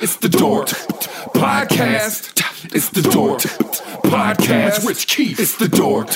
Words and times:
It's 0.00 0.16
the 0.16 0.28
Dork 0.28 0.68
Podcast. 1.34 2.74
It's 2.74 2.90
the 2.90 3.02
Dork 3.02 3.40
Podcast. 4.02 4.86
Rich 4.86 5.06
Keefe. 5.06 5.38
It's 5.40 5.56
the 5.56 5.68
Dork 5.68 6.08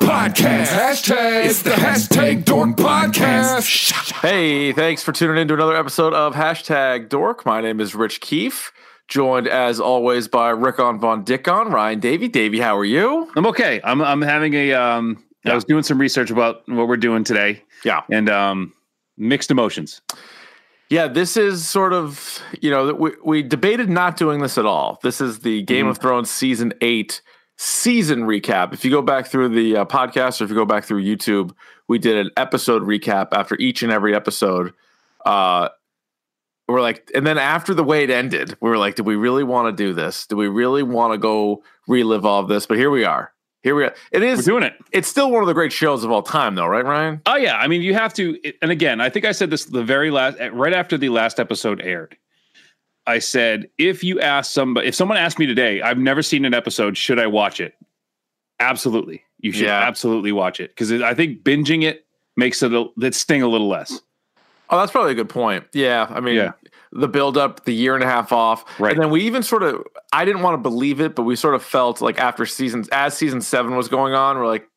Podcast. 0.00 0.66
Hashtag. 0.66 1.46
It's 1.46 1.62
the 1.62 1.70
hashtag 1.70 2.44
Dork 2.44 2.70
Podcast. 2.76 4.12
Hey, 4.20 4.72
thanks 4.72 5.02
for 5.02 5.12
tuning 5.12 5.36
in 5.40 5.48
to 5.48 5.54
another 5.54 5.76
episode 5.76 6.14
of 6.14 6.34
Hashtag 6.34 7.08
Dork. 7.08 7.44
My 7.44 7.60
name 7.60 7.80
is 7.80 7.94
Rich 7.94 8.20
Keefe, 8.20 8.72
joined 9.08 9.48
as 9.48 9.80
always 9.80 10.28
by 10.28 10.50
Rickon 10.50 10.98
Von 10.98 11.24
Dickon, 11.24 11.68
Ryan 11.68 12.00
Davey. 12.00 12.28
Davey, 12.28 12.60
how 12.60 12.76
are 12.76 12.84
you? 12.84 13.30
I'm 13.36 13.46
okay. 13.46 13.80
I'm 13.84 14.00
I'm 14.00 14.22
having 14.22 14.54
a 14.54 14.72
um 14.74 15.24
I 15.44 15.54
was 15.54 15.64
doing 15.64 15.82
some 15.82 15.98
research 15.98 16.30
about 16.30 16.68
what 16.68 16.88
we're 16.88 16.96
doing 16.96 17.24
today. 17.24 17.62
Yeah. 17.84 18.02
And 18.10 18.28
um 18.28 18.72
mixed 19.16 19.50
emotions. 19.50 20.00
Yeah, 20.90 21.06
this 21.08 21.36
is 21.36 21.68
sort 21.68 21.92
of, 21.92 22.40
you 22.62 22.70
know, 22.70 22.94
we, 22.94 23.12
we 23.22 23.42
debated 23.42 23.90
not 23.90 24.16
doing 24.16 24.40
this 24.40 24.56
at 24.56 24.64
all. 24.64 24.98
This 25.02 25.20
is 25.20 25.40
the 25.40 25.62
Game 25.62 25.84
Mm-hmm. 25.84 25.90
of 25.90 25.98
Thrones 25.98 26.30
season 26.30 26.72
eight 26.80 27.20
season 27.58 28.20
recap. 28.22 28.72
If 28.72 28.84
you 28.84 28.90
go 28.90 29.02
back 29.02 29.26
through 29.26 29.50
the 29.50 29.78
uh, 29.78 29.84
podcast 29.84 30.40
or 30.40 30.44
if 30.44 30.50
you 30.50 30.56
go 30.56 30.64
back 30.64 30.84
through 30.84 31.02
YouTube, 31.04 31.52
we 31.88 31.98
did 31.98 32.16
an 32.16 32.30
episode 32.36 32.82
recap 32.82 33.28
after 33.32 33.56
each 33.56 33.82
and 33.82 33.92
every 33.92 34.14
episode. 34.14 34.72
Uh, 35.26 35.68
we're 36.68 36.80
like, 36.80 37.10
and 37.14 37.26
then 37.26 37.36
after 37.38 37.74
the 37.74 37.84
way 37.84 38.04
it 38.04 38.10
ended, 38.10 38.56
we 38.60 38.70
were 38.70 38.78
like, 38.78 38.94
did 38.94 39.06
we 39.06 39.16
really 39.16 39.44
want 39.44 39.74
to 39.76 39.82
do 39.84 39.92
this? 39.92 40.26
Do 40.26 40.36
we 40.36 40.48
really 40.48 40.82
want 40.82 41.12
to 41.14 41.18
go 41.18 41.62
relive 41.86 42.24
all 42.24 42.40
of 42.40 42.48
this? 42.48 42.66
But 42.66 42.76
here 42.78 42.90
we 42.90 43.04
are. 43.04 43.32
Here 43.62 43.74
we 43.74 43.84
are. 43.84 43.94
It 44.12 44.22
is 44.22 44.38
We're 44.38 44.52
doing 44.60 44.62
it. 44.62 44.74
It's 44.92 45.08
still 45.08 45.30
one 45.30 45.42
of 45.42 45.46
the 45.48 45.54
great 45.54 45.72
shows 45.72 46.04
of 46.04 46.10
all 46.12 46.22
time, 46.22 46.54
though, 46.54 46.66
right, 46.66 46.84
Ryan? 46.84 47.20
Oh 47.26 47.36
yeah, 47.36 47.56
I 47.56 47.66
mean 47.66 47.82
you 47.82 47.92
have 47.94 48.14
to 48.14 48.38
and 48.62 48.70
again, 48.70 49.00
I 49.00 49.10
think 49.10 49.24
I 49.24 49.32
said 49.32 49.50
this 49.50 49.64
the 49.64 49.82
very 49.82 50.10
last 50.10 50.38
right 50.52 50.72
after 50.72 50.96
the 50.96 51.08
last 51.08 51.40
episode 51.40 51.80
aired. 51.80 52.16
I 53.06 53.18
said 53.18 53.68
if 53.78 54.04
you 54.04 54.20
ask 54.20 54.52
somebody 54.52 54.86
if 54.88 54.94
someone 54.94 55.18
asked 55.18 55.38
me 55.38 55.46
today, 55.46 55.82
I've 55.82 55.98
never 55.98 56.22
seen 56.22 56.44
an 56.44 56.54
episode, 56.54 56.96
should 56.96 57.18
I 57.18 57.26
watch 57.26 57.60
it? 57.60 57.74
Absolutely. 58.60 59.22
You 59.40 59.52
should 59.52 59.66
Yeah. 59.66 59.80
absolutely 59.80 60.32
watch 60.32 60.60
it 60.60 60.70
because 60.70 60.92
I 60.92 61.14
think 61.14 61.42
binging 61.42 61.82
it 61.84 62.04
makes 62.36 62.62
it 62.62 62.72
a, 62.72 62.86
that 62.98 63.14
sting 63.14 63.42
a 63.42 63.48
little 63.48 63.68
less. 63.68 64.00
Oh, 64.70 64.78
that's 64.78 64.92
probably 64.92 65.12
a 65.12 65.14
good 65.14 65.28
point. 65.28 65.64
Yeah, 65.72 66.06
I 66.10 66.20
mean, 66.20 66.36
Yeah. 66.36 66.52
the 66.92 67.08
build 67.08 67.36
up, 67.38 67.64
the 67.64 67.72
year 67.74 67.94
and 67.94 68.04
a 68.04 68.06
half 68.06 68.32
off, 68.32 68.64
Right. 68.78 68.92
And 68.92 69.02
then 69.02 69.10
we 69.10 69.22
even 69.22 69.42
sort 69.42 69.62
of, 69.62 69.82
I 70.12 70.24
didn't 70.24 70.42
want 70.42 70.54
to 70.54 70.58
believe 70.58 71.00
it, 71.00 71.14
but 71.14 71.22
we 71.22 71.36
sort 71.36 71.54
of 71.54 71.62
felt 71.62 72.00
like 72.00 72.18
after 72.18 72.44
seasons, 72.46 72.88
as 72.90 73.14
season 73.16 73.40
seven 73.40 73.76
was 73.76 73.88
going 73.88 74.14
on, 74.14 74.36
we're 74.38 74.46
like, 74.46 74.68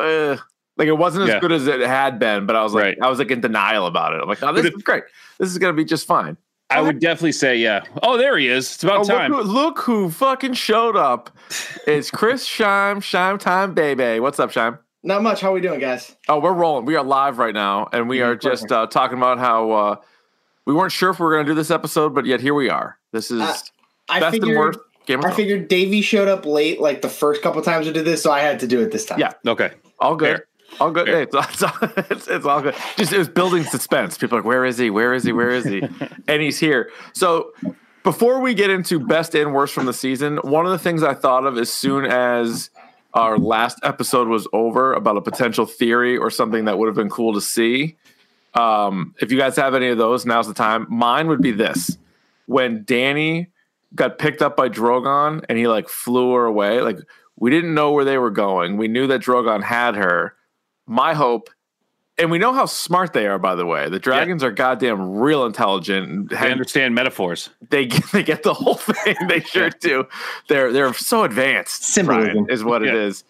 eh, 0.00 0.36
like 0.76 0.88
it 0.88 0.96
wasn't 0.98 1.24
as 1.24 1.34
Yeah. 1.34 1.40
good 1.40 1.52
as 1.52 1.66
it 1.66 1.80
had 1.80 2.18
been. 2.18 2.46
But 2.46 2.56
I 2.56 2.62
was 2.62 2.72
like, 2.74 2.84
Right. 2.84 2.98
I 3.02 3.08
was 3.08 3.18
like 3.18 3.30
in 3.30 3.40
denial 3.40 3.86
about 3.86 4.12
it. 4.14 4.20
I'm 4.22 4.28
like, 4.28 4.42
oh, 4.42 4.52
this 4.52 4.66
is 4.66 4.82
great. 4.82 5.04
This 5.38 5.50
is 5.50 5.58
gonna 5.58 5.72
be 5.72 5.84
just 5.84 6.06
fine. 6.06 6.36
I 6.70 6.82
would 6.82 6.98
definitely 7.00 7.32
say 7.32 7.56
yeah. 7.56 7.80
Oh, 8.02 8.18
there 8.18 8.36
he 8.36 8.46
is. 8.48 8.74
It's 8.74 8.84
about 8.84 9.00
Oh, 9.00 9.04
time. 9.04 9.32
look, 9.32 9.46
who, 9.46 9.52
look 9.52 9.78
who 9.80 10.10
fucking 10.10 10.52
showed 10.52 10.96
up! 10.96 11.30
It's 11.86 12.10
Chris 12.10 12.46
Shime, 12.46 13.00
Shime 13.00 13.38
Time 13.38 13.72
Baby. 13.72 14.20
What's 14.20 14.38
up, 14.38 14.50
Shime? 14.50 14.78
Not 15.02 15.22
much. 15.22 15.40
How 15.40 15.50
are 15.50 15.54
we 15.54 15.60
doing, 15.60 15.80
guys? 15.80 16.16
Oh, 16.28 16.40
we're 16.40 16.52
rolling. 16.52 16.84
We 16.84 16.96
are 16.96 17.04
live 17.04 17.38
right 17.38 17.54
now, 17.54 17.88
and 17.92 18.08
we 18.08 18.20
are 18.20 18.34
just 18.34 18.70
uh, 18.72 18.86
talking 18.88 19.16
about 19.16 19.38
how 19.38 19.70
uh, 19.70 19.96
we 20.64 20.74
weren't 20.74 20.92
sure 20.92 21.10
if 21.10 21.20
we 21.20 21.24
were 21.24 21.34
going 21.34 21.46
to 21.46 21.50
do 21.52 21.54
this 21.54 21.70
episode, 21.70 22.14
but 22.14 22.26
yet 22.26 22.40
here 22.40 22.54
we 22.54 22.68
are. 22.68 22.98
This 23.12 23.30
is 23.30 23.40
Uh, 23.40 23.56
I 24.08 24.20
best 24.20 24.32
figured. 24.32 24.50
and 24.50 24.58
worst 24.58 24.78
Game 25.06 25.20
of 25.20 25.24
I 25.24 25.30
figured 25.32 25.68
Davey 25.68 26.02
showed 26.02 26.28
up 26.28 26.44
late, 26.44 26.80
like 26.80 27.00
the 27.00 27.08
first 27.08 27.40
couple 27.42 27.62
times 27.62 27.86
we 27.86 27.92
did 27.92 28.04
this, 28.04 28.22
so 28.22 28.30
I 28.30 28.40
had 28.40 28.60
to 28.60 28.66
do 28.66 28.80
it 28.82 28.90
this 28.90 29.06
time. 29.06 29.18
Yeah. 29.18 29.32
okay. 29.46 29.70
All 30.00 30.16
good. 30.16 30.36
Fair. 30.36 30.46
All 30.80 30.90
good. 30.90 31.06
Fair. 31.06 31.16
Hey, 31.16 31.22
it's, 31.22 31.34
it's, 31.62 32.10
it's, 32.10 32.28
it's 32.28 32.44
all 32.46 32.60
good. 32.60 32.74
Just 32.96 33.12
it 33.12 33.18
was 33.18 33.28
building 33.28 33.64
suspense. 33.64 34.18
People 34.18 34.36
are 34.36 34.40
like, 34.40 34.46
where 34.46 34.64
is 34.66 34.76
he? 34.76 34.90
Where 34.90 35.14
is 35.14 35.24
he? 35.24 35.32
Where 35.32 35.48
is 35.50 35.64
he? 35.64 35.82
and 36.28 36.42
he's 36.42 36.58
here. 36.58 36.90
So 37.14 37.52
before 38.02 38.40
we 38.40 38.52
get 38.52 38.68
into 38.68 39.00
best 39.00 39.34
and 39.34 39.54
worst 39.54 39.72
from 39.72 39.86
the 39.86 39.94
season, 39.94 40.36
one 40.38 40.66
of 40.66 40.72
the 40.72 40.78
things 40.78 41.02
I 41.02 41.14
thought 41.14 41.46
of 41.46 41.56
as 41.56 41.72
soon 41.72 42.04
as 42.04 42.68
our 43.18 43.36
last 43.36 43.78
episode 43.82 44.28
was 44.28 44.46
over 44.52 44.92
about 44.92 45.16
a 45.16 45.20
potential 45.20 45.66
theory 45.66 46.16
or 46.16 46.30
something 46.30 46.66
that 46.66 46.78
would 46.78 46.86
have 46.86 46.94
been 46.94 47.10
cool 47.10 47.34
to 47.34 47.40
see. 47.40 47.96
Um, 48.54 49.14
if 49.20 49.32
you 49.32 49.38
guys 49.38 49.56
have 49.56 49.74
any 49.74 49.88
of 49.88 49.98
those, 49.98 50.24
now's 50.24 50.46
the 50.46 50.54
time. 50.54 50.86
Mine 50.88 51.28
would 51.28 51.42
be 51.42 51.50
this: 51.50 51.98
when 52.46 52.84
Dany 52.84 53.48
got 53.94 54.18
picked 54.18 54.42
up 54.42 54.56
by 54.56 54.68
Drogon 54.68 55.44
and 55.48 55.58
he 55.58 55.66
like 55.66 55.88
flew 55.88 56.32
her 56.34 56.44
away. 56.44 56.80
Like 56.80 56.98
we 57.36 57.50
didn't 57.50 57.74
know 57.74 57.92
where 57.92 58.04
they 58.04 58.18
were 58.18 58.30
going. 58.30 58.76
We 58.76 58.88
knew 58.88 59.06
that 59.08 59.20
Drogon 59.20 59.62
had 59.62 59.96
her. 59.96 60.34
My 60.86 61.14
hope, 61.14 61.50
and 62.18 62.30
we 62.30 62.38
know 62.38 62.52
how 62.52 62.66
smart 62.66 63.12
they 63.12 63.26
are. 63.26 63.38
By 63.38 63.54
the 63.54 63.64
way, 63.66 63.88
the 63.88 63.98
dragons 63.98 64.42
are 64.42 64.50
goddamn 64.50 65.16
real 65.18 65.44
intelligent. 65.46 66.08
and 66.08 66.32
I 66.34 66.50
understand 66.50 66.94
metaphors. 66.94 67.50
they 67.70 67.86
get, 67.86 68.04
they 68.12 68.22
get 68.22 68.42
the 68.42 68.54
whole 68.54 68.74
thing. 68.76 69.16
They 69.28 69.40
sure 69.40 69.70
do. 69.70 70.06
They're 70.48 70.72
they're 70.72 70.92
so 70.94 71.24
advanced. 71.24 71.84
Symbolism. 71.84 72.32
Brian, 72.44 72.50
is 72.50 72.64
what 72.64 72.82
it 72.82 72.94
Yeah. 72.94 73.00
is. 73.00 73.24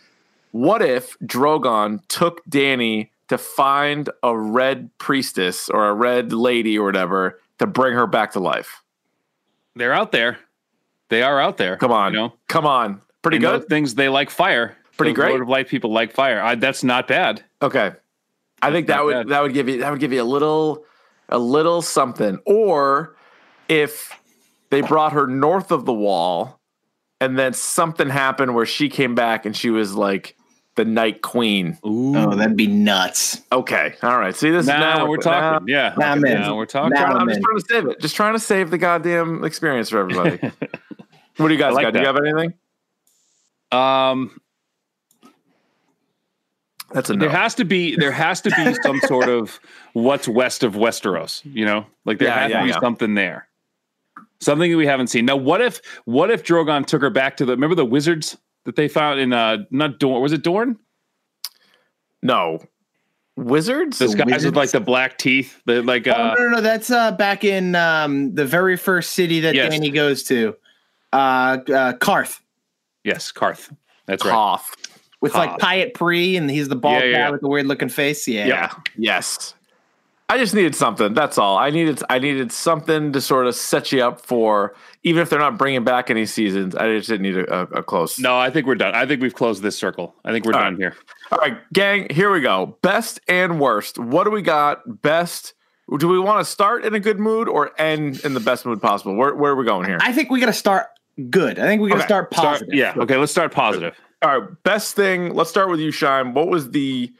What 0.52 0.80
if 0.82 1.18
Drogon 1.20 2.00
took 2.08 2.44
Dany 2.46 3.10
to 3.28 3.36
find 3.36 4.08
a 4.22 4.36
red 4.36 4.90
priestess 4.98 5.68
or 5.68 5.88
a 5.88 5.94
red 5.94 6.32
lady 6.32 6.78
or 6.78 6.86
whatever 6.86 7.38
to 7.58 7.66
bring 7.66 7.94
her 7.94 8.06
back 8.06 8.32
to 8.32 8.40
life? 8.40 8.82
They're 9.76 9.92
out 9.92 10.10
there. 10.12 10.38
They 11.10 11.22
are 11.22 11.40
out 11.40 11.56
there. 11.58 11.76
Come 11.76 11.92
on, 11.92 12.12
You 12.12 12.18
know, 12.18 12.32
come 12.48 12.66
on, 12.66 13.00
pretty 13.22 13.36
And 13.36 13.44
good. 13.44 13.68
things 13.68 13.94
they 13.94 14.08
like 14.08 14.30
fire. 14.30 14.76
Pretty 14.96 15.12
Those 15.12 15.16
great. 15.16 15.28
Lord 15.30 15.42
of 15.42 15.48
Light 15.48 15.68
people 15.68 15.92
like 15.92 16.12
fire. 16.12 16.40
I, 16.42 16.54
that's 16.56 16.82
not 16.82 17.06
bad. 17.06 17.44
Okay. 17.62 17.92
I 18.62 18.70
think 18.70 18.86
that 18.88 19.04
would 19.04 19.12
bad. 19.12 19.28
that 19.28 19.42
would 19.42 19.54
give 19.54 19.68
you 19.68 19.80
that 19.80 19.90
would 19.90 20.00
give 20.00 20.12
you 20.12 20.22
a 20.22 20.24
little 20.24 20.84
a 21.28 21.38
little 21.38 21.82
something. 21.82 22.38
Or 22.46 23.16
if 23.68 24.12
they 24.70 24.80
brought 24.80 25.12
her 25.12 25.26
north 25.26 25.70
of 25.70 25.84
the 25.84 25.92
wall 25.92 26.60
and 27.20 27.38
then 27.38 27.52
something 27.52 28.08
happened 28.08 28.54
where 28.54 28.66
she 28.66 28.88
came 28.88 29.14
back 29.14 29.46
and 29.46 29.56
she 29.56 29.70
was 29.70 29.94
like 29.94 30.36
the 30.76 30.84
night 30.84 31.22
queen. 31.22 31.76
Ooh. 31.84 32.16
Oh, 32.16 32.34
that'd 32.34 32.56
be 32.56 32.66
nuts. 32.68 33.42
Okay. 33.52 33.94
All 34.02 34.18
right. 34.18 34.34
See 34.34 34.50
this 34.50 34.66
now, 34.66 34.78
now 34.78 35.08
we're 35.08 35.16
talking. 35.16 35.68
yeah. 35.68 35.94
Now 35.98 36.12
I'm. 36.12 36.20
Now 36.20 36.56
we're 36.56 36.66
talking. 36.66 36.94
Now 36.94 37.06
I'm 37.06 37.28
I'm 37.28 37.28
just 37.28 37.42
trying 37.42 37.56
to 37.56 37.64
save 37.68 37.86
it. 37.88 38.00
Just 38.00 38.16
trying 38.16 38.32
to 38.34 38.38
save 38.38 38.70
the 38.70 38.78
goddamn 38.78 39.44
experience 39.44 39.90
for 39.90 39.98
everybody. 39.98 40.38
what 41.36 41.48
do 41.48 41.52
you 41.52 41.58
guys 41.58 41.74
like 41.74 41.82
got? 41.82 41.92
Do 41.92 42.00
you 42.00 42.06
have 42.06 42.16
anything? 42.16 42.54
Um, 43.72 44.40
That's 46.92 47.10
a 47.10 47.14
no. 47.14 47.20
there 47.20 47.30
has 47.30 47.54
to 47.56 47.64
be 47.64 47.96
there 47.96 48.12
has 48.12 48.40
to 48.42 48.50
be 48.50 48.74
some 48.82 49.00
sort 49.00 49.28
of 49.28 49.60
what's 49.92 50.26
west 50.28 50.62
of 50.62 50.74
Westeros. 50.74 51.42
You 51.44 51.64
know, 51.66 51.86
like 52.04 52.18
there 52.18 52.28
Yeah, 52.28 52.40
has 52.40 52.50
yeah, 52.50 52.58
to 52.58 52.64
be 52.64 52.70
yeah. 52.70 52.80
something 52.80 53.14
there. 53.14 53.46
Something 54.40 54.70
that 54.70 54.76
we 54.76 54.86
haven't 54.86 55.08
seen. 55.08 55.24
Now, 55.26 55.36
what 55.36 55.60
if 55.60 55.80
what 56.04 56.30
if 56.30 56.44
Drogon 56.44 56.86
took 56.86 57.02
her 57.02 57.10
back 57.10 57.36
to 57.38 57.44
the 57.44 57.52
remember 57.52 57.74
the 57.74 57.84
wizards 57.84 58.38
that 58.64 58.76
they 58.76 58.88
found 58.88 59.20
in 59.20 59.32
uh 59.32 59.58
not 59.70 59.98
Dorne 59.98 60.22
was 60.22 60.32
it 60.32 60.42
Dorne? 60.42 60.78
no. 62.22 62.58
Wizards? 63.36 63.98
Those 64.00 64.16
guys 64.16 64.44
with 64.44 64.56
like 64.56 64.72
the 64.72 64.80
black 64.80 65.16
teeth, 65.16 65.62
the 65.64 65.80
like 65.82 66.08
oh, 66.08 66.10
uh 66.10 66.34
no, 66.36 66.42
no, 66.44 66.48
no. 66.56 66.60
That's 66.60 66.90
uh, 66.90 67.12
back 67.12 67.44
in 67.44 67.76
um, 67.76 68.34
the 68.34 68.44
very 68.44 68.76
first 68.76 69.10
city 69.12 69.38
that 69.40 69.54
Yes. 69.54 69.72
Dany 69.72 69.94
goes 69.94 70.24
to, 70.24 70.56
uh, 71.12 71.16
uh, 71.16 71.92
Qarth, 71.98 72.40
yes, 73.04 73.30
Qarth. 73.30 73.72
That's 74.06 74.24
right. 74.24 74.34
Qarth. 74.34 74.87
With 75.20 75.34
like 75.34 75.50
Qarth. 75.50 75.58
Pyat 75.60 75.94
Pree, 75.94 76.36
and 76.36 76.48
he's 76.50 76.68
the 76.68 76.76
bald 76.76 76.94
Yeah, 77.02 77.04
yeah, 77.06 77.12
guy 77.12 77.18
yeah. 77.18 77.30
with 77.30 77.40
the 77.40 77.48
weird 77.48 77.66
looking 77.66 77.88
face. 77.88 78.28
Yeah. 78.28 78.46
Yeah. 78.46 78.72
Yes. 78.96 79.54
I 80.30 80.36
just 80.36 80.54
needed 80.54 80.74
something. 80.74 81.14
That's 81.14 81.38
all. 81.38 81.56
I 81.56 81.70
needed. 81.70 82.02
I 82.10 82.18
needed 82.18 82.52
something 82.52 83.12
to 83.14 83.20
sort 83.20 83.46
of 83.46 83.54
set 83.54 83.90
you 83.92 84.02
up 84.04 84.20
for, 84.26 84.74
even 85.02 85.22
if 85.22 85.30
they're 85.30 85.38
not 85.38 85.56
bringing 85.56 85.84
back 85.84 86.10
any 86.10 86.26
seasons. 86.26 86.74
I 86.76 86.94
just 86.98 87.08
didn't 87.08 87.22
need 87.22 87.38
a, 87.38 87.52
a, 87.52 87.62
a 87.78 87.82
close. 87.82 88.18
No, 88.18 88.38
I 88.38 88.50
think 88.50 88.66
we're 88.66 88.74
done. 88.74 88.94
I 88.94 89.06
think 89.06 89.22
we've 89.22 89.34
closed 89.34 89.62
this 89.62 89.76
circle. 89.78 90.14
I 90.26 90.32
think 90.32 90.44
we're 90.44 90.52
All 90.52 90.60
done 90.60 90.74
right. 90.74 90.80
here. 90.80 90.96
All 91.32 91.38
right, 91.38 91.56
gang. 91.72 92.08
Here 92.10 92.30
we 92.30 92.42
go. 92.42 92.76
Best 92.82 93.20
and 93.26 93.58
worst. 93.58 93.98
What 93.98 94.24
do 94.24 94.30
we 94.30 94.42
got? 94.42 94.82
Best. 95.00 95.54
Do 95.98 96.06
we 96.06 96.18
want 96.20 96.44
to 96.44 96.50
start 96.50 96.84
in 96.84 96.92
a 96.94 97.00
good 97.00 97.18
mood 97.18 97.48
or 97.48 97.70
end 97.80 98.20
in 98.22 98.34
the 98.34 98.40
best 98.40 98.66
mood 98.66 98.82
possible? 98.82 99.14
Where 99.16 99.34
Where 99.34 99.52
are 99.52 99.56
we 99.56 99.64
going 99.64 99.86
here? 99.86 99.96
I 100.02 100.12
think 100.12 100.30
we 100.30 100.40
got 100.40 100.46
to 100.46 100.52
start 100.52 100.88
good. 101.30 101.58
I 101.58 101.62
think 101.66 101.80
we 101.80 101.88
got 101.88 101.94
to 101.94 102.00
Okay. 102.02 102.06
start 102.08 102.34
Start- 102.34 102.46
positive. 102.58 102.74
yeah. 102.74 102.92
Okay. 102.98 103.16
Let's 103.16 103.32
start 103.32 103.50
positive. 103.50 103.94
All 104.22 104.40
right. 104.40 104.62
Best 104.64 104.96
thing. 104.96 105.34
Let's 105.34 105.50
start 105.50 105.70
with 105.70 105.80
you, 105.80 105.90
Shine. 105.90 106.34
What 106.34 106.48
was 106.48 106.70
the 106.70 107.12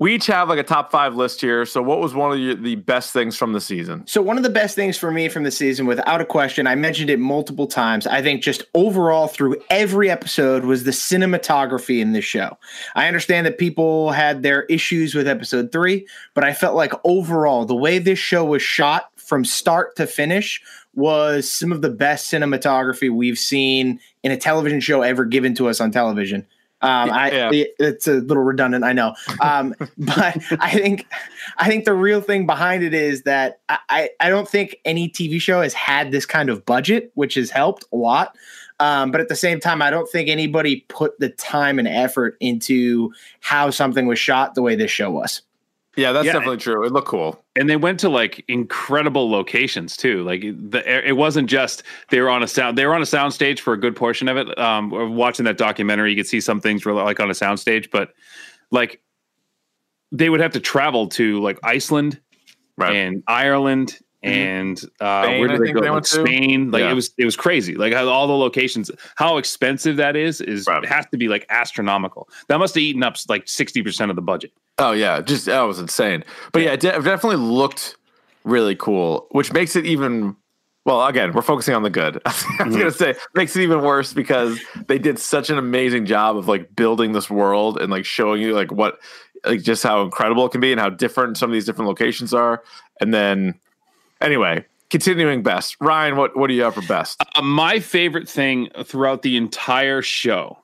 we 0.00 0.14
each 0.14 0.26
have 0.28 0.48
like 0.48 0.58
a 0.58 0.62
top 0.62 0.90
five 0.90 1.14
list 1.14 1.42
here. 1.42 1.66
So, 1.66 1.82
what 1.82 2.00
was 2.00 2.14
one 2.14 2.32
of 2.32 2.38
your, 2.38 2.54
the 2.54 2.76
best 2.76 3.12
things 3.12 3.36
from 3.36 3.52
the 3.52 3.60
season? 3.60 4.06
So 4.06 4.22
one 4.22 4.38
of 4.38 4.42
the 4.42 4.48
best 4.48 4.74
things 4.74 4.96
for 4.96 5.10
me 5.12 5.28
from 5.28 5.44
the 5.44 5.50
season, 5.50 5.84
without 5.84 6.22
a 6.22 6.24
question, 6.24 6.66
I 6.66 6.74
mentioned 6.74 7.10
it 7.10 7.18
multiple 7.18 7.66
times. 7.66 8.06
I 8.06 8.22
think 8.22 8.42
just 8.42 8.64
overall 8.74 9.28
through 9.28 9.56
every 9.68 10.10
episode 10.10 10.64
was 10.64 10.84
the 10.84 10.90
cinematography 10.90 12.00
in 12.00 12.12
this 12.12 12.24
show. 12.24 12.56
I 12.94 13.08
understand 13.08 13.46
that 13.46 13.58
people 13.58 14.10
had 14.10 14.42
their 14.42 14.62
issues 14.64 15.14
with 15.14 15.28
episode 15.28 15.70
three, 15.70 16.06
but 16.32 16.44
I 16.44 16.54
felt 16.54 16.74
like 16.74 16.94
overall 17.04 17.66
the 17.66 17.76
way 17.76 17.98
this 17.98 18.18
show 18.18 18.42
was 18.42 18.62
shot 18.62 19.10
from 19.16 19.44
start 19.44 19.96
to 19.96 20.06
finish 20.06 20.62
was 20.94 21.50
some 21.50 21.72
of 21.72 21.82
the 21.82 21.90
best 21.90 22.30
cinematography 22.32 23.10
we've 23.10 23.38
seen 23.38 24.00
in 24.22 24.32
a 24.32 24.36
television 24.36 24.80
show 24.80 25.02
ever 25.02 25.24
given 25.24 25.54
to 25.54 25.68
us 25.68 25.80
on 25.80 25.90
television. 25.90 26.46
Um, 26.82 27.10
I 27.10 27.30
Yeah. 27.30 27.50
it- 27.52 27.74
it's 27.78 28.06
a 28.08 28.14
little 28.14 28.42
redundant, 28.42 28.84
I 28.84 28.94
know, 28.94 29.14
um, 29.42 29.74
but 29.98 30.38
I 30.60 30.70
think 30.70 31.06
I 31.58 31.68
think 31.68 31.84
the 31.84 31.92
real 31.92 32.22
thing 32.22 32.46
behind 32.46 32.82
it 32.82 32.94
is 32.94 33.22
that 33.24 33.60
I, 33.68 33.78
I 33.90 34.10
I 34.18 34.28
don't 34.30 34.48
think 34.48 34.76
any 34.86 35.08
TV 35.10 35.40
show 35.40 35.60
has 35.60 35.74
had 35.74 36.10
this 36.10 36.24
kind 36.24 36.48
of 36.48 36.64
budget, 36.64 37.10
which 37.14 37.34
has 37.34 37.50
helped 37.50 37.84
a 37.92 37.96
lot. 37.96 38.34
Um, 38.80 39.10
but 39.10 39.20
at 39.20 39.28
the 39.28 39.36
same 39.36 39.60
time, 39.60 39.82
I 39.82 39.90
don't 39.90 40.08
think 40.10 40.30
anybody 40.30 40.86
put 40.88 41.20
the 41.20 41.28
time 41.28 41.78
and 41.78 41.86
effort 41.86 42.38
into 42.40 43.12
how 43.40 43.68
something 43.68 44.06
was 44.06 44.18
shot 44.18 44.54
the 44.54 44.62
way 44.62 44.74
this 44.74 44.90
show 44.90 45.10
was. 45.10 45.42
Yeah, 46.00 46.12
that's 46.12 46.24
Yeah. 46.26 46.32
definitely 46.32 46.56
true. 46.58 46.84
It 46.84 46.92
looked 46.92 47.08
cool. 47.08 47.42
and 47.56 47.68
they 47.68 47.76
went 47.76 48.00
to 48.00 48.08
like 48.08 48.44
incredible 48.48 49.30
locations 49.30 49.96
too. 49.96 50.22
Like 50.24 50.40
the 50.42 50.82
it 51.08 51.12
wasn't 51.16 51.48
just 51.50 51.82
they 52.10 52.20
were 52.20 52.30
on 52.30 52.42
a 52.42 52.46
sound 52.48 52.78
they 52.78 52.86
were 52.86 52.94
on 52.94 53.02
a 53.02 53.06
sound 53.06 53.34
stage 53.34 53.60
for 53.60 53.72
a 53.74 53.76
good 53.78 53.94
portion 53.96 54.28
of 54.28 54.36
it. 54.36 54.58
Um, 54.58 54.90
watching 55.14 55.44
that 55.44 55.58
documentary, 55.58 56.10
you 56.10 56.16
could 56.16 56.26
see 56.26 56.40
some 56.40 56.60
things 56.60 56.84
were 56.86 56.92
like 56.92 57.20
on 57.20 57.30
a 57.30 57.34
sound 57.34 57.60
stage, 57.60 57.90
but 57.90 58.14
like 58.70 59.00
they 60.12 60.30
would 60.30 60.40
have 60.40 60.52
to 60.52 60.60
travel 60.60 61.08
to 61.08 61.40
like 61.40 61.58
Iceland 61.62 62.20
Right. 62.76 62.94
and 62.96 63.22
Ireland 63.26 63.98
and 64.22 64.80
uh, 65.00 65.22
Spain, 65.24 65.40
where 65.40 65.48
did 65.48 65.60
they 65.60 65.72
go? 65.72 65.80
they 65.80 65.90
Like. 65.90 66.06
Spain. 66.06 66.70
Like 66.70 66.80
Yeah. 66.80 66.90
it 66.92 66.94
was 66.94 67.12
it 67.18 67.24
was 67.26 67.36
crazy. 67.36 67.74
Like 67.74 67.92
all 67.94 68.26
the 68.26 68.36
locations, 68.36 68.90
how 69.16 69.36
expensive 69.38 69.96
that 69.96 70.16
is 70.16 70.40
is 70.40 70.66
Right. 70.66 70.82
it 70.82 70.88
has 70.88 71.06
to 71.12 71.18
be 71.18 71.28
like 71.28 71.44
astronomical. 71.50 72.28
That 72.48 72.58
must 72.58 72.74
have 72.74 72.82
eaten 72.82 73.02
up 73.02 73.16
like 73.28 73.48
sixty 73.48 73.82
percent 73.82 74.10
of 74.10 74.16
the 74.16 74.22
budget. 74.22 74.52
Oh 74.80 74.92
yeah, 74.92 75.20
just 75.20 75.46
that 75.46 75.60
was 75.62 75.78
insane. 75.78 76.24
But 76.52 76.62
yeah, 76.62 76.72
it 76.72 76.80
de- 76.80 76.90
definitely 77.02 77.36
looked 77.36 77.96
really 78.44 78.74
cool, 78.74 79.26
which 79.30 79.52
makes 79.52 79.76
it 79.76 79.86
even. 79.86 80.36
Well, 80.86 81.06
again, 81.06 81.32
we're 81.34 81.42
focusing 81.42 81.74
on 81.74 81.82
the 81.82 81.90
good. 81.90 82.20
I 82.26 82.30
was 82.30 82.42
Mm-hmm. 82.42 82.78
gonna 82.78 82.90
say 82.90 83.14
makes 83.34 83.54
it 83.54 83.62
even 83.62 83.82
worse 83.82 84.12
because 84.14 84.58
they 84.88 84.98
did 84.98 85.18
such 85.18 85.50
an 85.50 85.58
amazing 85.58 86.06
job 86.06 86.36
of 86.38 86.48
like 86.48 86.74
building 86.74 87.12
this 87.12 87.28
world 87.28 87.78
and 87.80 87.90
like 87.92 88.06
showing 88.06 88.40
you 88.40 88.54
like 88.54 88.72
what, 88.72 88.98
like 89.44 89.62
just 89.62 89.82
how 89.82 90.02
incredible 90.02 90.46
it 90.46 90.52
can 90.52 90.60
be 90.62 90.72
and 90.72 90.80
how 90.80 90.88
different 90.88 91.36
some 91.36 91.50
of 91.50 91.52
these 91.54 91.66
different 91.66 91.86
locations 91.86 92.32
are. 92.32 92.62
And 92.98 93.12
then, 93.12 93.60
anyway, 94.22 94.64
continuing 94.88 95.42
best. 95.42 95.76
Ryan, 95.80 96.16
what 96.16 96.34
what 96.36 96.46
do 96.48 96.54
you 96.54 96.62
have 96.62 96.74
for 96.74 96.82
best? 96.88 97.22
Uh, 97.34 97.42
my 97.42 97.78
favorite 97.78 98.28
thing 98.28 98.70
throughout 98.84 99.20
the 99.20 99.36
entire 99.36 100.00
show, 100.00 100.58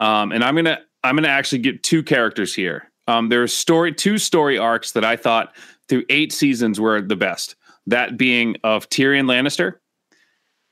um, 0.00 0.32
and 0.32 0.42
I'm 0.42 0.56
gonna 0.56 0.80
I'm 1.04 1.14
gonna 1.14 1.28
actually 1.28 1.60
get 1.60 1.84
two 1.84 2.02
characters 2.02 2.52
here. 2.52 2.90
Um, 3.08 3.28
there's 3.28 3.52
story 3.52 3.92
two 3.92 4.18
story 4.18 4.58
arcs 4.58 4.92
that 4.92 5.04
I 5.04 5.16
thought 5.16 5.54
through 5.88 6.04
eight 6.08 6.32
seasons 6.32 6.80
were 6.80 7.00
the 7.00 7.16
best. 7.16 7.56
That 7.86 8.16
being 8.16 8.56
of 8.64 8.88
Tyrion 8.88 9.26
Lannister 9.26 9.74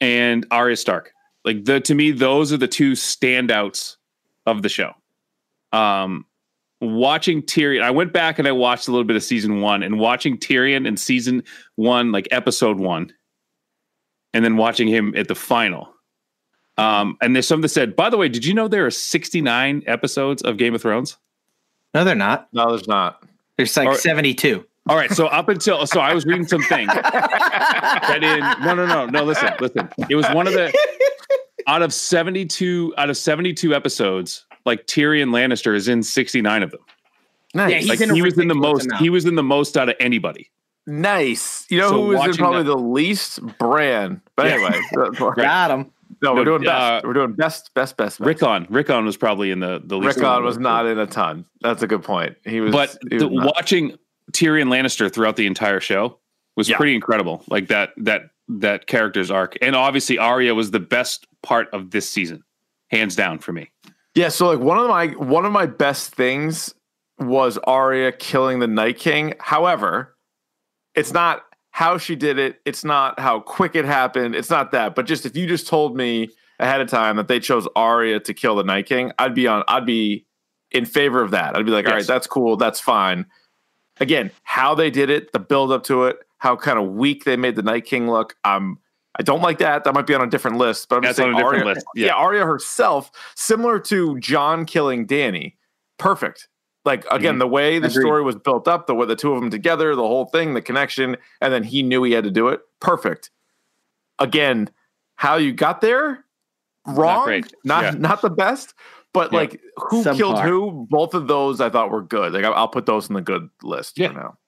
and 0.00 0.46
Arya 0.50 0.76
Stark. 0.76 1.12
Like 1.44 1.64
the 1.64 1.80
to 1.80 1.94
me, 1.94 2.10
those 2.10 2.52
are 2.52 2.56
the 2.56 2.68
two 2.68 2.92
standouts 2.92 3.96
of 4.46 4.62
the 4.62 4.68
show. 4.68 4.92
Um, 5.72 6.26
watching 6.80 7.42
Tyrion, 7.42 7.82
I 7.82 7.90
went 7.90 8.12
back 8.12 8.38
and 8.38 8.48
I 8.48 8.52
watched 8.52 8.88
a 8.88 8.90
little 8.90 9.04
bit 9.04 9.16
of 9.16 9.22
season 9.22 9.60
one, 9.60 9.82
and 9.82 9.98
watching 9.98 10.38
Tyrion 10.38 10.86
in 10.86 10.96
season 10.96 11.42
one, 11.76 12.12
like 12.12 12.28
episode 12.30 12.78
one, 12.78 13.12
and 14.32 14.44
then 14.44 14.56
watching 14.56 14.88
him 14.88 15.14
at 15.16 15.28
the 15.28 15.34
final. 15.34 15.92
Um, 16.76 17.16
and 17.22 17.36
there's 17.36 17.46
some 17.46 17.60
that 17.60 17.68
said, 17.68 17.94
by 17.94 18.10
the 18.10 18.16
way, 18.16 18.28
did 18.28 18.44
you 18.44 18.52
know 18.52 18.66
there 18.66 18.84
are 18.84 18.90
69 18.90 19.84
episodes 19.86 20.42
of 20.42 20.56
Game 20.56 20.74
of 20.74 20.82
Thrones? 20.82 21.16
No, 21.94 22.04
they're 22.04 22.14
not. 22.14 22.48
No, 22.52 22.68
there's 22.70 22.88
not. 22.88 23.22
There's 23.56 23.76
like 23.76 23.88
Or- 23.88 23.94
72. 23.96 24.64
All 24.86 24.96
right, 24.96 25.10
so 25.10 25.26
up 25.28 25.48
until 25.48 25.86
so 25.86 26.00
I 26.00 26.12
was 26.12 26.26
reading 26.26 26.46
some 26.46 26.60
things 26.62 26.92
that 26.94 28.18
in 28.22 28.40
no 28.66 28.74
no 28.74 28.84
no 28.86 29.06
no 29.06 29.24
listen 29.24 29.50
listen 29.58 29.88
it 30.10 30.14
was 30.14 30.26
one 30.30 30.46
of 30.46 30.52
the 30.52 30.76
out 31.66 31.80
of 31.80 31.94
72 31.94 32.92
out 32.98 33.08
of 33.08 33.16
72 33.16 33.74
episodes 33.74 34.44
like 34.66 34.86
Tyrion 34.86 35.30
Lannister 35.30 35.74
is 35.74 35.88
in 35.88 36.02
69 36.02 36.62
of 36.62 36.70
them. 36.70 36.80
Nice. 37.54 37.70
Yeah, 37.70 37.78
he's 37.78 37.88
Like 37.88 38.00
in 38.02 38.14
he 38.14 38.20
was 38.20 38.36
in 38.38 38.48
the 38.48 38.54
most 38.54 38.84
amount. 38.86 39.00
he 39.02 39.08
was 39.08 39.24
in 39.24 39.36
the 39.36 39.42
most 39.42 39.78
out 39.78 39.88
of 39.88 39.94
anybody. 40.00 40.50
nice. 40.86 41.64
You 41.70 41.78
know 41.78 41.88
So 41.88 42.02
who 42.02 42.08
was 42.18 42.26
in 42.26 42.34
probably 42.36 42.64
that- 42.64 42.68
the 42.70 42.76
least? 42.76 43.40
Bran. 43.58 44.20
But 44.36 44.46
Yeah. 44.48 44.52
anyway, 44.54 44.80
Got 45.36 45.70
him. 45.70 45.90
No, 46.22 46.32
we're 46.32 46.38
No, 46.38 46.44
doing 46.44 46.62
best. 46.62 46.70
uh, 46.74 47.00
we're 47.04 47.12
doing 47.12 47.32
best, 47.32 47.72
best, 47.74 47.96
best. 47.96 48.18
best. 48.18 48.26
Rickon 48.26 48.66
Rickon 48.70 49.04
was 49.04 49.16
probably 49.16 49.50
in 49.50 49.60
the 49.60 49.80
the 49.84 49.96
least 49.96 50.16
Rickon 50.18 50.44
was 50.44 50.58
not 50.58 50.86
in 50.86 50.98
a 50.98 51.06
ton. 51.06 51.44
That's 51.60 51.82
a 51.82 51.86
good 51.86 52.02
point. 52.02 52.36
He 52.44 52.60
was, 52.60 52.72
but 52.72 52.96
he 53.10 53.18
the, 53.18 53.28
was 53.28 53.44
watching 53.56 53.96
Tyrion 54.32 54.68
Lannister 54.68 55.12
throughout 55.12 55.36
the 55.36 55.46
entire 55.46 55.80
show 55.80 56.18
was 56.56 56.68
Yeah. 56.68 56.76
pretty 56.76 56.94
incredible. 56.94 57.42
Like 57.48 57.68
that 57.68 57.90
that 57.98 58.22
that 58.48 58.86
character's 58.86 59.30
arc, 59.30 59.56
and 59.62 59.74
obviously 59.74 60.18
Arya 60.18 60.54
was 60.54 60.70
the 60.70 60.80
best 60.80 61.26
part 61.42 61.68
of 61.72 61.90
this 61.90 62.08
season, 62.08 62.42
hands 62.90 63.16
down 63.16 63.38
for 63.38 63.52
me. 63.52 63.70
yeah. 64.14 64.28
So 64.28 64.48
like 64.48 64.60
one 64.60 64.78
of 64.78 64.88
my 64.88 65.06
one 65.08 65.44
of 65.46 65.52
my 65.52 65.66
best 65.66 66.14
things 66.14 66.74
was 67.18 67.58
Arya 67.58 68.12
killing 68.12 68.58
the 68.58 68.66
Night 68.66 68.98
King. 68.98 69.34
However, 69.40 70.16
it's 70.94 71.12
not 71.12 71.43
how 71.74 71.98
she 71.98 72.14
did 72.14 72.38
it. 72.38 72.60
It's 72.64 72.84
not 72.84 73.18
how 73.18 73.40
quick 73.40 73.74
it 73.74 73.84
happened. 73.84 74.36
It's 74.36 74.48
not 74.48 74.70
that. 74.70 74.94
But 74.94 75.06
just 75.06 75.26
if 75.26 75.36
you 75.36 75.48
just 75.48 75.66
told 75.66 75.96
me 75.96 76.28
ahead 76.60 76.80
of 76.80 76.86
time 76.88 77.16
that 77.16 77.26
they 77.26 77.40
chose 77.40 77.66
Arya 77.74 78.20
to 78.20 78.32
kill 78.32 78.54
the 78.54 78.62
Night 78.62 78.86
King, 78.86 79.10
I'd 79.18 79.34
be 79.34 79.48
on. 79.48 79.64
I'd 79.66 79.84
be 79.84 80.24
in 80.70 80.84
favor 80.84 81.20
of 81.20 81.32
that. 81.32 81.56
I'd 81.56 81.66
be 81.66 81.72
like, 81.72 81.86
all 81.86 81.90
right, 81.94 81.98
Yes. 81.98 82.06
that's 82.06 82.28
cool. 82.28 82.56
That's 82.56 82.78
fine. 82.78 83.26
Again, 83.98 84.30
how 84.44 84.76
they 84.76 84.88
did 84.88 85.10
it, 85.10 85.32
the 85.32 85.40
build 85.40 85.72
up 85.72 85.82
to 85.84 86.04
it, 86.04 86.18
how 86.38 86.54
kind 86.54 86.78
of 86.78 86.92
weak 86.92 87.24
they 87.24 87.36
made 87.36 87.56
the 87.56 87.62
Night 87.64 87.86
King 87.86 88.08
look. 88.08 88.36
Um, 88.44 88.78
I 89.18 89.24
don't 89.24 89.42
like 89.42 89.58
that. 89.58 89.82
That 89.82 89.94
might 89.94 90.06
be 90.06 90.14
on 90.14 90.22
a 90.22 90.30
different 90.30 90.58
list, 90.58 90.88
but 90.88 90.96
I'm 90.98 91.02
just 91.02 91.16
That's 91.16 91.26
on 91.26 91.34
a 91.34 91.36
different 91.36 91.62
Arya, 91.64 91.74
list, 91.74 91.86
Yeah. 91.96 92.06
yeah. 92.06 92.12
Arya 92.14 92.44
herself, 92.44 93.10
similar 93.34 93.80
to 93.80 94.16
Jon 94.20 94.64
killing 94.64 95.08
Dany, 95.08 95.54
perfect. 95.98 96.46
Like 96.84 97.04
again, 97.10 97.38
the 97.38 97.46
way 97.46 97.78
the 97.78 97.86
Agreed. 97.86 98.00
story 98.02 98.22
was 98.22 98.36
built 98.36 98.68
up, 98.68 98.86
the 98.86 98.94
way 98.94 99.06
the 99.06 99.16
two 99.16 99.32
of 99.32 99.40
them 99.40 99.50
together, 99.50 99.94
the 99.94 100.02
whole 100.02 100.26
thing, 100.26 100.52
the 100.54 100.60
connection, 100.62 101.16
and 101.40 101.52
then 101.52 101.62
he 101.64 101.82
knew 101.82 102.02
he 102.02 102.12
had 102.12 102.24
to 102.24 102.30
do 102.30 102.48
it. 102.48 102.60
Perfect. 102.80 103.30
Again, 104.18 104.68
how 105.16 105.36
you 105.36 105.52
got 105.52 105.80
there, 105.80 106.24
wrong. 106.86 107.24
great. 107.24 107.52
Not 107.64 107.82
Yeah. 107.84 107.90
not 107.92 108.20
the 108.22 108.30
best, 108.30 108.74
but 109.12 109.32
Yeah. 109.32 109.38
like 109.38 109.60
who 109.76 110.04
Subpar. 110.04 110.16
killed 110.16 110.40
who? 110.40 110.86
Both 110.90 111.14
of 111.14 111.26
those 111.26 111.60
I 111.60 111.70
thought 111.70 111.90
were 111.90 112.02
good. 112.02 112.32
Like 112.34 112.44
I'll, 112.44 112.54
I'll 112.54 112.68
put 112.68 112.86
those 112.86 113.08
in 113.08 113.14
the 113.14 113.22
good 113.22 113.48
list 113.62 113.98
Yeah. 113.98 114.08
for 114.08 114.14
now. 114.14 114.38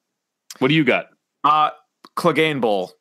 What 0.58 0.68
do 0.68 0.74
you 0.74 0.84
got? 0.84 1.06
Uh 1.42 1.70
Clegane 2.16 2.60
Bowl. 2.60 2.92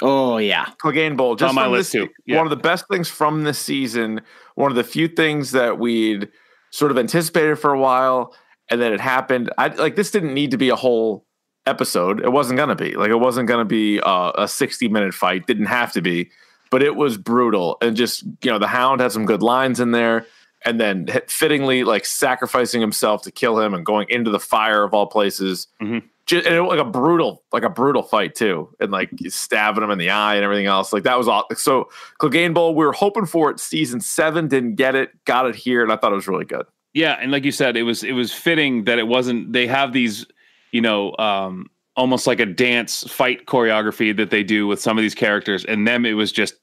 Oh, 0.00 0.38
yeah. 0.38 0.66
Clegane 0.82 1.16
Bowl. 1.16 1.34
Just 1.34 1.48
on 1.48 1.54
my 1.56 1.66
list 1.66 1.92
this, 1.92 2.02
too. 2.04 2.08
Yeah. 2.24 2.36
One 2.36 2.46
of 2.46 2.50
the 2.50 2.56
best 2.56 2.86
things 2.88 3.08
from 3.08 3.42
this 3.42 3.58
season. 3.58 4.20
One 4.54 4.70
of 4.70 4.76
the 4.76 4.84
few 4.84 5.08
things 5.08 5.50
that 5.52 5.78
we'd 5.80 6.28
sort 6.70 6.92
of 6.92 6.98
anticipated 6.98 7.56
for 7.56 7.72
a 7.72 7.78
while, 7.80 8.32
and 8.70 8.80
then 8.80 8.92
it 8.92 9.00
happened. 9.00 9.50
I 9.58 9.68
like 9.68 9.96
this 9.96 10.10
didn't 10.10 10.34
need 10.34 10.50
to 10.52 10.58
be 10.58 10.68
a 10.70 10.76
whole 10.76 11.24
episode. 11.66 12.20
It 12.24 12.30
wasn't 12.32 12.58
gonna 12.58 12.74
be 12.76 12.94
like 12.96 13.10
it 13.10 13.16
wasn't 13.16 13.48
gonna 13.48 13.64
be 13.64 13.98
a, 13.98 14.32
a 14.38 14.48
sixty 14.48 14.88
minute 14.88 15.14
fight. 15.14 15.46
Didn't 15.46 15.66
have 15.66 15.92
to 15.92 16.00
be, 16.00 16.30
but 16.70 16.82
it 16.82 16.96
was 16.96 17.16
brutal. 17.18 17.76
And 17.82 17.96
just 17.96 18.22
you 18.42 18.50
know, 18.50 18.58
the 18.58 18.66
Hound 18.68 19.00
had 19.00 19.12
some 19.12 19.26
good 19.26 19.42
lines 19.42 19.80
in 19.80 19.90
there. 19.92 20.26
And 20.64 20.80
then 20.80 21.06
fittingly, 21.28 21.84
like 21.84 22.04
sacrificing 22.04 22.80
himself 22.80 23.22
to 23.22 23.30
kill 23.30 23.60
him 23.60 23.74
and 23.74 23.86
going 23.86 24.08
into 24.10 24.30
the 24.32 24.40
fire 24.40 24.82
of 24.82 24.92
all 24.92 25.06
places 25.06 25.68
Mhm. 25.80 26.02
just 26.26 26.46
and 26.46 26.54
it, 26.56 26.60
was 26.60 26.70
like 26.76 26.84
a 26.84 26.90
brutal, 26.90 27.44
like 27.52 27.62
a 27.62 27.70
brutal 27.70 28.02
fight 28.02 28.34
too, 28.34 28.68
and 28.80 28.90
like 28.90 29.08
stabbing 29.28 29.84
him 29.84 29.90
in 29.92 29.98
the 29.98 30.10
eye 30.10 30.34
and 30.34 30.42
everything 30.42 30.66
else. 30.66 30.92
Like 30.92 31.04
that 31.04 31.16
was 31.16 31.28
all. 31.28 31.46
So 31.54 31.90
Clegane 32.20 32.54
Bowl, 32.54 32.74
we 32.74 32.84
were 32.84 32.92
hoping 32.92 33.24
for 33.24 33.50
it. 33.52 33.60
Season 33.60 34.00
seven 34.00 34.48
didn't 34.48 34.74
get 34.74 34.96
it, 34.96 35.10
got 35.24 35.46
it 35.46 35.54
here, 35.54 35.84
and 35.84 35.92
I 35.92 35.96
thought 35.96 36.10
it 36.10 36.16
was 36.16 36.26
really 36.26 36.44
good. 36.44 36.66
Yeah, 36.94 37.18
and 37.20 37.30
like 37.30 37.44
you 37.44 37.52
said, 37.52 37.76
it 37.76 37.82
was 37.82 38.02
it 38.02 38.12
was 38.12 38.32
fitting 38.32 38.84
that 38.84 38.98
it 38.98 39.06
wasn't. 39.06 39.52
They 39.52 39.66
have 39.66 39.92
these, 39.92 40.26
you 40.72 40.80
know, 40.80 41.14
um, 41.18 41.66
almost 41.96 42.26
like 42.26 42.40
a 42.40 42.46
dance 42.46 43.04
fight 43.12 43.46
choreography 43.46 44.16
that 44.16 44.30
they 44.30 44.42
do 44.42 44.66
with 44.66 44.80
some 44.80 44.96
of 44.98 45.02
these 45.02 45.14
characters, 45.14 45.64
and 45.64 45.86
them 45.86 46.04
it 46.06 46.14
was 46.14 46.32
just 46.32 46.54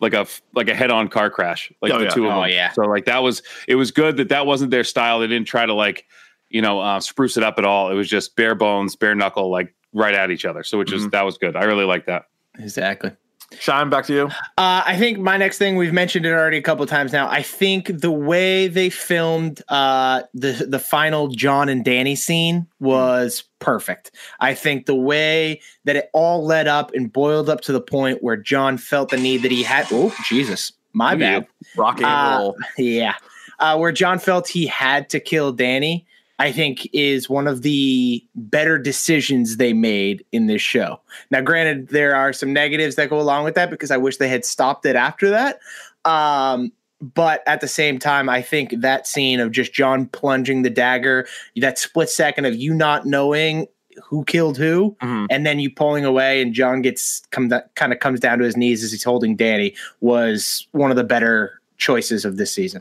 like 0.00 0.14
a 0.14 0.26
like 0.52 0.68
a 0.68 0.74
head 0.74 0.90
on 0.90 1.08
car 1.08 1.30
crash, 1.30 1.72
like 1.80 1.92
Oh, 1.92 1.98
the 1.98 2.04
yeah. 2.06 2.10
two 2.10 2.26
of 2.26 2.32
Oh, 2.36 2.40
them. 2.42 2.50
yeah. 2.50 2.72
So 2.72 2.82
like 2.82 3.04
that 3.04 3.22
was 3.22 3.42
it 3.68 3.76
was 3.76 3.92
good 3.92 4.16
that 4.16 4.28
that 4.30 4.46
wasn't 4.46 4.70
their 4.72 4.84
style. 4.84 5.20
They 5.20 5.28
didn't 5.28 5.46
try 5.46 5.64
to 5.64 5.74
like 5.74 6.06
you 6.50 6.60
know 6.60 6.80
uh, 6.80 6.98
spruce 7.00 7.36
it 7.36 7.44
up 7.44 7.58
at 7.58 7.64
all. 7.64 7.90
It 7.90 7.94
was 7.94 8.08
just 8.08 8.34
bare 8.34 8.54
bones, 8.56 8.96
bare 8.96 9.14
knuckle, 9.14 9.48
like 9.50 9.74
right 9.92 10.14
at 10.14 10.30
each 10.32 10.44
other. 10.44 10.64
So 10.64 10.76
which 10.76 10.92
is 10.92 11.06
Mhm. 11.06 11.12
that 11.12 11.24
was 11.24 11.38
good. 11.38 11.54
I 11.54 11.64
really 11.64 11.84
like 11.84 12.06
that. 12.06 12.24
Exactly. 12.58 13.12
Shine 13.60 13.90
back 13.90 14.04
to 14.06 14.12
you. 14.14 14.26
Uh, 14.58 14.82
I 14.86 14.96
think 14.96 15.18
my 15.18 15.36
next 15.36 15.58
thing 15.58 15.76
we've 15.76 15.92
mentioned 15.92 16.26
it 16.26 16.30
already 16.32 16.56
a 16.58 16.62
couple 16.62 16.84
times 16.86 17.12
now. 17.12 17.28
I 17.28 17.42
think 17.42 17.86
the 18.00 18.10
way 18.10 18.68
they 18.68 18.90
filmed 18.90 19.62
uh, 19.68 20.22
the 20.34 20.66
the 20.68 20.78
final 20.78 21.28
Jon 21.28 21.68
and 21.68 21.84
Dany 21.84 22.16
scene 22.16 22.66
was 22.80 23.44
perfect. 23.58 24.10
I 24.40 24.54
think 24.54 24.86
the 24.86 24.94
way 24.94 25.60
that 25.84 25.96
it 25.96 26.10
all 26.12 26.44
led 26.44 26.66
up 26.68 26.92
and 26.94 27.12
boiled 27.12 27.48
up 27.48 27.60
to 27.62 27.72
the 27.72 27.80
point 27.80 28.22
where 28.22 28.36
Jon 28.36 28.78
felt 28.78 29.10
the 29.10 29.16
need 29.16 29.42
that 29.42 29.50
he 29.52 29.62
had. 29.62 29.86
Oh 29.92 30.14
Jesus, 30.24 30.72
my 30.92 31.12
at 31.12 31.18
bad. 31.18 31.46
Rock 31.76 31.96
and 31.98 32.06
Uh, 32.06 32.36
roll. 32.38 32.56
Yeah. 32.78 33.14
Uh, 33.58 33.76
where 33.76 33.92
Jon 33.92 34.18
felt 34.18 34.48
he 34.48 34.66
had 34.66 35.08
to 35.10 35.20
kill 35.20 35.54
Dany, 35.54 36.04
I 36.42 36.50
think 36.50 36.88
is 36.92 37.30
one 37.30 37.46
of 37.46 37.62
the 37.62 38.24
better 38.34 38.76
decisions 38.76 39.58
they 39.58 39.72
made 39.72 40.24
in 40.32 40.48
this 40.48 40.60
show. 40.60 41.00
Now, 41.30 41.40
granted, 41.40 41.88
there 41.90 42.16
are 42.16 42.32
some 42.32 42.52
negatives 42.52 42.96
that 42.96 43.10
go 43.10 43.20
along 43.20 43.44
with 43.44 43.54
that 43.54 43.70
because 43.70 43.92
I 43.92 43.96
wish 43.96 44.16
they 44.16 44.28
had 44.28 44.44
stopped 44.44 44.84
it 44.84 44.96
after 44.96 45.30
that. 45.30 45.60
Um, 46.04 46.72
but 47.00 47.44
at 47.46 47.60
the 47.60 47.68
same 47.68 48.00
time, 48.00 48.28
I 48.28 48.42
think 48.42 48.74
that 48.80 49.06
scene 49.06 49.38
of 49.38 49.52
just 49.52 49.72
Jon 49.72 50.06
plunging 50.06 50.62
the 50.62 50.70
dagger, 50.70 51.28
that 51.58 51.78
split 51.78 52.10
second 52.10 52.44
of 52.44 52.56
you 52.56 52.74
not 52.74 53.06
knowing 53.06 53.68
who 54.02 54.24
killed 54.24 54.58
who, 54.58 54.96
Mhm. 55.00 55.26
and 55.30 55.46
then 55.46 55.60
you 55.60 55.70
pulling 55.70 56.04
away, 56.04 56.42
and 56.42 56.52
Jon 56.54 56.82
gets 56.82 57.22
come 57.30 57.50
that 57.50 57.72
kind 57.76 57.92
of 57.92 58.00
comes 58.00 58.18
down 58.18 58.38
to 58.38 58.44
his 58.44 58.56
knees 58.56 58.82
as 58.82 58.90
he's 58.90 59.04
holding 59.04 59.36
Dany 59.36 59.76
was 60.00 60.66
one 60.72 60.90
of 60.90 60.96
the 60.96 61.04
better 61.04 61.60
choices 61.78 62.24
of 62.24 62.36
this 62.36 62.50
season. 62.50 62.80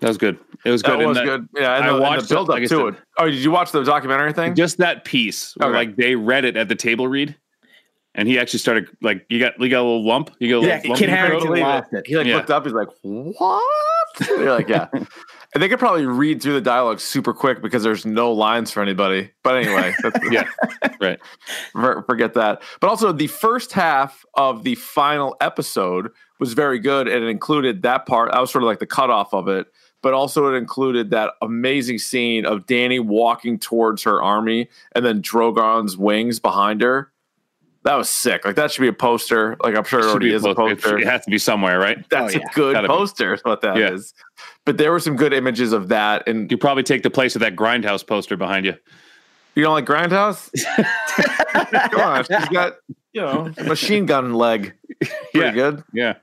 That 0.00 0.08
was 0.08 0.18
good. 0.18 0.38
It 0.64 0.70
was 0.70 0.82
good. 0.82 1.00
That 1.00 1.06
was 1.06 1.16
that- 1.16 1.24
good. 1.24 1.48
Yeah, 1.56 1.74
and 1.76 1.84
I 1.84 1.88
the, 1.88 1.94
and 1.94 2.02
watched 2.02 2.28
the 2.28 2.34
build 2.34 2.48
up 2.50 2.54
like 2.54 2.62
to 2.64 2.68
said. 2.68 2.78
it. 2.80 2.94
Oh, 3.18 3.26
did 3.26 3.34
you 3.38 3.50
watch 3.50 3.72
the 3.72 3.82
documentary 3.82 4.32
thing? 4.32 4.54
Just 4.54 4.78
that 4.78 5.04
piece 5.04 5.54
where 5.56 5.70
Okay. 5.70 5.76
like 5.78 5.96
they 5.96 6.14
read 6.14 6.44
it 6.44 6.56
at 6.56 6.68
the 6.68 6.74
table 6.76 7.08
read, 7.08 7.36
and 8.14 8.28
he 8.28 8.38
actually 8.38 8.60
started 8.60 8.88
like 9.02 9.26
you 9.28 9.40
got 9.40 9.60
you 9.60 9.68
got 9.68 9.80
a 9.80 9.82
little 9.82 10.06
lump. 10.06 10.30
You 10.38 10.50
got 10.60 10.64
a 10.64 10.68
Yeah, 10.68 10.74
little 10.76 10.90
lump 10.90 10.98
Kit 11.00 11.08
in 11.08 11.14
your 11.14 11.18
throat? 11.26 11.28
Harington 11.28 11.40
Totally. 11.48 11.60
lost 11.62 11.92
it. 11.92 12.06
He 12.06 12.16
like 12.16 12.26
Yeah. 12.26 12.36
looked 12.36 12.50
up. 12.50 12.64
He's 12.64 12.72
like, 12.72 12.88
"What?" 13.02 13.62
You're 14.28 14.52
like, 14.52 14.68
"Yeah." 14.68 14.86
And 15.54 15.62
they 15.62 15.68
could 15.70 15.78
probably 15.78 16.04
read 16.04 16.42
through 16.42 16.52
the 16.52 16.60
dialogue 16.60 17.00
super 17.00 17.32
quick 17.32 17.62
because 17.62 17.82
there's 17.82 18.04
no 18.04 18.30
lines 18.32 18.70
for 18.70 18.82
anybody. 18.82 19.30
But 19.42 19.56
anyway, 19.56 19.94
that's, 20.02 20.20
Yeah, 20.30 20.44
right. 21.00 21.18
for- 21.72 22.02
forget 22.02 22.34
that. 22.34 22.60
But 22.80 22.88
also, 22.88 23.12
the 23.12 23.28
first 23.28 23.72
half 23.72 24.26
of 24.34 24.62
the 24.62 24.74
final 24.74 25.34
episode 25.40 26.10
was 26.38 26.52
very 26.52 26.78
good, 26.78 27.08
and 27.08 27.24
it 27.24 27.28
included 27.28 27.80
that 27.82 28.04
part. 28.04 28.30
I 28.32 28.40
was 28.42 28.50
sort 28.50 28.62
of 28.62 28.66
like 28.66 28.78
the 28.78 28.86
cutoff 28.86 29.32
of 29.32 29.48
it, 29.48 29.66
but 30.02 30.14
also 30.14 30.52
it 30.52 30.56
included 30.56 31.10
that 31.10 31.32
amazing 31.42 31.98
scene 31.98 32.44
of 32.46 32.66
Dany 32.66 33.04
walking 33.04 33.58
towards 33.58 34.02
her 34.04 34.22
army, 34.22 34.68
and 34.94 35.04
then 35.04 35.20
Drogon's 35.20 35.96
wings 35.96 36.38
behind 36.40 36.80
her. 36.82 37.10
That 37.84 37.94
was 37.94 38.10
sick. 38.10 38.44
Like 38.44 38.56
that 38.56 38.70
should 38.72 38.82
be 38.82 38.88
a 38.88 38.92
poster. 38.92 39.56
Like 39.62 39.74
I'm 39.76 39.84
sure 39.84 40.00
it 40.00 40.02
Should 40.02 40.10
already 40.10 40.28
be 40.30 40.34
is 40.34 40.44
a 40.44 40.54
poster. 40.54 40.98
It 40.98 41.06
has 41.06 41.24
to 41.24 41.30
be 41.30 41.38
somewhere, 41.38 41.78
right? 41.78 42.04
That's 42.10 42.34
Oh, 42.34 42.38
yeah. 42.38 42.44
a 42.50 42.54
good 42.54 42.72
Gotta 42.74 42.88
be. 42.88 42.92
poster. 42.94 43.34
Is 43.34 43.40
what 43.44 43.60
that 43.62 43.78
is. 43.78 44.12
Yeah. 44.16 44.44
But 44.66 44.78
there 44.78 44.90
were 44.92 45.00
some 45.00 45.16
good 45.16 45.32
images 45.32 45.72
of 45.72 45.88
that, 45.88 46.28
and 46.28 46.50
You 46.50 46.58
probably 46.58 46.82
take 46.82 47.02
the 47.02 47.10
place 47.10 47.34
of 47.36 47.40
that 47.40 47.56
grindhouse 47.56 48.06
poster 48.06 48.36
behind 48.36 48.66
you. 48.66 48.74
you 49.54 49.62
don't 49.62 49.72
like 49.72 49.86
Grindhouse? 49.86 50.50
Come 51.92 52.00
on, 52.00 52.24
she's 52.24 52.48
got 52.48 52.74
you 53.12 53.22
know 53.22 53.52
machine 53.64 54.06
gun 54.06 54.34
leg. 54.34 54.74
Pretty 55.00 55.18
Yeah. 55.34 55.50
good. 55.52 55.84
Yeah, 55.94 56.14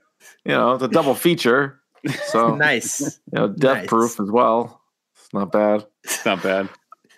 You 0.44 0.52
know, 0.52 0.74
it's 0.74 0.84
a 0.84 0.88
double 0.88 1.14
feature. 1.14 1.80
So 2.26 2.54
Nice. 2.54 3.00
you 3.32 3.38
know, 3.38 3.48
death 3.48 3.78
Nice. 3.78 3.86
proof 3.88 4.20
as 4.20 4.30
well. 4.30 4.80
It's 5.16 5.32
not 5.34 5.50
bad. 5.52 5.86
it's 6.04 6.24
not 6.24 6.42
bad. 6.42 6.68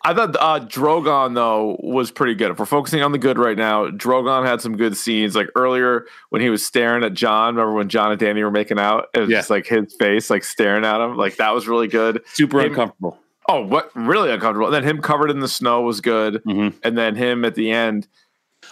I 0.04 0.14
thought 0.14 0.36
uh, 0.38 0.64
Drogon 0.64 1.34
though 1.34 1.76
was 1.80 2.10
pretty 2.10 2.34
good. 2.34 2.52
If 2.52 2.58
we're 2.58 2.66
focusing 2.66 3.02
on 3.02 3.12
the 3.12 3.18
good 3.18 3.36
right 3.38 3.56
now, 3.56 3.88
Drogon 3.88 4.46
had 4.46 4.60
some 4.60 4.76
good 4.76 4.96
scenes. 4.96 5.34
Like 5.34 5.48
earlier 5.56 6.06
when 6.30 6.40
he 6.40 6.50
was 6.50 6.64
staring 6.64 7.02
at 7.04 7.14
Jon. 7.14 7.56
Remember 7.56 7.74
when 7.74 7.88
Jon 7.88 8.12
and 8.12 8.20
Dany 8.20 8.42
were 8.42 8.50
making 8.50 8.78
out? 8.78 9.08
It 9.12 9.20
was 9.20 9.28
Yeah. 9.28 9.38
just 9.38 9.50
like 9.50 9.66
his 9.66 9.94
face, 9.98 10.30
like 10.30 10.44
staring 10.44 10.84
at 10.84 11.00
him. 11.00 11.16
Like 11.16 11.36
that 11.36 11.52
was 11.54 11.66
really 11.68 11.88
good. 11.88 12.22
Super 12.32 12.60
Him- 12.60 12.68
uncomfortable. 12.70 13.18
Oh, 13.50 13.64
what 13.66 13.90
really 13.96 14.30
uncomfortable. 14.30 14.66
And 14.66 14.74
then 14.74 14.84
him 14.84 15.02
covered 15.02 15.30
in 15.30 15.40
the 15.40 15.48
snow 15.48 15.80
was 15.82 16.00
good. 16.00 16.42
Mhm. 16.46 16.74
And 16.84 16.96
then 16.96 17.14
him 17.16 17.44
at 17.44 17.54
the 17.56 17.70
end. 17.72 18.06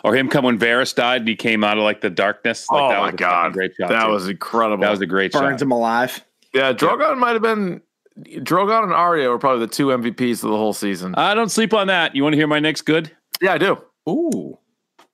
Or 0.05 0.15
him 0.15 0.29
come 0.29 0.45
when 0.45 0.59
Varys 0.59 0.95
died 0.95 1.23
and 1.23 1.29
he 1.29 1.37
came 1.37 1.65
out 1.65 1.79
of 1.79 1.85
like 1.85 2.01
the 2.01 2.11
darkness. 2.11 2.67
Like, 2.71 2.83
oh 2.83 2.89
that 2.89 2.99
my 3.01 3.07
was 3.07 3.15
god, 3.17 3.53
great 3.53 3.73
shot. 3.79 3.89
that 3.89 4.05
too. 4.05 4.11
was 4.11 4.29
incredible. 4.29 4.83
that 4.83 4.91
was 4.91 5.01
a 5.01 5.07
great 5.07 5.33
Burns 5.33 5.61
shot. 5.61 5.63
him 5.63 5.71
alive. 5.73 6.25
yeah. 6.55 6.73
Drogon 6.73 7.19
might 7.19 7.33
have 7.33 7.43
been. 7.43 7.81
Drogon 8.19 8.85
and 8.85 8.93
Arya 8.95 9.29
were 9.29 9.39
probably 9.39 9.67
the 9.67 9.73
two 9.73 9.89
MVPs 9.89 10.43
of 10.43 10.51
the 10.51 10.57
whole 10.57 10.73
season. 10.73 11.15
I 11.17 11.35
don't 11.35 11.51
sleep 11.51 11.75
on 11.75 11.89
that. 11.89 12.17
You 12.17 12.23
want 12.23 12.33
to 12.33 12.39
hear 12.39 12.47
my 12.47 12.61
next 12.61 12.83
good? 12.83 13.11
yeah, 13.43 13.53
I 13.53 13.59
do. 13.59 13.77
Ooh. 14.09 14.59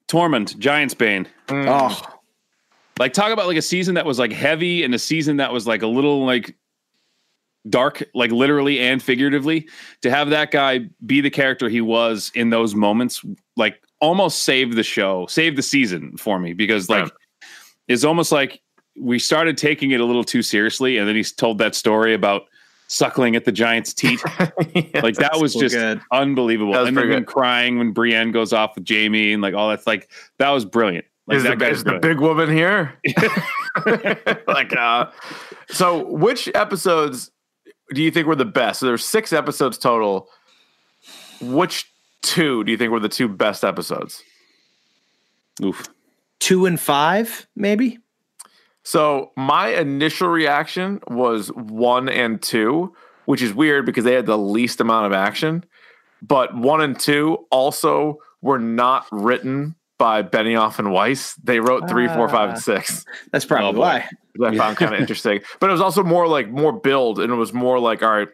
Tormund, 0.07 0.57
Giants 0.59 0.95
Bane. 0.95 1.27
Mm. 1.49 1.67
Oh, 1.69 2.19
Like 3.01 3.13
talk 3.13 3.33
about 3.33 3.47
like 3.49 3.57
a 3.57 3.63
season 3.63 3.95
that 3.97 4.07
was 4.07 4.19
like 4.21 4.31
heavy 4.33 4.85
and 4.85 4.95
a 4.95 4.99
season 4.99 5.39
that 5.39 5.53
was 5.53 5.67
like 5.67 5.83
a 5.83 5.87
little 5.89 6.25
like 6.27 6.55
dark, 7.69 8.03
like 8.15 8.31
literally 8.31 8.79
and 8.79 9.03
figuratively. 9.03 9.67
To 10.03 10.11
have 10.11 10.31
that 10.31 10.51
guy 10.53 10.81
be 11.05 11.21
the 11.21 11.31
character 11.31 11.69
he 11.69 11.81
was 11.81 12.31
in 12.35 12.51
those 12.51 12.75
moments, 12.75 13.25
like 13.57 13.83
almost 14.03 14.43
saved 14.45 14.77
the 14.77 14.83
show, 14.83 15.27
saved 15.27 15.57
the 15.57 15.63
season 15.63 16.17
for 16.19 16.39
me 16.39 16.53
because 16.53 16.91
like 16.91 17.05
Right. 17.05 17.13
it's 17.89 18.05
almost 18.05 18.33
like 18.33 18.61
we 19.01 19.19
started 19.19 19.57
taking 19.57 19.93
it 19.93 20.01
a 20.01 20.05
little 20.05 20.25
too 20.25 20.43
seriously, 20.43 20.99
and 20.99 21.09
then 21.09 21.17
he's 21.17 21.33
told 21.33 21.57
that 21.59 21.75
story 21.75 22.13
about 22.13 22.43
suckling 22.89 23.37
at 23.37 23.47
the 23.47 23.53
giant's 23.53 23.95
teeth. 23.95 24.23
like 25.03 25.15
that 25.17 25.39
was 25.41 25.55
so 25.55 25.61
just 25.61 25.75
good. 25.75 26.01
unbelievable. 26.13 26.73
Was 26.73 26.89
and 26.89 26.97
then 26.97 27.07
good. 27.07 27.27
crying 27.27 27.79
when 27.79 27.93
Brienne 27.93 28.33
goes 28.33 28.53
off 28.53 28.75
with 28.75 28.87
Jaime 28.87 29.33
and 29.33 29.41
like 29.41 29.55
all 29.55 29.71
that's 29.71 29.87
like 29.87 30.11
that 30.39 30.51
was 30.51 30.67
brilliant. 30.67 31.07
Like 31.27 31.37
is 31.39 31.43
that 31.45 31.59
the, 31.61 31.71
is 31.71 31.85
the 31.85 31.99
big 32.01 32.19
woman 32.19 32.51
here? 32.51 32.99
like, 34.49 34.75
uh, 34.77 35.07
so 35.71 36.05
which 36.09 36.49
episodes 36.55 37.31
do 37.95 38.03
you 38.03 38.11
think 38.11 38.27
were 38.27 38.35
the 38.37 38.45
best? 38.45 38.81
So 38.81 38.87
there's 38.87 39.05
six 39.05 39.33
episodes 39.33 39.79
total. 39.79 40.29
Which 41.41 41.92
two 42.23 42.65
do 42.65 42.73
you 42.73 42.79
think 42.79 42.91
were 42.93 43.01
the 43.01 43.09
two 43.09 43.29
best 43.29 43.65
episodes? 43.65 44.23
Oof. 45.63 45.89
two 46.41 46.67
and 46.67 46.81
five, 46.81 47.47
maybe. 47.55 47.99
So 48.85 49.31
my 49.37 49.69
initial 49.69 50.29
reaction 50.29 51.01
was 51.09 51.49
one 51.49 52.09
and 52.09 52.43
two, 52.43 52.95
which 53.27 53.43
is 53.43 53.55
weird 53.55 53.87
because 53.87 54.05
they 54.05 54.15
had 54.15 54.27
the 54.27 54.39
least 54.39 54.81
amount 54.81 55.07
of 55.07 55.13
action. 55.13 55.65
But 56.21 56.57
one 56.57 56.81
and 56.81 56.99
two 56.99 57.47
also 57.51 58.19
were 58.41 58.59
not 58.59 59.07
written 59.13 59.77
by 59.99 60.23
Benioff 60.25 60.81
and 60.81 60.91
Weiss. 60.93 61.35
They 61.45 61.61
wrote 61.61 61.89
three, 61.89 62.09
four, 62.09 62.29
five, 62.29 62.49
and 62.49 62.59
ah, 62.59 62.61
six. 62.61 63.05
That's 63.31 63.45
probably 63.45 63.79
Oh, 63.79 63.81
why. 63.81 64.09
that 64.37 64.55
I 64.55 64.57
found 64.57 64.77
kind 64.77 64.95
of 64.95 65.01
interesting. 65.05 65.41
But 65.61 65.69
it 65.71 65.73
was 65.73 65.81
also 65.81 66.03
more 66.03 66.27
like 66.27 66.49
more 66.51 66.73
build, 66.73 67.21
and 67.21 67.33
it 67.33 67.37
was 67.37 67.53
more 67.53 67.79
like 67.79 68.03
all 68.03 68.11
right, 68.11 68.29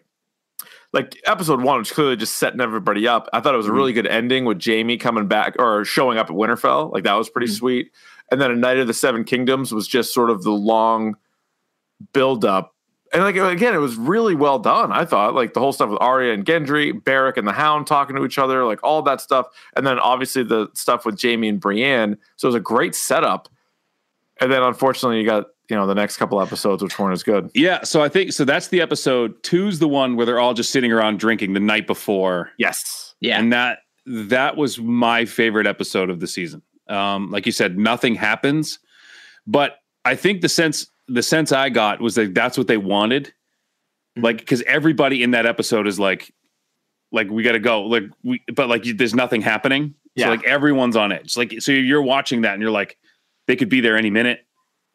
like 0.92 1.20
episode 1.26 1.62
one 1.62 1.78
was 1.78 1.92
clearly 1.92 2.16
just 2.16 2.36
setting 2.36 2.60
everybody 2.60 3.06
up. 3.06 3.28
I 3.32 3.40
thought 3.40 3.54
it 3.54 3.58
was 3.58 3.66
a 3.66 3.72
really 3.72 3.92
mm. 3.92 3.96
good 3.96 4.06
ending 4.06 4.44
with 4.44 4.64
Jaime 4.64 4.96
coming 4.96 5.28
back 5.28 5.54
or 5.58 5.84
showing 5.84 6.18
up 6.18 6.30
at 6.30 6.36
Winterfell. 6.36 6.92
Like 6.92 7.04
that 7.04 7.14
was 7.14 7.28
pretty 7.28 7.48
mm. 7.48 7.56
sweet. 7.56 7.92
And 8.30 8.40
then 8.40 8.50
a 8.50 8.56
Knight 8.56 8.78
of 8.78 8.86
the 8.86 8.94
Seven 8.94 9.24
Kingdoms 9.24 9.72
was 9.72 9.86
just 9.86 10.14
sort 10.14 10.30
of 10.30 10.42
the 10.42 10.50
long 10.50 11.16
build 12.12 12.44
up. 12.44 12.74
And 13.12 13.22
like 13.22 13.36
again, 13.36 13.74
it 13.74 13.78
was 13.78 13.96
really 13.96 14.34
well 14.34 14.58
done. 14.58 14.92
I 14.92 15.04
thought 15.04 15.34
like 15.34 15.54
the 15.54 15.60
whole 15.60 15.72
stuff 15.72 15.90
with 15.90 16.00
Arya 16.00 16.34
and 16.34 16.44
Gendry, 16.44 16.92
Beric 17.04 17.38
and 17.38 17.48
the 17.48 17.52
Hound 17.52 17.86
talking 17.86 18.16
to 18.16 18.24
each 18.24 18.38
other, 18.38 18.64
like 18.64 18.82
all 18.82 19.00
that 19.02 19.20
stuff, 19.20 19.46
and 19.76 19.86
then 19.86 19.98
obviously 19.98 20.42
the 20.42 20.68
stuff 20.74 21.06
with 21.06 21.20
Jaime 21.20 21.48
and 21.48 21.60
Brienne. 21.60 22.18
So 22.36 22.48
it 22.48 22.50
was 22.50 22.54
a 22.54 22.60
great 22.60 22.94
setup. 22.94 23.48
And 24.40 24.52
then 24.52 24.62
unfortunately, 24.62 25.20
you 25.20 25.26
got 25.26 25.46
you 25.68 25.76
know 25.76 25.86
the 25.86 25.94
next 25.94 26.16
couple 26.16 26.40
episodes 26.40 26.82
which 26.82 26.98
weren't 26.98 27.12
as 27.12 27.22
good. 27.22 27.50
Yeah, 27.54 27.82
so 27.84 28.02
I 28.02 28.08
think 28.08 28.32
so. 28.32 28.44
That's 28.44 28.68
the 28.68 28.80
episode. 28.80 29.42
Two's 29.42 29.78
the 29.78 29.88
one 29.88 30.16
where 30.16 30.24
they're 30.26 30.40
all 30.40 30.54
just 30.54 30.70
sitting 30.72 30.92
around 30.92 31.18
drinking 31.18 31.52
the 31.52 31.60
night 31.60 31.86
before, 31.86 32.50
Yes. 32.58 33.14
Yeah. 33.20 33.38
and 33.38 33.52
that 33.52 33.80
that 34.06 34.56
was 34.56 34.78
my 34.78 35.24
favorite 35.24 35.66
episode 35.66 36.08
of 36.10 36.20
the 36.20 36.26
season. 36.26 36.62
Um, 36.88 37.30
like 37.30 37.44
you 37.44 37.52
said, 37.52 37.76
nothing 37.78 38.14
happens, 38.14 38.78
but 39.46 39.76
I 40.04 40.14
think 40.14 40.40
the 40.40 40.48
sense 40.48 40.86
the 41.08 41.22
sense 41.22 41.52
I 41.52 41.68
got 41.68 42.00
was 42.00 42.14
that 42.16 42.34
that's 42.34 42.56
what 42.58 42.66
they 42.66 42.76
wanted, 42.78 43.24
Mm-hmm. 44.16 44.24
like 44.24 44.38
because 44.38 44.62
everybody 44.62 45.22
in 45.22 45.32
that 45.32 45.44
episode 45.46 45.86
is 45.86 45.98
like, 46.00 46.32
like 47.12 47.28
we 47.30 47.42
got 47.42 47.52
to 47.52 47.58
go, 47.58 47.82
like 47.82 48.04
we, 48.24 48.42
but 48.54 48.68
like 48.68 48.86
you, 48.86 48.94
there's 48.94 49.14
nothing 49.14 49.42
happening. 49.42 49.94
Yeah. 50.14 50.26
So 50.26 50.30
like 50.30 50.44
everyone's 50.44 50.96
on 50.96 51.12
edge. 51.12 51.36
Like 51.36 51.54
so 51.60 51.72
you're 51.72 52.02
watching 52.02 52.40
that 52.42 52.54
and 52.54 52.62
you're 52.62 52.70
like, 52.70 52.96
they 53.46 53.54
could 53.56 53.68
be 53.68 53.80
there 53.82 53.96
any 53.96 54.10
minute. 54.10 54.46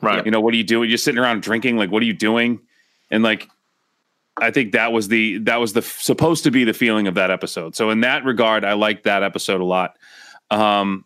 Right. 0.03 0.25
You 0.25 0.31
know, 0.31 0.41
what 0.41 0.53
are 0.53 0.57
you 0.57 0.63
doing? 0.63 0.89
You're 0.89 0.97
sitting 0.97 1.19
around 1.19 1.41
drinking. 1.41 1.77
Like, 1.77 1.91
what 1.91 2.01
are 2.03 2.05
you 2.05 2.13
doing? 2.13 2.59
And 3.11 3.23
like, 3.23 3.49
I 4.37 4.51
think 4.51 4.71
that 4.73 4.91
was 4.91 5.07
the 5.07 5.37
that 5.39 5.57
was 5.59 5.73
the 5.73 5.81
supposed 5.81 6.43
to 6.45 6.51
be 6.51 6.63
the 6.63 6.73
feeling 6.73 7.07
of 7.07 7.15
that 7.15 7.29
episode. 7.31 7.75
So 7.75 7.89
in 7.91 8.01
that 8.01 8.25
regard, 8.25 8.65
I 8.65 8.73
liked 8.73 9.03
that 9.03 9.21
episode 9.23 9.61
a 9.61 9.65
lot. 9.65 9.95
Um, 10.49 11.05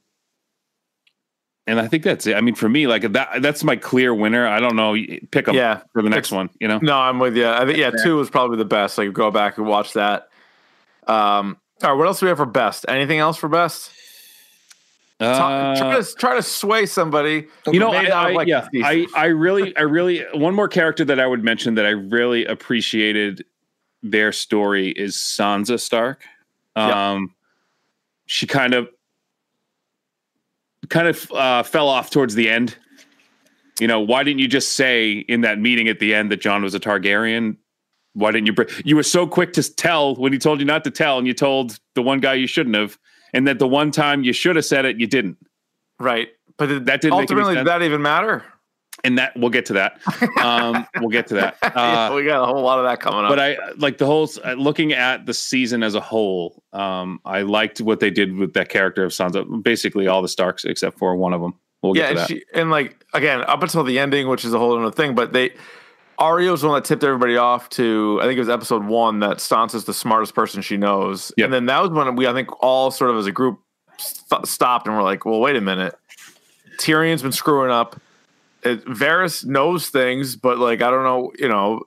and 1.66 1.82
I 1.82 1.88
think 1.88 2.04
that's 2.04 2.26
it. 2.26 2.36
I 2.38 2.42
mean, 2.42 2.56
for 2.56 2.70
me, 2.70 2.88
like 2.88 3.02
that 3.12 3.42
that's 3.42 3.64
my 3.66 3.76
clear 3.76 4.14
winner. 4.14 4.48
I 4.48 4.60
don't 4.62 4.78
know. 4.78 4.96
Pick 5.32 5.46
them 5.48 5.56
Yeah. 5.56 5.82
for 5.92 6.02
the 6.02 6.10
next 6.10 6.32
one. 6.32 6.50
You 6.62 6.70
know, 6.70 6.80
No, 6.82 6.96
I'm 6.98 7.20
with 7.20 7.36
you. 7.36 7.48
I 7.48 7.66
think 7.66 7.78
yeah, 7.78 7.92
two 8.04 8.16
was 8.16 8.30
probably 8.30 8.58
the 8.58 8.66
best. 8.66 8.98
Like 8.98 9.12
go 9.12 9.30
back 9.32 9.58
and 9.58 9.68
watch 9.68 9.94
that. 9.94 10.30
Um, 11.08 11.58
all 11.84 11.90
right, 11.92 11.98
what 11.98 12.08
else 12.08 12.22
do 12.22 12.26
we 12.26 12.30
have 12.30 12.38
for 12.38 12.46
best? 12.46 12.86
Anything 12.88 13.20
else 13.20 13.36
for 13.38 13.50
best? 13.50 13.92
Talk- 15.20 15.78
try 15.78 15.94
Uh, 15.96 16.04
to 16.04 16.16
try 16.16 16.36
to 16.36 16.44
sway 16.44 16.86
somebody. 16.86 17.48
you 17.72 17.80
know, 17.80 17.92
I, 17.92 18.32
like 18.34 18.48
yeah, 18.48 18.68
I. 18.84 19.08
I 19.16 19.26
really, 19.26 19.76
I 19.76 19.82
really, 19.82 20.24
one 20.34 20.54
more 20.54 20.68
character 20.68 21.04
that 21.06 21.20
I 21.20 21.26
would 21.26 21.44
mention 21.44 21.74
that 21.76 21.86
I 21.86 21.90
really 21.90 22.46
appreciated 22.46 23.44
their 24.04 24.32
story 24.32 24.90
is 24.90 25.16
Sansa 25.16 25.80
Stark. 25.80 26.24
Um, 26.76 27.34
she 28.28 28.46
kind 28.46 28.76
of, 28.76 28.88
kind 30.90 31.08
of 31.08 31.32
uh, 31.32 31.64
fell 31.64 31.90
off 31.90 32.12
towards 32.12 32.36
the 32.36 32.50
end. 32.50 32.78
You 33.80 33.88
know, 33.88 34.00
why 34.00 34.24
didn't 34.24 34.40
you 34.40 34.48
just 34.48 34.74
say 34.74 35.14
in 35.28 35.42
that 35.42 35.60
meeting 35.60 35.88
at 35.88 36.00
the 36.00 36.14
end 36.14 36.32
that 36.32 36.42
Jon 36.42 36.62
was 36.64 36.76
a 36.76 36.80
Targaryen? 36.80 37.58
Why 38.14 38.32
didn't 38.32 38.48
you? 38.48 38.54
Br- 38.54 38.64
you 38.86 38.96
were 38.96 39.04
so 39.04 39.26
quick 39.28 39.54
to 39.54 39.74
tell 39.76 40.16
when 40.16 40.32
he 40.34 40.40
told 40.40 40.60
you 40.60 40.66
not 40.66 40.84
to 40.84 40.92
tell, 40.92 41.18
and 41.18 41.26
you 41.28 41.34
told 41.34 41.80
the 41.96 42.02
one 42.02 42.20
guy 42.20 42.34
you 42.36 42.48
shouldn't 42.48 42.76
have, 42.76 42.98
and 43.34 43.48
that 43.48 43.60
the 43.60 43.68
one 43.68 43.92
time 43.92 44.24
you 44.24 44.34
should 44.34 44.56
have 44.56 44.66
said 44.66 44.86
it, 44.86 44.98
you 45.00 45.08
didn't. 45.08 45.38
right, 46.00 46.30
but 46.58 46.86
That 46.86 47.02
didn't 47.02 47.14
ultimately 47.14 47.56
did 47.56 47.68
that 47.68 47.82
even 47.82 48.02
matter? 48.02 48.44
and 49.04 49.20
that 49.20 49.38
we'll 49.38 49.52
get 49.52 49.68
to 49.68 49.74
that. 49.74 50.00
Um, 50.44 50.88
we'll 51.00 51.10
get 51.10 51.28
to 51.28 51.36
that. 51.36 51.58
Yeah, 51.64 52.08
Uh, 52.10 52.16
we 52.16 52.26
got 52.26 52.42
a 52.42 52.46
whole 52.46 52.62
lot 52.64 52.80
of 52.80 52.86
that 52.86 53.00
coming 53.00 53.26
up. 53.26 53.30
but 53.30 53.40
I 53.40 53.58
like 53.78 53.98
the 54.00 54.06
whole 54.08 54.28
uh, 54.44 54.54
looking 54.54 54.92
at 54.94 55.26
the 55.26 55.34
season 55.34 55.84
as 55.84 55.94
a 55.94 56.00
whole. 56.02 56.64
Um, 56.74 57.20
I 57.24 57.42
liked 57.44 57.80
what 57.82 58.00
they 58.00 58.10
did 58.10 58.36
with 58.36 58.54
that 58.54 58.70
character 58.70 59.04
of 59.04 59.12
Sansa. 59.12 59.62
Basically, 59.64 60.08
all 60.08 60.22
the 60.24 60.28
Starks 60.28 60.66
except 60.66 60.98
for 60.98 61.16
one 61.16 61.34
of 61.34 61.42
them. 61.42 61.54
We'll 61.84 61.94
get 61.94 62.02
yeah, 62.02 62.06
to 62.06 62.10
and, 62.12 62.20
that. 62.20 62.28
she, 62.28 62.44
and 62.56 62.72
like 62.72 63.06
again, 63.14 63.42
up 63.42 63.62
until 63.62 63.84
the 63.84 64.00
ending, 64.00 64.28
which 64.30 64.44
is 64.44 64.54
a 64.54 64.58
whole 64.60 64.76
other 64.80 64.92
thing, 64.92 65.14
but 65.14 65.32
they 65.32 65.52
Arya's 66.20 66.62
the 66.62 66.68
one 66.68 66.76
that 66.82 66.86
tipped 66.86 67.04
everybody 67.04 67.38
off 67.38 67.70
to 67.70 68.20
I 68.22 68.26
think 68.26 68.38
it 68.38 68.42
was 68.42 68.50
episode 68.50 68.86
one 68.86 69.20
that 69.20 69.38
Sansa's 69.38 69.86
the 69.86 69.94
smartest 69.94 70.34
person 70.36 70.62
she 70.62 70.78
knows, 70.78 71.32
Yep. 71.38 71.46
and 71.46 71.54
then 71.54 71.66
that 71.68 71.82
was 71.82 71.92
when 71.92 72.16
we 72.16 72.28
I 72.28 72.34
think 72.34 72.50
all 72.64 72.90
sort 72.92 73.12
of 73.12 73.18
as 73.18 73.26
a 73.28 73.32
group 73.32 73.60
st- 73.98 74.48
stopped 74.48 74.88
and 74.88 74.96
we're 74.96 75.04
like, 75.04 75.26
well, 75.26 75.40
wait 75.40 75.56
a 75.56 75.62
minute, 75.62 75.96
Tyrion's 76.80 77.22
been 77.22 77.32
screwing 77.32 77.72
up. 77.72 78.00
It, 78.64 78.84
Varys 78.86 79.46
knows 79.46 79.90
things, 79.90 80.36
but 80.36 80.58
like 80.58 80.82
I 80.82 80.90
don't 80.90 81.04
know, 81.04 81.32
you 81.38 81.48
know. 81.50 81.84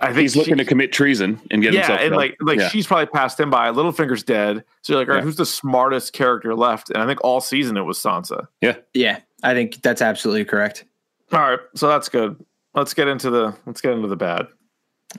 I 0.00 0.08
think 0.08 0.18
He's 0.20 0.36
looking 0.36 0.54
she- 0.54 0.58
to 0.58 0.64
commit 0.64 0.92
treason 0.92 1.40
and 1.50 1.60
get 1.60 1.72
yeah, 1.72 1.80
himself. 1.80 2.00
and 2.00 2.08
killed. 2.10 2.16
like 2.16 2.36
like 2.40 2.58
Yeah. 2.60 2.68
she's 2.68 2.86
probably 2.86 3.06
passed 3.06 3.38
him 3.40 3.50
by. 3.50 3.70
Littlefinger's 3.70 4.22
dead, 4.22 4.62
so 4.82 4.92
you're 4.92 5.00
like, 5.00 5.08
all 5.08 5.14
right, 5.14 5.20
Yeah. 5.20 5.24
who's 5.24 5.36
the 5.36 5.46
smartest 5.46 6.12
character 6.12 6.54
left? 6.54 6.90
And 6.90 6.98
I 7.02 7.06
think 7.06 7.18
all 7.24 7.40
season 7.40 7.76
it 7.76 7.82
was 7.82 7.98
Sansa. 7.98 8.46
Yeah, 8.60 8.76
yeah, 8.94 9.18
I 9.42 9.54
think 9.54 9.82
that's 9.82 10.00
absolutely 10.02 10.44
correct. 10.44 10.84
All 11.32 11.40
right, 11.40 11.58
so 11.74 11.88
that's 11.88 12.08
good. 12.08 12.36
Let's 12.74 12.94
get 12.94 13.08
into 13.08 13.30
the 13.30 13.56
let's 13.66 13.80
get 13.80 13.92
into 13.92 14.08
the 14.08 14.16
bad. 14.16 14.46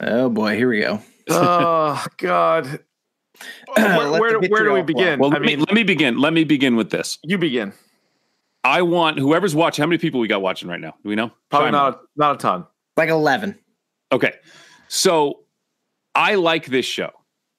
Oh 0.02 0.30
boy, 0.30 0.56
here 0.56 0.70
we 0.70 0.80
go. 0.82 1.02
oh 1.30 2.06
God, 2.18 2.66
where, 3.76 4.12
where, 4.20 4.40
do- 4.40 4.48
where 4.50 4.64
do 4.64 4.74
we 4.74 4.82
begin? 4.82 5.20
well, 5.20 5.30
I 5.30 5.34
let 5.34 5.42
me, 5.42 5.48
mean, 5.56 5.60
let 5.60 5.74
me 5.74 5.84
begin. 5.84 6.18
Let 6.20 6.34
me 6.34 6.44
begin 6.44 6.76
with 6.76 6.90
this. 6.92 7.18
you 7.24 7.38
begin. 7.38 7.74
I 8.64 8.82
want 8.82 9.18
whoever's 9.20 9.56
watching. 9.56 9.82
How 9.84 9.88
many 9.88 9.98
people 9.98 10.20
we 10.20 10.28
got 10.28 10.42
watching 10.42 10.68
right 10.70 10.80
now? 10.82 10.94
Do 11.04 11.10
we 11.10 11.16
know? 11.16 11.32
Probably 11.50 11.68
Chime 11.68 11.72
not 11.74 11.94
a, 11.96 12.00
not 12.18 12.36
a 12.36 12.38
ton. 12.38 12.66
Like 12.98 13.10
eleven. 13.10 13.58
Okay, 14.12 14.34
so 14.88 15.40
I 16.16 16.36
like 16.36 16.66
this 16.68 16.86
show. 16.86 17.12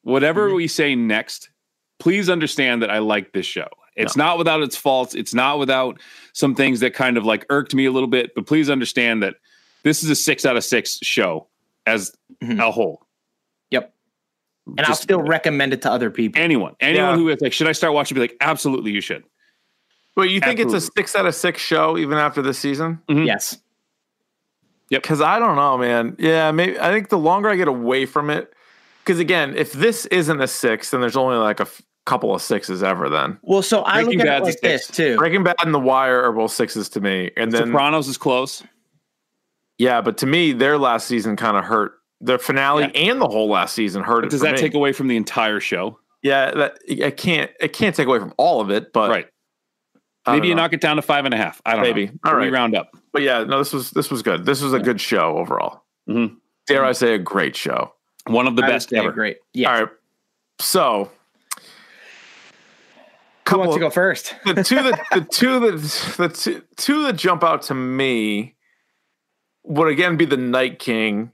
Whatever 0.03 0.47
Mm-hmm. 0.49 0.57
we 0.57 0.69
say 0.69 0.95
next, 0.95 1.51
please 1.99 2.29
understand 2.31 2.83
that 2.83 2.91
I 2.91 2.99
like 2.99 3.33
this 3.33 3.47
show. 3.47 3.69
It's 3.97 4.17
not 4.17 4.39
without 4.39 4.63
its 4.63 4.77
faults. 4.77 5.15
It's 5.15 5.35
not 5.35 5.59
without 5.59 6.01
some 6.33 6.55
things 6.55 6.81
that 6.81 6.95
kind 6.95 7.19
of 7.19 7.25
like 7.27 7.45
irked 7.51 7.75
me 7.75 7.85
a 7.85 7.93
little 7.93 8.09
bit. 8.09 8.35
But 8.35 8.47
please 8.47 8.71
understand 8.71 9.23
that 9.23 9.35
this 9.83 10.03
is 10.03 10.11
a 10.11 10.15
six 10.15 10.45
out 10.45 10.57
of 10.57 10.65
six 10.65 10.99
show 11.03 11.47
as 11.87 12.13
Mhm. 12.43 12.61
a 12.61 12.71
whole. 12.71 13.07
Yep. 13.71 13.93
And 14.67 14.81
I'll 14.87 14.95
still 14.95 15.23
recommend 15.23 15.73
it 15.73 15.83
to 15.83 15.91
other 15.91 16.11
people. 16.11 16.41
anyone, 16.41 16.77
anyone 16.81 17.11
Yeah. 17.11 17.17
who 17.17 17.29
is 17.29 17.41
like, 17.41 17.53
should 17.53 17.67
I 17.69 17.73
start 17.73 17.93
watching? 17.95 18.15
Be 18.15 18.21
like, 18.21 18.37
absolutely, 18.41 18.91
you 18.93 19.01
should. 19.01 19.25
But 20.17 20.29
you 20.31 20.41
think 20.41 20.59
it's 20.61 20.75
a 20.75 20.81
six 20.81 21.15
out 21.17 21.27
of 21.27 21.35
six 21.35 21.61
show 21.63 21.97
even 21.97 22.19
after 22.19 22.43
this 22.43 22.59
season? 22.59 23.01
Mhm. 23.09 23.27
Yes. 23.27 23.59
Yep. 24.91 25.03
Because 25.03 25.21
I 25.21 25.39
don't 25.39 25.57
know, 25.57 25.79
man. 25.79 26.17
Yeah, 26.19 26.51
maybe 26.51 26.79
I 26.79 26.91
think 26.93 27.09
the 27.09 27.19
longer 27.19 27.49
I 27.49 27.57
get 27.57 27.69
away 27.69 28.07
from 28.07 28.29
it, 28.29 28.53
because 29.05 29.19
again, 29.21 29.55
if 29.57 29.73
this 29.73 30.07
isn't 30.07 30.41
a 30.41 30.49
six, 30.49 30.91
then 30.91 31.01
there's 31.01 31.17
only 31.17 31.37
like 31.37 31.61
a 31.61 31.63
f- 31.63 31.81
couple 32.07 32.35
of 32.35 32.43
sixes 32.43 32.83
ever. 32.83 33.09
Then 33.09 33.39
Well, 33.43 33.63
so 33.63 33.85
I 33.85 34.03
Breaking 34.03 34.19
look 34.19 34.27
at 34.29 34.35
it 34.39 34.45
Bad's 34.45 34.49
a 34.49 34.51
like 34.51 34.61
this 34.63 34.87
too. 34.89 35.17
Breaking 35.17 35.45
Bad 35.45 35.57
and 35.65 35.73
The 35.73 35.79
Wire 35.79 36.23
are 36.25 36.33
both 36.33 36.51
sixes 36.51 36.89
to 36.91 37.01
me, 37.01 37.31
and 37.37 37.53
then 37.53 37.67
Sopranos 37.69 38.09
is 38.09 38.19
close. 38.19 38.65
Yeah, 39.81 40.03
but 40.03 40.19
to 40.19 40.27
me, 40.27 40.53
their 40.53 40.77
last 40.77 41.07
season 41.09 41.37
kind 41.37 41.57
of 41.57 41.65
hurt. 41.65 41.93
their 42.21 42.39
finale 42.39 42.95
and 42.95 43.19
the 43.19 43.27
whole 43.27 43.49
last 43.49 43.75
season 43.75 44.03
hurt. 44.03 44.17
But 44.21 44.25
it 44.27 44.31
does 44.33 44.41
for 44.41 44.47
that 44.47 44.57
me. 44.57 44.61
take 44.61 44.75
away 44.75 44.93
from 44.93 45.09
the 45.09 45.17
entire 45.17 45.59
show? 45.59 45.99
Yeah, 46.23 46.51
that 46.51 46.79
I 47.03 47.11
can't. 47.11 47.51
It 47.59 47.73
can't 47.73 47.97
take 47.97 48.07
away 48.07 48.19
from 48.19 48.35
all 48.37 48.61
of 48.61 48.71
it, 48.71 48.93
but 48.93 49.09
right. 49.11 49.27
I 50.27 50.35
Maybe 50.35 50.49
you 50.49 50.55
know. 50.55 50.61
knock 50.63 50.75
it 50.75 50.83
down 50.83 50.97
to 50.97 51.03
five 51.03 51.25
and 51.25 51.33
a 51.33 51.39
half. 51.39 51.63
I 51.65 51.73
don't 51.73 51.83
know. 51.83 51.89
Maybe. 51.89 52.07
know. 52.09 52.13
All 52.27 52.37
We 52.37 52.51
round 52.51 52.77
up. 52.77 52.95
But 53.11 53.23
yeah, 53.23 53.43
no, 53.45 53.57
this 53.57 53.73
was 53.73 53.91
this 53.93 54.11
was 54.11 54.23
good. 54.23 54.45
This 54.45 54.61
was 54.61 54.75
a 54.75 54.79
good 54.79 55.01
show 55.01 55.39
overall. 55.39 55.83
Mhm. 56.11 56.37
Dare 56.67 56.85
I 56.85 56.93
say, 56.93 57.15
a 57.15 57.19
great 57.19 57.57
show. 57.57 57.95
One 58.27 58.47
of 58.47 58.55
the 58.57 58.63
I 58.63 58.67
would 58.67 58.73
best 58.73 58.91
say 58.91 58.99
ever. 58.99 59.13
Great. 59.13 59.39
Yeah. 59.55 59.73
All 59.73 59.81
right, 59.81 59.89
so 60.61 61.11
Who 63.49 63.59
wants 63.59 63.73
couple 63.73 63.73
to 63.75 63.81
go 63.81 63.91
first? 63.91 64.35
the 64.45 64.63
two 64.63 64.77
that 64.83 65.01
the 65.13 65.21
two 65.33 65.59
that 65.61 66.17
the 66.19 66.29
two, 66.29 66.63
two 66.77 67.03
that 67.05 67.15
jump 67.17 67.43
out 67.43 67.63
to 67.63 67.75
me 67.75 68.55
would 69.65 69.89
again 69.89 70.17
be 70.17 70.25
the 70.25 70.37
Night 70.37 70.79
King. 70.79 71.33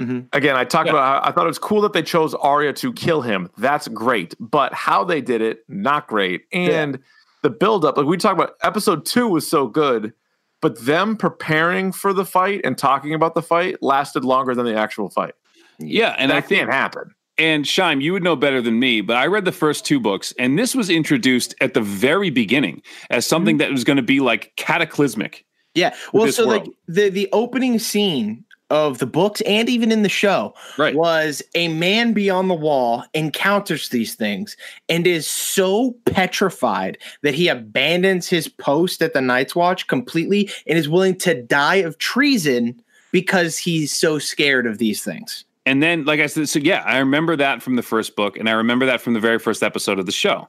Mhm. 0.00 0.26
Again, 0.32 0.56
I 0.56 0.64
talked 0.64 0.86
Yeah. 0.86 0.92
about 0.94 1.22
how 1.22 1.28
I 1.28 1.32
thought 1.32 1.44
it 1.44 1.48
was 1.48 1.58
cool 1.58 1.80
that 1.82 1.92
they 1.92 2.02
chose 2.02 2.34
Arya 2.34 2.72
to 2.74 2.92
kill 2.92 3.22
him. 3.22 3.48
That's 3.58 3.86
great, 3.88 4.34
but 4.40 4.74
how 4.74 5.04
they 5.04 5.20
did 5.20 5.40
it, 5.40 5.60
not 5.68 6.08
great. 6.08 6.42
And 6.52 6.98
the 7.42 7.50
buildup, 7.50 7.96
like 7.96 8.06
we 8.06 8.16
talked 8.16 8.38
about, 8.38 8.54
episode 8.62 9.06
two 9.06 9.28
was 9.28 9.46
so 9.48 9.68
good, 9.68 10.12
but 10.60 10.80
them 10.84 11.16
preparing 11.16 11.92
for 11.92 12.12
the 12.12 12.24
fight 12.24 12.60
and 12.64 12.76
talking 12.76 13.14
about 13.14 13.34
the 13.34 13.42
fight 13.42 13.82
lasted 13.82 14.24
longer 14.24 14.54
than 14.54 14.66
the 14.66 14.74
actual 14.74 15.10
fight. 15.10 15.34
Yeah, 15.78 16.14
and 16.18 16.30
that 16.30 16.38
I 16.38 16.40
think 16.40 16.60
can't 16.60 16.72
happen. 16.72 17.14
and 17.38 17.66
Shime, 17.66 18.00
you 18.00 18.12
would 18.14 18.22
know 18.22 18.36
better 18.36 18.60
than 18.62 18.78
me, 18.80 19.00
but 19.00 19.16
I 19.16 19.26
read 19.26 19.44
the 19.44 19.52
first 19.52 19.84
two 19.84 20.00
books, 20.00 20.32
and 20.38 20.58
this 20.58 20.74
was 20.74 20.88
introduced 20.90 21.54
at 21.60 21.74
the 21.74 21.80
very 21.80 22.30
beginning 22.30 22.82
as 23.10 23.24
Mm-hmm. 23.24 23.28
something 23.28 23.56
that 23.58 23.70
was 23.70 23.84
going 23.84 23.96
to 23.96 24.02
be 24.02 24.18
like 24.20 24.52
cataclysmic. 24.56 25.43
Yeah. 25.74 25.94
Well, 26.12 26.30
so 26.32 26.46
like 26.46 26.66
the 26.86 27.08
the 27.10 27.28
opening 27.32 27.78
scene 27.78 28.44
of 28.70 28.98
the 28.98 29.06
books 29.06 29.40
and 29.42 29.68
even 29.68 29.92
in 29.92 30.02
the 30.02 30.08
show 30.08 30.54
Right. 30.78 30.94
was 30.94 31.42
a 31.54 31.68
man 31.68 32.12
beyond 32.12 32.48
the 32.48 32.54
wall 32.54 33.04
encounters 33.12 33.90
these 33.90 34.14
things 34.14 34.56
and 34.88 35.06
is 35.06 35.28
so 35.28 35.94
petrified 36.06 36.96
that 37.22 37.34
he 37.34 37.48
abandons 37.48 38.26
his 38.28 38.48
post 38.48 39.02
at 39.02 39.12
the 39.12 39.20
Night's 39.20 39.54
Watch 39.54 39.86
completely 39.86 40.50
and 40.66 40.78
is 40.78 40.88
willing 40.88 41.16
to 41.18 41.40
die 41.42 41.76
of 41.76 41.98
treason 41.98 42.80
because 43.12 43.58
he's 43.58 43.94
so 43.94 44.18
scared 44.18 44.66
of 44.66 44.78
these 44.78 45.04
things. 45.04 45.44
And 45.66 45.82
then, 45.82 46.04
like 46.04 46.20
I 46.20 46.26
said, 46.26 46.48
so 46.48 46.58
yeah, 46.58 46.82
I 46.84 46.98
remember 46.98 47.36
that 47.36 47.62
from 47.62 47.76
the 47.76 47.82
first 47.82 48.16
book, 48.16 48.36
and 48.36 48.48
I 48.48 48.52
remember 48.52 48.86
that 48.86 49.00
from 49.00 49.14
the 49.14 49.20
very 49.20 49.38
first 49.38 49.62
episode 49.62 49.98
of 49.98 50.06
the 50.06 50.12
show. 50.12 50.48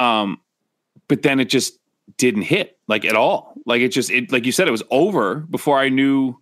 Um, 0.00 0.40
but 1.08 1.22
then 1.22 1.40
it 1.40 1.48
just 1.50 1.78
didn't 2.18 2.42
hit 2.42 2.78
like 2.92 3.04
at 3.04 3.16
all. 3.16 3.54
Like 3.66 3.80
it 3.80 3.88
just, 3.88 4.10
it 4.10 4.30
like 4.30 4.46
you 4.46 4.52
said, 4.52 4.68
it 4.68 4.72
was 4.72 4.82
over 4.90 5.36
before 5.36 5.78
I 5.78 5.88
knew. 5.88 6.36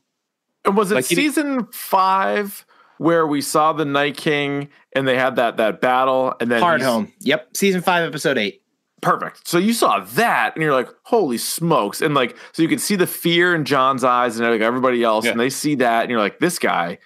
And 0.65 0.77
was 0.77 0.91
it 0.91 0.97
Like, 0.97 1.07
he 1.07 1.15
did- 1.15 1.23
season 1.23 1.67
five 1.73 2.67
where 2.99 3.27
we 3.27 3.41
saw 3.41 3.73
the 3.73 3.85
Night 3.87 4.17
King 4.17 4.69
and 4.95 5.09
they 5.09 5.17
had 5.17 5.37
that 5.37 5.57
that 5.57 5.81
battle 5.81 6.35
and 6.41 6.51
then 6.51 6.63
Hardhome. 6.63 7.11
Yep. 7.21 7.57
Season 7.57 7.81
five, 7.81 8.07
episode 8.07 8.37
eight. 8.37 8.63
Perfect. 9.01 9.49
So 9.49 9.57
you 9.57 9.73
saw 9.73 10.01
that 10.01 10.55
and 10.55 10.63
you're 10.63 10.75
like, 10.75 10.89
holy 11.05 11.39
smokes. 11.39 12.03
And 12.03 12.15
like, 12.15 12.37
so 12.53 12.61
you 12.63 12.69
could 12.69 12.83
see 12.83 12.97
the 12.97 13.07
fear 13.07 13.55
in 13.55 13.65
Jon's 13.65 14.05
eyes 14.05 14.39
and 14.39 14.47
like 14.51 14.61
everybody 14.61 15.03
else, 15.03 15.25
Yeah. 15.25 15.31
and 15.31 15.41
they 15.41 15.49
see 15.49 15.77
that, 15.77 16.03
and 16.03 16.11
you're 16.11 16.21
like, 16.21 16.39
this 16.39 16.59
guy 16.59 16.99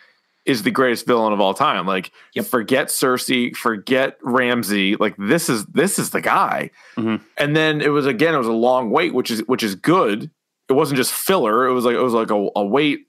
is 0.46 0.62
the 0.62 0.70
greatest 0.70 1.06
villain 1.06 1.32
of 1.32 1.40
all 1.40 1.54
time. 1.54 1.86
Like, 1.86 2.10
Yep. 2.34 2.46
forget 2.46 2.88
Cersei, 2.88 3.54
forget 3.56 4.18
Ramsay. 4.22 4.96
Like, 4.96 5.14
this 5.18 5.48
is 5.48 5.64
this 5.66 5.98
is 5.98 6.10
the 6.10 6.20
guy. 6.20 6.70
Mhm. 6.96 7.20
And 7.38 7.56
then 7.56 7.80
it 7.80 7.88
was 7.88 8.06
again, 8.06 8.34
it 8.34 8.38
was 8.38 8.46
a 8.46 8.52
long 8.52 8.90
wait, 8.90 9.14
which 9.14 9.30
is 9.30 9.40
which 9.46 9.62
is 9.62 9.74
good. 9.74 10.30
It 10.68 10.72
wasn't 10.74 10.96
just 10.98 11.12
filler. 11.12 11.66
It 11.66 11.72
was 11.72 11.84
like 11.84 11.94
it 11.96 12.02
was 12.02 12.14
like 12.14 12.30
a, 12.30 12.48
a 12.56 12.64
wait. 12.64 13.06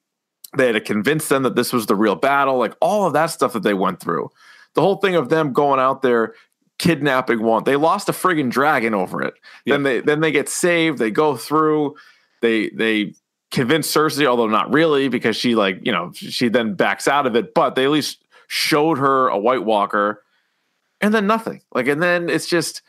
They 0.57 0.67
had 0.67 0.73
to 0.73 0.81
convince 0.81 1.27
them 1.27 1.43
that 1.43 1.55
this 1.55 1.73
was 1.73 1.85
the 1.87 1.95
real 1.95 2.15
battle, 2.15 2.57
like 2.57 2.73
all 2.79 3.05
of 3.05 3.13
that 3.13 3.27
stuff 3.27 3.51
that 3.53 3.63
they 3.63 3.73
went 3.73 3.99
through. 3.99 4.29
The 4.73 4.81
whole 4.81 4.97
thing 4.97 5.15
of 5.15 5.27
them 5.29 5.51
going 5.53 5.79
out 5.79 6.01
there 6.01 6.33
kidnapping 6.79 7.41
one. 7.41 7.63
They 7.63 7.75
lost 7.77 8.09
a 8.09 8.11
friggin' 8.11 8.49
dragon 8.49 8.93
over 8.93 9.21
it. 9.21 9.33
Then 9.65 9.83
they 9.83 9.99
then 10.01 10.19
they 10.21 10.31
get 10.31 10.47
saved. 10.49 10.97
They 10.99 11.11
go 11.11 11.35
through. 11.35 11.95
They 12.41 12.69
they 12.69 13.13
convince 13.55 13.91
Cersei, 13.91 14.25
although 14.27 14.47
not 14.47 14.71
really, 14.73 15.07
because 15.07 15.35
she 15.35 15.55
like 15.55 15.79
you 15.83 15.91
know 15.91 16.11
she 16.13 16.49
then 16.49 16.75
backs 16.75 17.07
out 17.07 17.25
of 17.25 17.35
it. 17.35 17.53
But 17.53 17.75
they 17.75 17.85
at 17.85 17.89
least 17.91 18.19
showed 18.47 18.97
her 18.99 19.29
a 19.29 19.37
White 19.37 19.63
Walker, 19.63 20.21
and 21.01 21.13
then 21.13 21.25
nothing. 21.25 21.61
Like 21.73 21.87
and 21.87 22.03
then 22.03 22.29
it's 22.29 22.47
just 22.47 22.81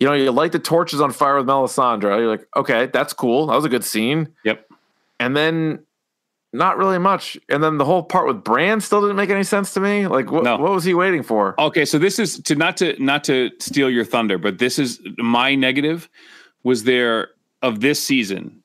you 0.00 0.06
know 0.08 0.14
you 0.14 0.30
light 0.32 0.52
the 0.52 0.58
torches 0.58 1.00
on 1.00 1.12
fire 1.12 1.36
with 1.36 1.46
Melisandre. 1.46 2.18
You're 2.18 2.28
like, 2.28 2.48
okay, 2.56 2.86
that's 2.86 3.12
cool. 3.12 3.46
That 3.46 3.54
was 3.56 3.64
a 3.64 3.68
good 3.68 3.84
scene. 3.84 4.34
Yep. 4.44 4.66
And 5.20 5.36
then 5.36 5.84
not 6.54 6.76
really 6.76 6.98
much. 6.98 7.38
And 7.48 7.62
then 7.62 7.78
the 7.78 7.84
whole 7.84 8.02
part 8.02 8.26
with 8.26 8.42
Bran 8.42 8.80
still 8.80 9.00
didn't 9.00 9.16
make 9.16 9.30
any 9.30 9.44
sense 9.44 9.72
to 9.74 9.80
me. 9.80 10.06
Like, 10.06 10.30
what, 10.30 10.44
No. 10.44 10.58
what 10.58 10.72
was 10.72 10.84
he 10.84 10.92
waiting 10.92 11.22
for? 11.22 11.54
Okay, 11.58 11.84
so 11.86 11.98
this 11.98 12.18
is 12.18 12.40
to 12.40 12.54
not 12.56 12.76
to 12.78 13.00
not 13.02 13.24
to 13.24 13.50
steal 13.58 13.88
your 13.88 14.04
thunder, 14.04 14.38
but 14.38 14.58
this 14.58 14.78
is 14.78 15.00
my 15.18 15.54
negative 15.54 16.08
was 16.62 16.84
there 16.84 17.28
of 17.62 17.80
this 17.80 18.02
season 18.02 18.61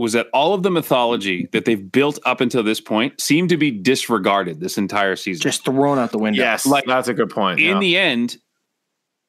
was 0.00 0.14
that 0.14 0.28
all 0.32 0.54
of 0.54 0.62
the 0.62 0.70
mythology 0.70 1.46
that 1.52 1.66
they've 1.66 1.92
built 1.92 2.18
up 2.24 2.40
until 2.40 2.62
this 2.62 2.80
point 2.80 3.20
seemed 3.20 3.50
to 3.50 3.58
be 3.58 3.70
disregarded 3.70 4.58
this 4.58 4.78
entire 4.78 5.14
season. 5.14 5.42
Just 5.42 5.62
thrown 5.62 5.98
out 5.98 6.10
the 6.10 6.18
window. 6.18 6.40
Yes, 6.40 6.64
like, 6.64 6.86
that's 6.86 7.06
a 7.08 7.12
good 7.12 7.28
point. 7.28 7.60
in 7.60 7.66
yeah. 7.66 7.78
the 7.78 7.98
end, 7.98 8.38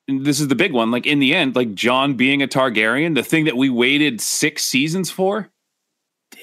and 0.08 0.26
this 0.26 0.40
is 0.40 0.48
the 0.48 0.56
big 0.56 0.72
one. 0.72 0.90
Like 0.90 1.06
in 1.06 1.20
the 1.20 1.36
end, 1.36 1.58
like 1.58 1.74
Jon 1.74 2.14
being 2.14 2.42
a 2.42 2.48
Targaryen, 2.48 3.16
the 3.16 3.24
thing 3.24 3.44
that 3.46 3.58
we 3.58 3.70
waited 3.70 4.22
six 4.22 4.64
seasons 4.64 5.12
for 5.12 5.50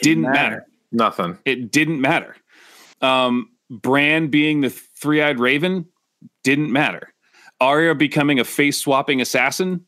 didn't, 0.03 0.25
matter. 0.25 0.35
matter. 0.35 0.67
Nothing. 0.93 1.39
It 1.47 1.73
didn't 1.73 2.03
matter. 2.03 2.37
Um, 3.01 3.49
Bran 3.71 4.29
being 4.29 4.61
the 4.61 4.69
three-eyed 4.71 5.41
raven 5.41 5.87
didn't 6.45 6.71
matter. 6.71 7.15
Arya 7.61 7.95
becoming 7.95 8.39
a 8.41 8.45
face-swapping 8.45 9.23
assassin, 9.23 9.87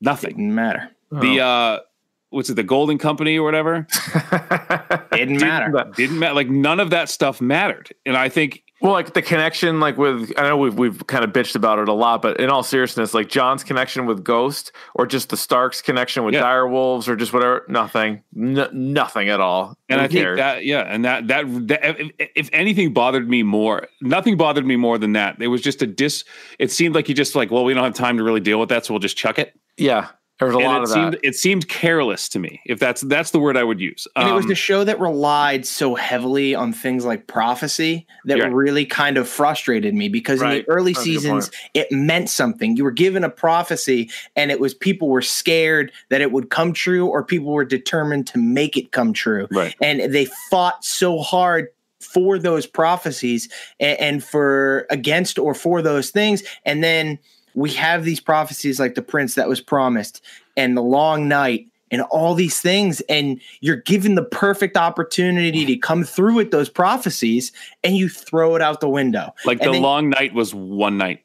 nothing. 0.00 0.36
Didn't 0.36 0.54
matter. 0.54 0.90
The 1.10 1.40
uh, 1.40 1.80
what's 2.30 2.48
it, 2.50 2.54
the 2.54 2.62
Golden 2.62 2.98
Company 2.98 3.38
or 3.38 3.42
whatever, 3.44 3.86
Didn't 5.12 5.40
matter. 5.40 5.90
didn't 5.96 6.18
matter. 6.18 6.34
Like 6.34 6.48
none 6.48 6.80
of 6.80 6.90
that 6.90 7.08
stuff 7.08 7.40
mattered. 7.40 7.90
And 8.06 8.16
I 8.16 8.28
think 8.28 8.62
Well, 8.80 8.92
like 8.92 9.12
the 9.14 9.22
connection, 9.22 9.80
like 9.80 9.98
with 9.98 10.32
I 10.38 10.42
know 10.48 10.56
we've 10.56 10.74
we've 10.78 11.06
kind 11.06 11.24
of 11.24 11.30
bitched 11.32 11.54
about 11.56 11.78
it 11.78 11.88
a 11.88 11.92
lot, 11.92 12.22
but 12.22 12.38
in 12.40 12.48
all 12.48 12.62
seriousness, 12.62 13.12
like 13.14 13.28
Jon's 13.28 13.62
connection 13.64 14.06
with 14.06 14.24
Ghost, 14.24 14.72
or 14.94 15.06
just 15.06 15.28
the 15.28 15.36
Starks' 15.36 15.82
connection 15.82 16.24
with 16.24 16.34
Yeah. 16.34 16.40
dire 16.40 16.66
wolves, 16.68 17.08
or 17.08 17.16
just 17.16 17.32
whatever, 17.32 17.64
nothing, 17.68 18.22
N- 18.36 18.68
nothing 18.72 19.28
at 19.28 19.40
all. 19.40 19.76
And 19.88 20.00
Who 20.00 20.04
I 20.04 20.08
think 20.08 20.36
that, 20.38 20.64
yeah, 20.64 20.80
and 20.82 21.04
that, 21.04 21.26
that, 21.28 21.44
that 21.68 22.00
if, 22.00 22.30
if 22.36 22.50
anything 22.52 22.92
bothered 22.92 23.28
me 23.28 23.42
more, 23.42 23.88
nothing 24.00 24.36
bothered 24.36 24.64
me 24.64 24.76
more 24.76 24.96
than 24.98 25.12
that. 25.14 25.42
It 25.42 25.48
was 25.48 25.60
just 25.60 25.82
a 25.82 25.86
dis. 25.86 26.24
It 26.58 26.70
seemed 26.70 26.94
like 26.94 27.08
you 27.08 27.14
just 27.14 27.34
like, 27.34 27.50
well, 27.50 27.64
we 27.64 27.74
don't 27.74 27.84
have 27.84 27.94
time 27.94 28.16
to 28.18 28.22
really 28.22 28.40
deal 28.40 28.60
with 28.60 28.68
that, 28.68 28.86
so 28.86 28.94
we'll 28.94 29.00
just 29.00 29.16
chuck 29.16 29.38
it. 29.38 29.52
yeah, 29.76 30.08
there 30.40 30.48
was 30.48 30.56
a 30.56 30.58
and 30.58 30.66
lot 30.66 30.78
it 30.78 30.82
of 30.82 30.88
seemed, 30.88 31.12
that. 31.12 31.20
it 31.22 31.34
seemed 31.36 31.68
careless 31.68 32.28
to 32.30 32.38
me. 32.40 32.60
If 32.66 32.80
that's 32.80 33.02
that's 33.02 33.30
the 33.30 33.38
word 33.38 33.56
I 33.56 33.62
would 33.62 33.78
use. 33.80 34.08
And 34.16 34.28
it 34.28 34.32
was 34.32 34.44
Um, 34.44 34.48
the 34.48 34.54
show 34.56 34.82
that 34.82 34.98
relied 34.98 35.64
so 35.66 35.94
heavily 35.94 36.54
on 36.54 36.72
things 36.72 37.04
like 37.04 37.26
prophecy 37.28 38.06
that 38.24 38.38
Yeah. 38.38 38.48
really 38.50 38.84
kind 38.86 39.16
of 39.18 39.28
frustrated 39.28 39.94
me 39.94 40.08
because 40.08 40.42
in 40.42 40.48
the 40.48 40.68
early 40.68 40.94
That's 40.94 41.04
seasons 41.04 41.50
it 41.74 41.92
meant 41.92 42.28
something. 42.30 42.76
You 42.76 42.84
were 42.84 42.90
given 42.90 43.22
a 43.22 43.30
prophecy 43.30 44.10
and 44.34 44.50
it 44.50 44.58
was 44.58 44.74
people 44.74 45.08
were 45.08 45.22
scared 45.22 45.92
that 46.08 46.20
it 46.20 46.32
would 46.32 46.50
come 46.50 46.72
true 46.72 47.06
or 47.06 47.22
people 47.22 47.52
were 47.52 47.64
determined 47.64 48.26
to 48.28 48.38
make 48.38 48.76
it 48.76 48.90
come 48.92 49.12
true. 49.12 49.46
Right. 49.50 49.74
And 49.80 50.00
they 50.12 50.26
fought 50.50 50.84
so 50.84 51.18
hard 51.18 51.68
for 52.00 52.38
those 52.38 52.66
prophecies 52.66 53.48
and, 53.78 54.00
and 54.00 54.24
for 54.24 54.86
against 54.88 55.38
or 55.38 55.52
for 55.54 55.82
those 55.82 56.08
things 56.10 56.42
and 56.64 56.82
then 56.82 57.18
we 57.54 57.70
have 57.70 58.04
these 58.04 58.20
prophecies 58.20 58.78
like 58.78 58.94
the 58.94 59.02
prince 59.02 59.34
that 59.34 59.48
was 59.48 59.60
promised 59.60 60.22
and 60.56 60.76
the 60.76 60.82
long 60.82 61.28
night 61.28 61.66
and 61.90 62.02
all 62.02 62.34
these 62.34 62.60
things 62.60 63.00
and 63.02 63.40
you're 63.60 63.76
given 63.76 64.14
the 64.14 64.24
perfect 64.24 64.76
opportunity 64.76 65.66
to 65.66 65.76
come 65.76 66.04
through 66.04 66.34
with 66.34 66.50
those 66.50 66.68
prophecies 66.68 67.52
and 67.82 67.96
you 67.96 68.08
throw 68.08 68.54
it 68.54 68.62
out 68.62 68.80
the 68.80 68.88
window 68.88 69.34
like 69.44 69.58
and 69.60 69.68
the 69.68 69.72
then- 69.72 69.82
long 69.82 70.10
night 70.10 70.34
was 70.34 70.54
one 70.54 70.96
night. 70.98 71.24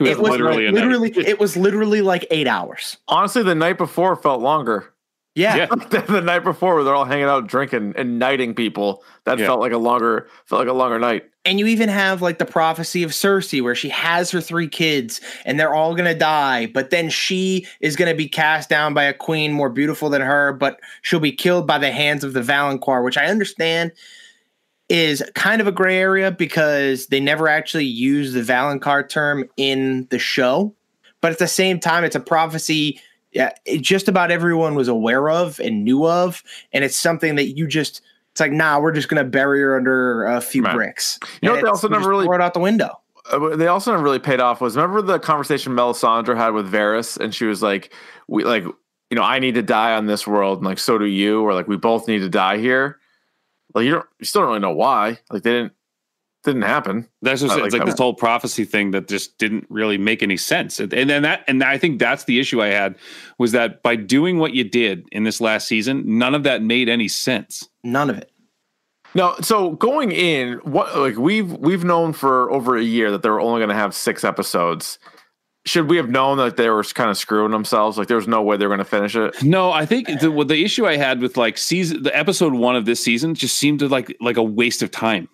was, 0.00 0.10
it 0.10 0.18
was 0.18 0.30
literally 0.32 0.64
like, 0.64 0.68
a 0.68 0.72
night. 0.72 0.82
literally 0.82 1.28
it 1.28 1.38
was 1.38 1.56
literally 1.56 2.02
like 2.02 2.26
eight 2.32 2.48
hours 2.48 2.96
Honestly, 3.06 3.44
the 3.44 3.54
night 3.54 3.78
before 3.78 4.16
felt 4.16 4.40
longer. 4.40 4.91
Yeah, 5.34 5.56
Yeah. 5.56 5.66
the 6.08 6.20
night 6.20 6.44
before, 6.44 6.74
where 6.74 6.84
they're 6.84 6.94
all 6.94 7.06
hanging 7.06 7.24
out, 7.24 7.46
drinking, 7.46 7.94
and 7.96 8.18
knighting 8.18 8.54
people. 8.54 9.02
That 9.24 9.38
Yeah. 9.38 9.46
felt 9.46 9.60
like 9.60 9.72
a 9.72 9.78
longer, 9.78 10.28
felt 10.46 10.60
like 10.60 10.68
a 10.68 10.72
longer 10.74 10.98
night. 10.98 11.24
and 11.44 11.58
you 11.58 11.66
even 11.66 11.88
have 11.88 12.22
like 12.22 12.38
the 12.38 12.44
prophecy 12.44 13.02
of 13.02 13.10
Cersei 13.10 13.60
where 13.62 13.74
she 13.74 13.88
has 13.88 14.30
her 14.30 14.40
three 14.40 14.68
kids 14.68 15.20
and 15.44 15.58
they're 15.58 15.74
all 15.74 15.94
going 15.96 16.04
to 16.12 16.14
die 16.16 16.66
but 16.66 16.90
then 16.90 17.10
she 17.10 17.66
is 17.80 17.96
going 17.96 18.08
to 18.08 18.16
be 18.16 18.28
cast 18.28 18.68
down 18.68 18.94
by 18.94 19.02
a 19.02 19.12
queen 19.12 19.52
more 19.52 19.68
beautiful 19.68 20.08
than 20.08 20.20
her 20.22 20.52
but 20.52 20.78
she'll 21.02 21.18
be 21.18 21.32
killed 21.32 21.66
by 21.66 21.78
the 21.78 21.90
hands 21.90 22.22
of 22.22 22.32
the 22.32 22.40
valonqar 22.42 23.02
which 23.02 23.16
I 23.18 23.26
understand 23.26 23.90
is 24.88 25.20
kind 25.34 25.60
of 25.60 25.66
a 25.66 25.72
gray 25.72 25.98
area 25.98 26.30
because 26.30 27.08
they 27.08 27.18
never 27.18 27.48
actually 27.48 27.86
use 27.86 28.32
the 28.34 28.42
valonqar 28.42 29.08
term 29.08 29.44
in 29.56 30.06
the 30.10 30.20
show 30.20 30.72
but 31.22 31.32
at 31.32 31.38
the 31.40 31.48
same 31.48 31.80
time 31.80 32.04
it's 32.04 32.14
a 32.16 32.20
prophecy 32.20 33.00
yeah, 33.32 33.50
it 33.64 33.80
just 33.82 34.08
about 34.08 34.30
everyone 34.30 34.74
was 34.74 34.88
aware 34.88 35.28
of 35.30 35.58
and 35.60 35.84
knew 35.84 36.06
of 36.06 36.42
and 36.72 36.84
it's 36.84 36.96
something 36.96 37.34
that 37.36 37.56
you 37.56 37.66
just 37.66 38.00
it's 38.30 38.40
like 38.40 38.52
nah 38.52 38.78
we're 38.80 38.92
just 38.92 39.08
going 39.08 39.22
to 39.22 39.28
bury 39.28 39.60
her 39.60 39.76
under 39.76 40.24
a 40.24 40.40
few 40.40 40.62
Right. 40.62 40.74
bricks. 40.74 41.18
You 41.42 41.48
know 41.48 41.54
And 41.56 41.64
they 41.64 41.68
also 41.68 41.88
never 41.88 42.08
really- 42.08 42.24
throw 42.26 42.34
it 42.36 42.40
out 42.40 42.54
the 42.54 42.60
window. 42.60 42.98
Uh, 43.30 43.54
they 43.56 43.68
also 43.68 43.92
never 43.92 44.02
really 44.02 44.18
paid 44.18 44.40
off 44.40 44.60
was 44.60 44.76
remember 44.76 45.00
the 45.02 45.18
conversation 45.18 45.74
Melisandre 45.74 46.36
had 46.36 46.50
with 46.54 46.70
Varys? 46.72 47.18
And 47.18 47.34
she 47.34 47.44
was 47.44 47.62
like 47.62 47.92
we 48.28 48.44
like 48.44 48.64
you 48.64 49.16
know 49.16 49.22
I 49.22 49.38
need 49.38 49.54
to 49.54 49.62
die 49.62 49.94
on 49.94 50.06
this 50.06 50.26
world 50.26 50.58
and 50.58 50.66
like 50.66 50.78
so 50.78 50.98
do 50.98 51.04
you 51.06 51.42
or 51.42 51.54
like 51.54 51.68
we 51.68 51.76
both 51.76 52.08
need 52.08 52.18
to 52.20 52.28
die 52.28 52.58
here. 52.58 52.98
Like 53.74 53.84
you 53.84 53.92
don't 53.92 54.06
you 54.18 54.24
still 54.26 54.42
don't 54.42 54.48
really 54.48 54.60
know 54.60 54.72
why. 54.74 55.18
Like 55.30 55.42
they 55.42 55.52
didn't 55.52 55.72
didn't 56.44 56.62
happen 56.62 57.08
That's 57.22 57.40
just 57.40 57.52
I 57.52 57.56
it's 57.56 57.62
like 57.62 57.72
like 57.72 57.82
that. 57.82 57.92
this 57.92 57.98
whole 57.98 58.14
prophecy 58.14 58.64
thing 58.64 58.90
that 58.92 59.08
just 59.08 59.38
didn't 59.38 59.66
really 59.68 59.98
make 59.98 60.22
any 60.22 60.36
sense. 60.36 60.80
And 60.80 60.92
and 60.92 61.08
then 61.08 61.22
that 61.22 61.44
and 61.46 61.62
I 61.62 61.78
think 61.78 61.98
that's 61.98 62.24
the 62.24 62.40
issue 62.40 62.60
I 62.62 62.68
had 62.68 62.96
was 63.38 63.52
that 63.52 63.82
by 63.82 63.96
doing 63.96 64.38
what 64.38 64.52
you 64.52 64.64
did 64.64 65.06
in 65.12 65.24
this 65.24 65.40
last 65.40 65.68
season, 65.68 66.18
none 66.18 66.34
of 66.34 66.42
that 66.42 66.62
made 66.62 66.88
any 66.88 67.08
sense. 67.08 67.68
none 67.84 68.10
of 68.10 68.18
it 68.18 68.30
no 69.14 69.34
so 69.40 69.72
going 69.72 70.10
in 70.10 70.54
what 70.64 70.96
like 70.98 71.16
we've 71.16 71.52
we've 71.52 71.84
known 71.84 72.12
for 72.12 72.50
over 72.50 72.76
a 72.76 72.82
year 72.82 73.10
that 73.10 73.22
they 73.22 73.28
were 73.28 73.40
only 73.40 73.58
going 73.58 73.68
to 73.68 73.74
have 73.74 73.94
six 73.94 74.24
episodes 74.24 74.98
should 75.64 75.88
we 75.88 75.96
have 75.96 76.08
known 76.08 76.38
that 76.38 76.56
they 76.56 76.68
were 76.70 76.82
kind 76.82 77.10
of 77.10 77.16
screwing 77.16 77.52
themselves 77.52 77.98
like 77.98 78.08
there 78.08 78.16
was 78.16 78.26
no 78.26 78.42
way 78.42 78.56
they 78.56 78.66
were 78.66 78.74
going 78.74 78.78
to 78.78 78.84
finish 78.84 79.14
it 79.14 79.40
No, 79.42 79.70
I 79.70 79.86
think 79.86 80.08
the 80.20 80.30
well, 80.30 80.46
the 80.46 80.64
issue 80.64 80.86
I 80.86 80.96
had 80.96 81.20
with 81.20 81.36
like 81.36 81.56
season 81.58 82.02
the 82.02 82.16
episode 82.16 82.54
one 82.54 82.74
of 82.74 82.84
this 82.84 83.00
season 83.00 83.34
just 83.34 83.56
seemed 83.56 83.78
to 83.80 83.88
like 83.88 84.16
like 84.20 84.36
a 84.38 84.42
waste 84.42 84.82
of 84.82 84.90
time. 84.90 85.28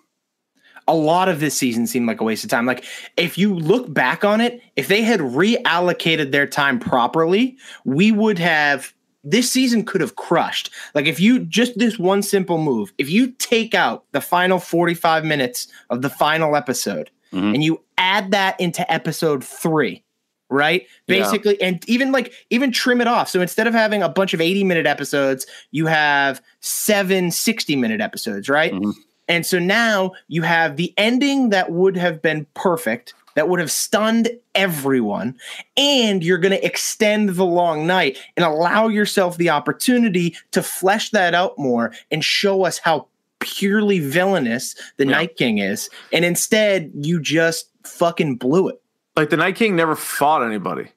A 0.89 0.93
lot 0.95 1.29
of 1.29 1.39
this 1.39 1.55
season 1.55 1.87
seemed 1.87 2.07
like 2.07 2.19
a 2.19 2.23
waste 2.23 2.43
of 2.43 2.49
time. 2.49 2.65
Like 2.65 2.83
if 3.15 3.37
you 3.37 3.53
look 3.53 3.93
back 3.93 4.25
on 4.25 4.41
it, 4.41 4.61
if 4.75 4.87
they 4.87 5.01
had 5.03 5.19
reallocated 5.21 6.31
their 6.31 6.47
time 6.47 6.79
properly, 6.79 7.57
we 7.85 8.11
would 8.11 8.39
have 8.39 8.93
this 9.23 9.51
season 9.51 9.83
could 9.85 10.01
have 10.01 10.15
crushed. 10.15 10.71
Like 10.95 11.05
if 11.05 11.19
you 11.19 11.39
just 11.45 11.77
this 11.77 11.99
one 11.99 12.23
simple 12.23 12.57
move, 12.57 12.91
if 12.97 13.09
you 13.09 13.31
take 13.33 13.75
out 13.75 14.03
the 14.13 14.21
final 14.21 14.59
45 14.59 15.23
minutes 15.25 15.67
of 15.89 16.01
the 16.01 16.09
final 16.09 16.55
episode 16.55 17.09
Mhm. 17.33 17.53
and 17.53 17.63
you 17.63 17.81
add 17.97 18.31
that 18.31 18.59
into 18.59 18.89
episode 18.91 19.43
3, 19.43 20.03
right? 20.49 20.87
Yeah. 21.07 21.19
Basically 21.19 21.61
and 21.61 21.87
even 21.87 22.11
like 22.11 22.33
even 22.49 22.71
trim 22.71 23.01
it 23.01 23.07
off. 23.07 23.29
So 23.29 23.41
instead 23.41 23.67
of 23.67 23.73
having 23.73 24.01
a 24.01 24.09
bunch 24.09 24.33
of 24.33 24.41
80 24.41 24.63
minute 24.63 24.87
episodes, 24.87 25.45
you 25.71 25.85
have 25.85 26.41
7 26.61 27.29
60 27.29 27.75
minute 27.75 28.01
episodes, 28.01 28.49
right? 28.49 28.73
Mhm. 28.73 28.93
And 29.29 29.45
so 29.45 29.59
now 29.59 30.11
you 30.27 30.41
have 30.41 30.75
the 30.75 30.93
ending 30.97 31.49
that 31.49 31.71
would 31.71 31.95
have 31.95 32.21
been 32.21 32.45
perfect, 32.55 33.13
that 33.35 33.47
would 33.47 33.59
have 33.61 33.71
stunned 33.71 34.29
everyone, 34.55 35.37
and 35.77 36.21
you're 36.23 36.37
going 36.39 36.51
to 36.51 36.65
extend 36.65 37.29
the 37.29 37.45
long 37.45 37.87
night 37.87 38.17
and 38.35 38.43
allow 38.45 38.87
yourself 38.89 39.37
the 39.37 39.49
opportunity 39.49 40.35
to 40.51 40.61
flesh 40.61 41.11
that 41.11 41.33
out 41.33 41.57
more 41.57 41.93
and 42.11 42.25
show 42.25 42.65
us 42.65 42.79
how 42.79 43.07
purely 43.39 43.99
villainous 43.99 44.75
the 44.97 45.05
Yeah. 45.05 45.11
Night 45.11 45.37
King 45.37 45.59
is. 45.59 45.89
And 46.11 46.25
instead, 46.25 46.91
you 46.93 47.21
just 47.21 47.69
fucking 47.85 48.35
blew 48.35 48.67
it. 48.67 48.81
like 49.15 49.29
the 49.29 49.37
night 49.37 49.55
king 49.55 49.75
never 49.75 49.95
fought 49.95 50.43
anybody 50.43 50.87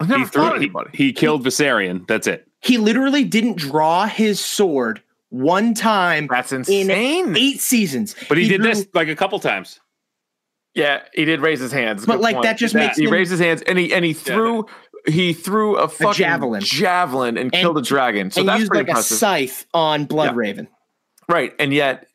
never 0.00 0.18
He, 0.18 0.24
threw, 0.26 0.42
fought 0.42 0.52
he, 0.52 0.56
anybody 0.58 0.90
he 0.92 1.12
killed 1.12 1.42
Viserion. 1.44 2.06
That's 2.06 2.26
it. 2.26 2.46
He 2.60 2.78
literally 2.78 3.24
didn't 3.24 3.56
draw 3.56 4.06
his 4.06 4.40
sword 4.40 5.00
one 5.36 5.74
time 5.74 6.26
that's 6.30 6.52
in 6.52 6.60
insane 6.60 7.36
eight 7.36 7.60
seasons. 7.60 8.14
But 8.28 8.38
he, 8.38 8.48
did 8.48 8.60
drew- 8.62 8.74
this 8.74 8.86
like 8.94 9.08
a 9.08 9.16
couple 9.16 9.38
times. 9.40 9.80
Yeah, 10.74 11.02
he 11.14 11.24
did 11.24 11.40
raise 11.40 11.60
his 11.60 11.72
hands. 11.72 12.04
But 12.04 12.16
Good 12.16 12.22
like 12.22 12.34
point. 12.36 12.44
that 12.44 12.58
just 12.58 12.74
That- 12.74 12.80
makes 12.86 12.96
he 12.98 13.04
him 13.04 13.12
raised 13.12 13.30
his 13.30 13.40
hands 13.40 13.62
and 13.62 13.78
he 13.78 13.92
and 13.94 14.04
he 14.04 14.12
threw 14.12 14.66
he 15.08 15.32
threw 15.32 15.76
a 15.76 15.88
fucking 15.88 16.14
javelin. 16.14 16.60
javelin 16.62 17.38
and, 17.38 17.52
killed 17.52 17.78
a 17.78 17.82
dragon. 17.82 18.30
So 18.30 18.40
and 18.40 18.48
that's 18.48 18.58
used 18.60 18.70
pretty 18.70 18.82
like 18.82 18.88
impressive, 18.88 19.14
a 19.16 19.18
scythe 19.18 19.66
on 19.72 20.04
Blood 20.04 20.32
Yeah. 20.32 20.32
Raven. 20.34 20.68
right? 21.28 21.52
And 21.58 21.72
yet 21.72 22.06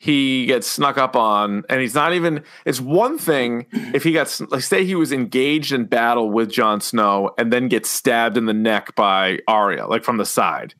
he 0.00 0.46
gets 0.46 0.66
snuck 0.68 0.96
up 0.96 1.16
on, 1.16 1.64
and 1.68 1.80
he's 1.80 1.94
not 1.96 2.12
even. 2.14 2.44
It's 2.64 2.80
one 2.80 3.18
thing 3.18 3.66
if 3.92 4.04
he 4.04 4.12
got 4.12 4.40
like 4.50 4.62
say 4.62 4.84
he 4.84 4.94
was 4.94 5.10
engaged 5.12 5.72
in 5.72 5.86
battle 5.86 6.30
with 6.30 6.50
Jon 6.50 6.80
Snow 6.80 7.32
and 7.36 7.52
then 7.52 7.66
gets 7.68 7.90
stabbed 7.90 8.36
in 8.36 8.46
the 8.46 8.54
neck 8.54 8.94
by 8.94 9.40
Arya, 9.48 9.86
like 9.88 10.04
from 10.04 10.16
the 10.16 10.24
side. 10.24 10.74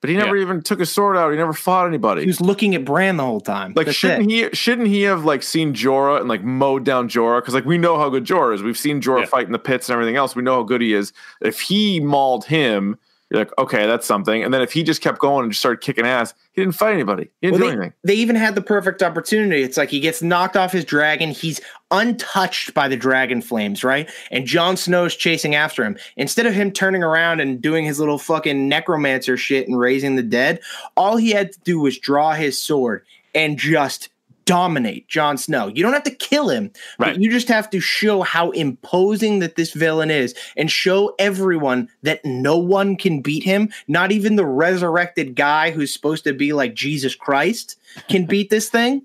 But 0.00 0.08
he 0.10 0.16
never 0.16 0.34
even 0.36 0.62
took 0.62 0.78
his 0.78 0.90
sword 0.90 1.16
out. 1.18 1.30
He 1.30 1.36
never 1.36 1.52
fought 1.52 1.86
anybody. 1.86 2.22
He 2.22 2.26
was 2.26 2.40
looking 2.40 2.74
at 2.74 2.86
Bran 2.86 3.18
the 3.18 3.24
whole 3.24 3.40
time. 3.40 3.74
Like 3.76 3.84
That's 3.86 3.98
shouldn't 3.98 4.30
it. 4.32 4.50
he 4.50 4.56
shouldn't 4.56 4.88
he 4.88 5.02
have 5.02 5.24
like 5.26 5.42
seen 5.42 5.74
Jorah 5.74 6.20
and 6.20 6.28
like 6.28 6.42
mowed 6.42 6.84
down 6.84 7.08
Jorah 7.08 7.40
because 7.42 7.52
like 7.52 7.66
we 7.66 7.76
know 7.76 7.98
how 7.98 8.08
good 8.08 8.24
Jorah 8.24 8.54
is. 8.54 8.62
We've 8.62 8.78
seen 8.78 9.02
Jorah 9.02 9.20
Yeah. 9.20 9.26
fight 9.26 9.44
in 9.46 9.52
the 9.52 9.58
pits 9.58 9.88
and 9.90 9.94
everything 9.94 10.16
else. 10.16 10.34
We 10.34 10.42
know 10.42 10.54
how 10.54 10.62
good 10.62 10.80
he 10.80 10.94
is. 10.94 11.12
If 11.42 11.60
he 11.60 12.00
mauled 12.00 12.46
him, 12.46 12.96
you're 13.30 13.40
like, 13.42 13.52
okay, 13.58 13.86
that's 13.86 14.06
something. 14.06 14.42
And 14.42 14.52
then 14.54 14.62
if 14.62 14.72
he 14.72 14.82
just 14.82 15.02
kept 15.02 15.18
going 15.18 15.42
and 15.44 15.52
just 15.52 15.60
started 15.60 15.82
kicking 15.82 16.06
ass, 16.06 16.32
he 16.52 16.62
didn't 16.62 16.74
fight 16.74 16.94
anybody. 16.94 17.30
He 17.42 17.48
didn't 17.48 17.60
Well, 17.60 17.70
do 17.70 17.76
they, 17.76 17.82
anything. 17.82 17.92
they 18.02 18.14
even 18.14 18.36
had 18.36 18.54
the 18.56 18.62
perfect 18.62 19.02
opportunity. 19.02 19.62
It's 19.62 19.76
like 19.76 19.90
he 19.90 20.00
gets 20.00 20.20
knocked 20.22 20.56
off 20.56 20.72
his 20.72 20.84
dragon. 20.84 21.30
He's 21.30 21.60
untouched 21.90 22.74
by 22.74 22.88
the 22.88 22.96
dragon 22.96 23.42
flames, 23.42 23.82
right? 23.84 24.08
And 24.30 24.46
Jon 24.46 24.76
Snow's 24.76 25.16
chasing 25.16 25.54
after 25.54 25.84
him. 25.84 25.96
Instead 26.16 26.46
of 26.46 26.54
him 26.54 26.70
turning 26.72 27.02
around 27.02 27.40
and 27.40 27.60
doing 27.60 27.84
his 27.84 27.98
little 27.98 28.18
fucking 28.18 28.68
necromancer 28.68 29.36
shit 29.36 29.66
and 29.68 29.78
raising 29.78 30.16
the 30.16 30.22
dead, 30.22 30.60
all 30.96 31.16
he 31.16 31.30
had 31.30 31.52
to 31.52 31.60
do 31.60 31.80
was 31.80 31.98
draw 31.98 32.32
his 32.32 32.60
sword 32.60 33.04
and 33.34 33.58
just 33.58 34.08
dominate 34.46 35.06
Jon 35.06 35.38
Snow. 35.38 35.68
You 35.68 35.82
don't 35.84 35.92
have 35.92 36.02
to 36.02 36.10
kill 36.10 36.48
him, 36.48 36.72
Right. 36.98 37.12
but 37.14 37.20
you 37.22 37.30
just 37.30 37.46
have 37.46 37.70
to 37.70 37.78
show 37.78 38.22
how 38.22 38.50
imposing 38.50 39.38
that 39.40 39.54
this 39.54 39.72
villain 39.72 40.10
is 40.10 40.34
and 40.56 40.68
show 40.68 41.14
everyone 41.20 41.88
that 42.02 42.24
no 42.24 42.58
one 42.58 42.96
can 42.96 43.20
beat 43.20 43.44
him. 43.44 43.70
Not 43.86 44.10
even 44.10 44.34
the 44.34 44.46
resurrected 44.46 45.36
guy 45.36 45.70
who's 45.70 45.92
supposed 45.92 46.24
to 46.24 46.32
be 46.32 46.52
like 46.52 46.74
Jesus 46.74 47.14
Christ 47.14 47.78
can 48.08 48.24
beat 48.26 48.50
this 48.50 48.68
thing. 48.68 49.02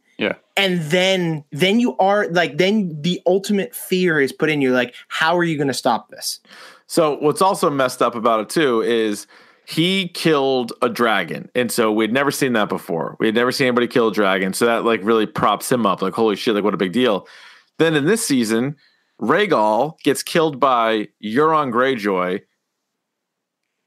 And 0.57 0.81
then 0.83 1.43
then 1.51 1.79
you 1.79 1.97
are 1.97 2.27
like 2.29 2.57
then 2.57 3.01
the 3.01 3.21
ultimate 3.25 3.75
fear 3.75 4.21
is 4.21 4.31
put 4.31 4.49
in 4.49 4.61
you 4.61 4.73
like 4.73 4.95
how 5.09 5.37
are 5.37 5.43
you 5.43 5.57
going 5.57 5.67
to 5.67 5.73
stop 5.73 6.09
this? 6.09 6.39
So 6.87 7.17
what's 7.17 7.41
also 7.41 7.69
messed 7.69 8.01
up 8.01 8.15
about 8.15 8.39
it 8.39 8.49
too 8.49 8.81
is 8.81 9.27
he 9.67 10.09
killed 10.09 10.73
a 10.81 10.89
dragon, 10.89 11.49
and 11.55 11.71
so 11.71 11.91
we'd 11.91 12.13
never 12.13 12.29
seen 12.29 12.53
that 12.53 12.69
before. 12.69 13.17
We 13.19 13.25
had 13.25 13.35
never 13.35 13.51
seen 13.51 13.67
anybody 13.67 13.87
kill 13.87 14.09
a 14.09 14.13
dragon, 14.13 14.53
so 14.53 14.65
that 14.65 14.85
like 14.85 15.01
really 15.03 15.25
props 15.25 15.71
him 15.71 15.85
up. 15.85 16.01
Like 16.01 16.13
holy 16.13 16.35
shit, 16.35 16.53
like 16.53 16.63
what 16.63 16.73
a 16.73 16.77
big 16.77 16.93
deal. 16.93 17.27
Then 17.79 17.95
in 17.95 18.05
this 18.05 18.25
season, 18.25 18.75
Rhaegal 19.19 19.99
gets 20.03 20.23
killed 20.23 20.59
by 20.59 21.07
Euron 21.23 21.71
Greyjoy, 21.71 22.41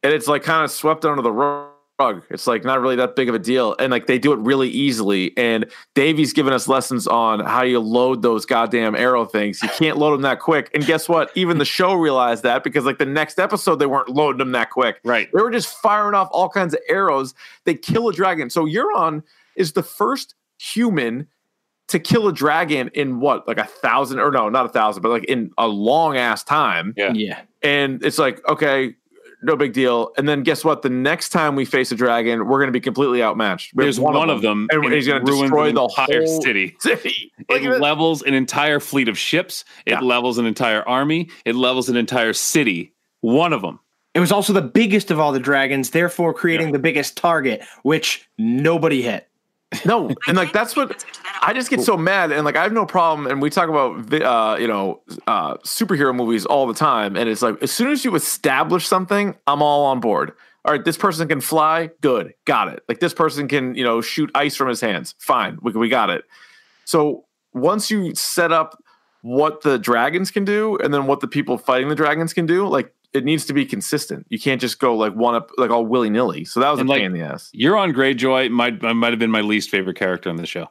and 0.02 0.12
it's 0.12 0.26
like 0.26 0.42
kind 0.42 0.64
of 0.64 0.70
swept 0.70 1.04
under 1.04 1.22
the 1.22 1.33
rug. 1.33 1.67
It's 2.00 2.46
like 2.46 2.64
not 2.64 2.80
really 2.80 2.94
that 2.96 3.16
big 3.16 3.28
of 3.28 3.34
a 3.34 3.40
deal, 3.40 3.74
and 3.80 3.90
like 3.90 4.06
they 4.06 4.20
do 4.20 4.32
it 4.32 4.38
really 4.38 4.68
easily. 4.68 5.37
And 5.37 5.66
Davey's 5.94 6.32
given 6.32 6.52
us 6.52 6.68
lessons 6.68 7.08
on 7.08 7.40
how 7.40 7.62
you 7.62 7.80
load 7.80 8.22
those 8.22 8.46
goddamn 8.46 8.94
arrow 8.94 9.24
things. 9.24 9.61
You 9.62 9.68
can't 9.70 9.98
load 9.98 10.12
them 10.12 10.22
that 10.22 10.38
quick. 10.38 10.70
And 10.74 10.87
guess 10.87 11.08
what? 11.08 11.30
Even 11.34 11.58
the 11.58 11.64
show 11.64 11.94
realized 11.94 12.44
that 12.44 12.62
because 12.62 12.84
like 12.84 12.98
the 12.98 13.06
next 13.06 13.40
episode 13.40 13.76
they 13.76 13.87
weren't 13.87 14.08
loading 14.08 14.38
them 14.38 14.52
that 14.52 14.70
quick. 14.70 15.00
Right. 15.02 15.28
They 15.32 15.42
were 15.42 15.50
just 15.50 15.76
firing 15.78 16.14
off 16.14 16.28
all 16.30 16.48
kinds 16.48 16.72
of 16.72 16.80
arrows. 16.88 17.34
They 17.64 17.74
kill 17.74 18.08
a 18.08 18.12
dragon. 18.12 18.48
So 18.48 18.64
Euron 18.64 19.24
is 19.56 19.72
the 19.72 19.82
first 19.82 20.37
human 20.58 21.26
to 21.88 21.98
kill 21.98 22.28
a 22.28 22.32
dragon 22.32 22.90
in 22.94 23.18
what, 23.18 23.48
like 23.48 23.58
a 23.58 23.64
thousand 23.64 24.20
or 24.20 24.30
no, 24.30 24.48
not 24.48 24.66
a 24.66 24.68
thousand, 24.68 25.02
but 25.02 25.08
like 25.08 25.24
in 25.24 25.50
a 25.58 25.66
long 25.66 26.16
ass 26.16 26.44
time. 26.44 26.94
Yeah. 26.96 27.12
Yeah. 27.12 27.40
And 27.62 28.04
it's 28.04 28.18
like, 28.18 28.46
okay, 28.48 28.94
no 29.42 29.57
big 29.57 29.72
deal. 29.72 30.12
And 30.16 30.29
then 30.29 30.42
guess 30.42 30.64
what? 30.64 30.83
The 30.83 30.90
next 30.90 31.31
time 31.31 31.55
we 31.57 31.64
face 31.64 31.92
a 31.92 31.94
dragon, 31.94 32.46
we're 32.46 32.59
going 32.59 32.68
to 32.68 32.72
be 32.72 32.81
completely 32.81 33.22
outmatched. 33.22 33.74
We 33.74 33.85
There's 33.85 34.01
one, 34.01 34.31
of 34.31 34.42
them, 34.42 34.66
and, 34.70 34.85
he's 34.92 35.07
going 35.07 35.24
to 35.24 35.31
destroy 35.31 35.72
the 35.72 35.83
entire 35.85 36.24
whole 36.24 36.40
city. 36.42 36.77
city. 36.81 37.33
It 37.48 37.64
it. 37.64 37.81
levels 37.81 38.22
an 38.22 38.35
entire 38.35 38.81
fleet 38.81 39.09
of 39.09 39.18
ships. 39.18 39.64
It 39.87 39.92
Yeah. 39.92 40.01
levels 40.01 40.38
an 40.38 40.46
entire 40.46 40.87
army. 40.88 41.31
It 41.44 41.55
levels 41.55 41.88
an 41.88 41.96
entire 41.96 42.33
city. 42.33 42.94
One 43.20 43.53
of 43.53 43.62
them. 43.62 43.81
It 44.14 44.20
was 44.20 44.33
also 44.33 44.53
the 44.53 44.62
biggest 44.62 45.11
of 45.11 45.20
all 45.20 45.31
the 45.33 45.38
dragons, 45.38 45.90
therefore 45.90 46.35
creating 46.35 46.72
the 46.72 46.79
biggest 46.79 47.16
target, 47.16 47.62
which 47.83 48.27
nobody 48.38 49.03
hit. 49.03 49.27
No, 49.85 50.11
and 50.26 50.37
like 50.37 50.52
that's 50.52 50.76
what 50.76 51.04
I 51.42 51.52
just 51.52 51.70
get 51.70 51.81
so 51.81 51.96
mad, 51.96 52.33
and 52.33 52.44
like 52.44 52.57
I 52.57 52.62
have 52.62 52.72
no 52.72 52.87
problem. 52.87 53.26
And 53.26 53.42
we 53.42 53.50
talk 53.50 53.68
about 53.68 54.12
uh, 54.12 54.57
you 54.59 54.68
know 54.68 55.02
uh, 55.26 55.57
superhero 55.59 56.14
movies 56.14 56.46
all 56.46 56.66
the 56.66 56.74
time, 56.74 57.16
and 57.16 57.28
it's 57.28 57.42
like 57.42 57.62
as 57.62 57.70
soon 57.70 57.90
as 57.90 58.04
you 58.04 58.14
establish 58.14 58.87
something, 58.87 59.35
I'm 59.46 59.62
all 59.62 59.87
on 59.87 60.00
board. 60.00 60.33
All 60.64 60.72
right, 60.72 60.85
this 60.85 60.96
person 60.96 61.28
can 61.28 61.40
fly, 61.40 61.90
good, 62.00 62.35
got 62.44 62.68
it. 62.68 62.83
Like 62.88 63.00
this 63.00 63.14
person 63.14 63.48
can 63.48 63.74
you 63.74 63.85
know 63.85 64.00
shoot 64.00 64.31
ice 64.35 64.57
from 64.57 64.68
his 64.68 64.81
hands, 64.81 65.14
fine, 65.18 65.59
we 65.62 65.72
we 65.72 65.88
got 65.88 66.11
it. 66.11 66.24
So 66.85 67.24
once 67.52 67.90
you 67.90 68.14
set 68.14 68.52
up 68.52 68.83
what 69.22 69.62
the 69.62 69.78
dragons 69.78 70.31
can 70.31 70.44
do, 70.44 70.78
and 70.78 70.92
then 70.94 71.07
what 71.07 71.20
the 71.20 71.28
people 71.28 71.59
fighting 71.59 71.88
the 71.88 71.94
dragons 71.94 72.33
can 72.33 72.46
do, 72.46 72.66
like 72.66 72.94
it 73.12 73.24
needs 73.24 73.44
to 73.46 73.52
be 73.52 73.64
consistent. 73.64 74.26
You 74.28 74.38
can't 74.38 74.60
just 74.60 74.78
go 74.78 74.96
like 74.96 75.14
one 75.14 75.34
up 75.34 75.50
like 75.56 75.70
all 75.70 75.86
willy 75.86 76.10
nilly. 76.10 76.44
So 76.44 76.60
that 76.60 76.70
was 76.70 76.80
And, 76.80 76.88
a 76.88 76.92
like, 76.92 76.98
pain 77.00 77.06
in 77.06 77.12
the 77.12 77.22
ass. 77.22 77.50
Euron 77.54 77.94
Greyjoy 77.94 78.50
might 78.50 78.84
I 78.84 78.92
might 78.92 79.12
have 79.12 79.18
been 79.18 79.30
my 79.30 79.40
least 79.40 79.70
favorite 79.70 79.96
character 79.96 80.28
on 80.30 80.36
the 80.36 80.46
show. 80.46 80.68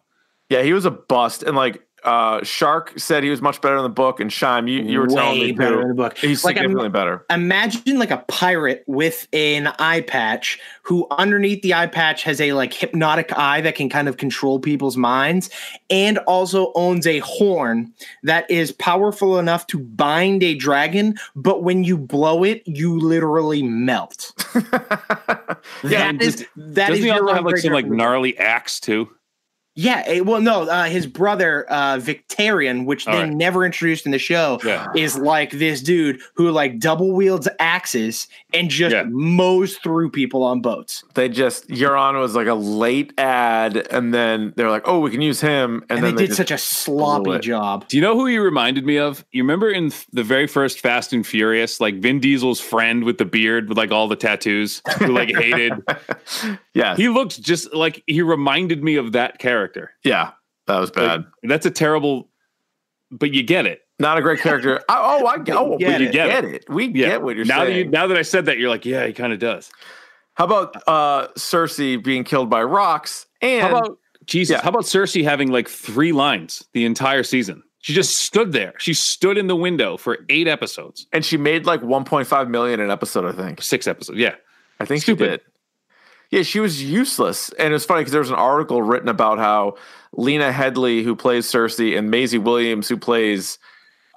Yeah, 0.49 0.61
he 0.63 0.73
was 0.73 0.85
a 0.85 0.91
bust, 0.91 1.43
and 1.43 1.55
like 1.55 1.86
uh 2.07 2.41
Shark 2.43 2.93
said, 2.97 3.23
he 3.23 3.29
was 3.29 3.41
much 3.41 3.61
better 3.61 3.75
in 3.77 3.83
the 3.83 3.89
book. 3.89 4.19
And 4.19 4.31
Shime, 4.31 4.67
you, 4.67 4.81
you 4.81 4.99
were 4.99 5.07
telling 5.07 5.39
Way 5.39 5.45
me 5.47 5.51
better 5.51 5.75
too. 5.75 5.81
in 5.81 5.87
the 5.89 5.93
book. 5.93 6.17
He's 6.17 6.43
Like, 6.45 6.57
I'm- 6.57 6.91
better. 6.91 7.25
Imagine 7.29 7.99
like 7.99 8.11
a 8.11 8.23
pirate 8.29 8.83
with 8.87 9.27
an 9.33 9.67
eye 9.77 10.01
patch 10.01 10.57
who 10.83 11.05
underneath 11.11 11.61
the 11.63 11.73
eye 11.73 11.87
patch 11.87 12.23
has 12.23 12.39
a 12.39 12.53
like 12.53 12.73
hypnotic 12.73 13.37
eye 13.37 13.59
that 13.61 13.75
can 13.75 13.89
kind 13.89 14.07
of 14.07 14.15
control 14.17 14.57
people's 14.57 14.95
minds 14.95 15.49
and 15.89 16.17
also 16.19 16.71
owns 16.75 17.05
a 17.05 17.19
horn 17.19 17.91
that 18.23 18.49
is 18.49 18.71
powerful 18.71 19.37
enough 19.37 19.67
to 19.67 19.77
bind 19.79 20.43
a 20.43 20.55
dragon, 20.55 21.17
but 21.35 21.61
when 21.61 21.83
you 21.83 21.97
blow 21.97 22.43
it, 22.45 22.63
you 22.65 22.97
literally 22.97 23.61
melt. 23.63 24.31
yeah, 24.55 26.11
that 26.13 26.21
is 26.21 26.45
that 26.55 26.87
Doesn't 26.87 26.93
is 26.99 27.03
he 27.03 27.09
also 27.09 27.33
have 27.33 27.43
like 27.45 27.57
some 27.57 27.73
like 27.73 27.87
gnarly 27.87 28.37
axe 28.37 28.79
too? 28.79 29.09
Yeah, 29.79 30.01
eh, 30.07 30.21
well, 30.21 30.41
no, 30.41 30.63
uh, 30.63 30.85
his 30.85 31.05
brother 31.05 31.67
uh, 31.69 31.97
Victarion, 31.97 32.85
which 32.85 33.07
All 33.07 33.13
they 33.13 33.21
right. 33.25 33.31
never 33.31 33.63
introduced 33.63 34.07
in 34.07 34.11
the 34.11 34.17
show, 34.17 34.59
Yeah. 34.65 34.87
is 34.95 35.15
like 35.19 35.51
this 35.51 35.81
dude 35.81 36.19
who 36.33 36.49
like 36.49 36.79
double 36.79 37.11
wields 37.11 37.47
axes 37.59 38.27
and 38.55 38.71
just 38.71 38.95
Yeah. 38.95 39.03
mows 39.07 39.77
through 39.77 40.09
people 40.09 40.43
on 40.43 40.61
boats. 40.61 41.03
they 41.13 41.29
just 41.29 41.67
Euron 41.69 42.19
was 42.19 42.33
like 42.35 42.47
a 42.47 42.55
late 42.55 43.13
ad, 43.19 43.87
and 43.91 44.13
then 44.15 44.51
they're 44.55 44.71
like, 44.71 44.81
"Oh, 44.87 44.99
we 44.99 45.11
can 45.11 45.21
use 45.21 45.41
him," 45.41 45.83
and, 45.89 45.99
And, 45.99 46.03
then 46.07 46.15
they 46.15 46.25
did 46.25 46.35
such 46.35 46.49
a 46.49 46.57
sloppy 46.57 47.37
job. 47.37 47.87
Do 47.87 47.97
you 47.97 48.01
know 48.01 48.15
who 48.15 48.25
he 48.25 48.39
reminded 48.39 48.83
me 48.83 48.97
of? 48.97 49.23
You 49.31 49.43
remember 49.43 49.69
in 49.69 49.91
the 50.11 50.23
very 50.23 50.47
first 50.47 50.79
Fast 50.79 51.13
and 51.13 51.25
Furious, 51.25 51.79
like 51.79 51.99
Vin 51.99 52.19
Diesel's 52.19 52.59
friend 52.59 53.03
with 53.03 53.19
the 53.19 53.25
beard 53.25 53.69
with 53.69 53.77
like 53.77 53.91
all 53.91 54.07
the 54.07 54.15
tattoos, 54.15 54.81
who 54.97 55.07
like 55.07 55.35
hated. 55.35 55.73
yeah, 56.73 56.95
He 56.95 57.09
looked 57.09 57.41
just 57.43 57.71
like 57.75 58.01
he 58.07 58.23
reminded 58.23 58.83
me 58.83 58.95
of 58.95 59.11
that 59.11 59.37
character. 59.37 59.66
Yeah, 60.03 60.31
that 60.67 60.79
was 60.79 60.89
Like, 60.95 61.05
bad. 61.21 61.25
that's 61.43 61.65
a 61.65 61.71
terrible, 61.71 62.29
but 63.11 63.33
you 63.33 63.43
get 63.43 63.65
it. 63.65 63.81
Not 63.99 64.17
a 64.17 64.21
great 64.21 64.39
character. 64.41 64.81
I, 64.89 65.17
oh, 65.21 65.25
I 65.25 65.37
get, 65.39 65.55
oh, 65.55 65.77
get 65.79 66.01
it. 66.01 66.11
get 66.11 66.45
it. 66.45 66.65
We 66.69 66.85
Yeah. 66.87 67.07
get 67.07 67.21
what 67.23 67.35
you're 67.35 67.45
now 67.45 67.61
that 67.61 67.67
saying. 67.67 67.77
you, 67.85 67.91
now 67.91 68.05
that 68.07 68.17
I 68.17 68.21
said 68.21 68.45
that, 68.45 68.57
you're 68.59 68.69
like, 68.69 68.85
yeah, 68.85 69.05
he 69.07 69.13
kind 69.13 69.33
of 69.33 69.39
does. 69.39 69.71
How 70.35 70.45
about 70.45 70.75
uh 70.87 71.29
Cersei 71.37 72.03
being 72.03 72.23
killed 72.23 72.49
by 72.49 72.61
rocks? 72.63 73.25
And 73.41 73.63
How 73.63 73.69
about 73.77 73.97
Jesus? 74.25 74.53
Yeah. 74.55 74.61
How 74.61 74.69
about 74.69 74.83
Cersei 74.83 75.23
having 75.23 75.51
like 75.51 75.67
three 75.67 76.11
lines 76.11 76.63
the 76.73 76.85
entire 76.85 77.23
season? 77.23 77.63
She 77.79 77.93
just 77.93 78.17
stood 78.17 78.51
there. 78.51 78.73
She 78.77 78.93
stood 78.93 79.37
in 79.37 79.47
the 79.47 79.55
window 79.55 79.97
for 79.97 80.19
eight 80.29 80.47
episodes, 80.47 81.07
and 81.13 81.23
she 81.25 81.37
made 81.37 81.65
like 81.65 81.81
1.5 81.81 82.49
million 82.49 82.79
an 82.81 82.91
episode, 82.91 83.23
I 83.25 83.31
think. 83.31 83.61
six 83.61 83.87
episodes. 83.87 84.19
Yeah, 84.19 84.35
I 84.79 84.85
think 84.85 85.01
Stupid. 85.03 85.23
she 85.23 85.29
did. 85.29 85.41
Yeah, 86.31 86.43
she 86.43 86.59
was 86.59 86.83
useless. 86.83 87.49
And 87.57 87.69
it 87.69 87.73
was 87.73 87.85
funny 87.85 88.01
because 88.01 88.11
there 88.11 88.21
was 88.21 88.29
an 88.29 88.35
article 88.35 88.81
written 88.81 89.07
about 89.09 89.37
how 89.39 89.75
Lena 90.13 90.51
Headey, 90.51 91.03
who 91.03 91.15
plays 91.15 91.45
Cersei, 91.47 91.97
and 91.97 92.11
Maisie 92.11 92.37
Williams, 92.37 92.87
who 92.89 92.97
plays 92.97 93.59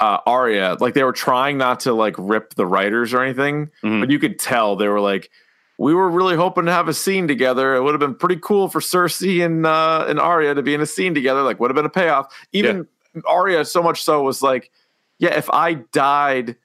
uh, 0.01 0.19
Arya, 0.27 0.77
like 0.81 0.95
they 0.95 1.05
were 1.05 1.13
trying 1.13 1.59
not 1.59 1.81
to 1.81 1.93
like 1.93 2.15
rip 2.19 2.55
the 2.55 2.65
writers 2.67 3.13
or 3.13 3.23
anything, 3.23 3.71
Mhm. 3.85 4.01
but 4.01 4.11
you 4.11 4.19
could 4.19 4.39
tell 4.39 4.75
they 4.77 4.89
were 4.89 5.01
like, 5.01 5.31
we 5.79 5.95
were 5.95 6.09
really 6.11 6.37
hoping 6.37 6.65
to 6.67 6.73
have 6.73 6.89
a 6.89 6.95
scene 6.95 7.29
together. 7.29 7.75
It 7.75 7.83
would 7.83 7.93
have 7.93 8.01
been 8.01 8.15
pretty 8.15 8.39
cool 8.43 8.69
for 8.69 8.81
Cersei 8.81 9.45
and 9.45 9.65
uh, 9.67 10.05
and 10.09 10.19
Arya 10.19 10.55
to 10.55 10.63
be 10.63 10.75
in 10.75 10.81
a 10.81 10.87
scene 10.87 11.15
together. 11.15 11.43
Like, 11.43 11.61
would 11.61 11.71
have 11.71 11.77
been 11.77 11.85
a 11.87 11.91
payoff. 11.91 12.35
Even 12.53 12.87
Arya, 13.27 13.65
so 13.65 13.83
much 13.83 14.03
so, 14.05 14.23
was 14.23 14.43
like, 14.43 14.71
yeah, 15.19 15.37
if 15.37 15.49
I 15.51 15.75
died 15.75 16.57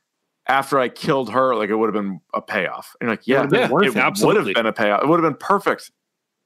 after 0.48 0.78
I 0.80 0.90
killed 0.90 1.32
her, 1.32 1.56
like 1.56 1.70
it 1.70 1.76
would 1.76 1.94
have 1.94 2.04
been 2.04 2.22
a 2.34 2.42
payoff. 2.42 2.96
And 3.00 3.08
you're 3.08 3.14
like, 3.14 3.28
yeah, 3.28 3.38
Would've 3.42 3.52
been 3.52 3.62
it 3.62 3.66
it. 3.66 3.72
would 3.72 4.36
have 4.38 4.46
been 4.56 4.66
a 4.66 4.74
payoff. 4.74 5.04
It 5.04 5.08
would 5.08 5.22
have 5.24 5.32
been 5.32 5.40
perfect. 5.40 5.92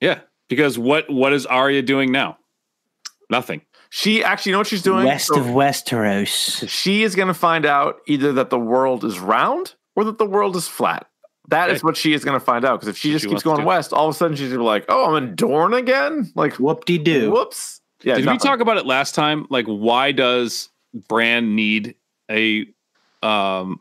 yeah. 0.02 0.20
Because 0.48 0.80
what 0.80 1.08
what 1.12 1.32
is 1.34 1.46
Arya 1.46 1.84
doing 1.84 2.12
now? 2.12 2.38
Nothing. 3.30 3.62
She 3.92 4.24
actually, 4.24 4.52
you 4.52 4.54
know 4.54 4.60
what 4.60 4.68
she's 4.68 4.82
doing? 4.82 5.06
West 5.06 5.28
So 5.28 5.40
of 5.40 5.46
Westeros. 5.48 6.68
she 6.68 7.04
is 7.04 7.16
going 7.16 7.28
to 7.28 7.34
find 7.34 7.66
out 7.66 7.98
either 8.08 8.34
that 8.34 8.50
the 8.50 8.58
world 8.60 9.04
is 9.04 9.20
round 9.20 9.76
or 9.96 10.04
that 10.06 10.18
the 10.18 10.26
world 10.26 10.56
is 10.56 10.68
flat. 10.68 11.06
That 11.50 11.70
is 11.70 11.78
Okay. 11.80 11.86
what 11.86 11.98
she 11.98 12.14
is 12.14 12.24
going 12.26 12.40
to 12.40 12.44
find 12.44 12.66
out. 12.66 12.80
Because 12.80 12.88
if 12.90 12.98
she 12.98 13.10
What 13.10 13.14
just 13.14 13.24
she 13.26 13.30
keeps 13.30 13.44
going 13.44 13.66
west, 13.66 13.94
all 13.94 14.08
of 14.10 14.16
a 14.16 14.18
sudden 14.18 14.36
she's 14.36 14.48
going 14.50 14.60
to 14.60 14.64
be 14.64 14.66
like, 14.66 14.86
"Oh, 14.90 15.14
I'm 15.16 15.24
in 15.24 15.36
Dorne 15.36 15.74
again." 15.74 16.32
Like, 16.36 16.54
Whoop 16.60 16.86
de 16.86 16.98
doo. 16.98 17.32
whoops. 17.32 17.82
Yeah. 18.04 18.16
Did 18.16 18.28
we 18.28 18.38
talk 18.38 18.60
about 18.60 18.78
it 18.78 18.86
last 18.86 19.14
time? 19.16 19.46
Like, 19.50 19.66
why 19.66 20.12
does 20.12 20.70
Bran 20.94 21.56
need 21.56 21.96
a 22.32 22.66
um, 23.24 23.80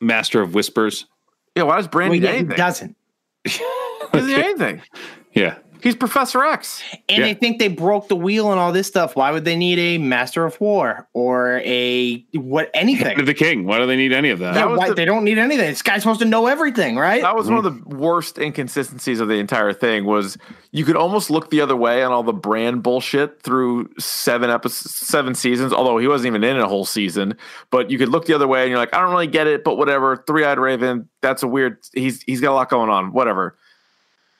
Master 0.00 0.40
of 0.42 0.54
Whispers? 0.54 1.06
Yeah. 1.54 1.64
Why 1.64 1.76
does 1.76 1.88
Bran 1.88 2.10
Well, 2.10 2.14
need 2.18 2.24
yeah, 2.24 2.32
he 2.32 2.38
anything? 2.38 2.56
doesn't. 2.56 2.96
He 3.44 3.58
doesn't 4.12 4.28
need 4.28 4.36
anything. 4.44 4.82
Yeah, 5.32 5.58
He's 5.82 5.94
Professor 5.96 6.42
X. 6.44 6.82
And 7.08 7.18
Yeah. 7.18 7.24
they 7.24 7.34
think 7.34 7.58
they 7.58 7.68
broke 7.68 8.08
the 8.08 8.16
wheel 8.16 8.50
and 8.50 8.60
all 8.60 8.72
this 8.72 8.86
stuff. 8.86 9.16
Why 9.16 9.30
would 9.30 9.44
they 9.44 9.56
need 9.56 9.78
a 9.78 9.98
Master 9.98 10.44
of 10.44 10.60
War 10.60 11.08
or 11.12 11.60
a 11.64 12.24
what 12.34 12.70
anything? 12.74 13.24
the 13.24 13.34
king. 13.34 13.66
Why 13.66 13.78
do 13.78 13.86
they 13.86 13.96
need 13.96 14.12
any 14.12 14.30
of 14.30 14.38
that? 14.40 14.54
Yeah, 14.54 14.66
was 14.66 14.78
why, 14.78 14.88
the- 14.88 14.94
they 14.94 15.04
don't 15.04 15.24
need 15.24 15.38
anything. 15.38 15.66
This 15.68 15.82
guy's 15.82 16.02
supposed 16.02 16.20
to 16.20 16.26
know 16.26 16.46
everything, 16.46 16.96
right? 16.96 17.22
That 17.22 17.36
was 17.36 17.48
one 17.48 17.64
of 17.64 17.72
mhm. 17.72 17.88
the 17.90 17.96
worst 17.96 18.38
inconsistencies 18.38 19.20
of 19.20 19.28
the 19.28 19.34
entire 19.34 19.72
thing. 19.72 20.04
Was 20.04 20.38
you 20.72 20.84
could 20.84 20.96
almost 20.96 21.30
look 21.30 21.50
the 21.50 21.60
other 21.60 21.76
way 21.76 22.02
on 22.02 22.12
all 22.12 22.22
the 22.22 22.32
Bran 22.32 22.80
bullshit 22.80 23.42
through 23.42 23.88
seven 23.98 24.50
episodes, 24.50 24.94
seven 24.96 25.34
seasons. 25.34 25.72
Although 25.72 25.98
he 25.98 26.08
wasn't 26.08 26.28
even 26.28 26.44
in 26.44 26.58
a 26.58 26.68
whole 26.68 26.84
season, 26.84 27.36
but 27.70 27.90
you 27.90 27.98
could 27.98 28.08
look 28.08 28.26
the 28.26 28.34
other 28.34 28.46
way 28.48 28.62
and 28.62 28.70
you're 28.70 28.78
like, 28.78 28.94
I 28.94 29.00
don't 29.00 29.10
really 29.10 29.26
get 29.26 29.46
it, 29.46 29.64
but 29.64 29.76
whatever. 29.76 30.22
Three 30.26 30.44
eyed 30.44 30.58
Raven, 30.58 31.08
that's 31.22 31.42
a 31.42 31.48
weird. 31.48 31.78
He's 31.94 32.22
he's 32.22 32.40
got 32.40 32.52
a 32.52 32.54
lot 32.54 32.68
going 32.70 32.90
on. 32.90 33.12
Whatever. 33.12 33.56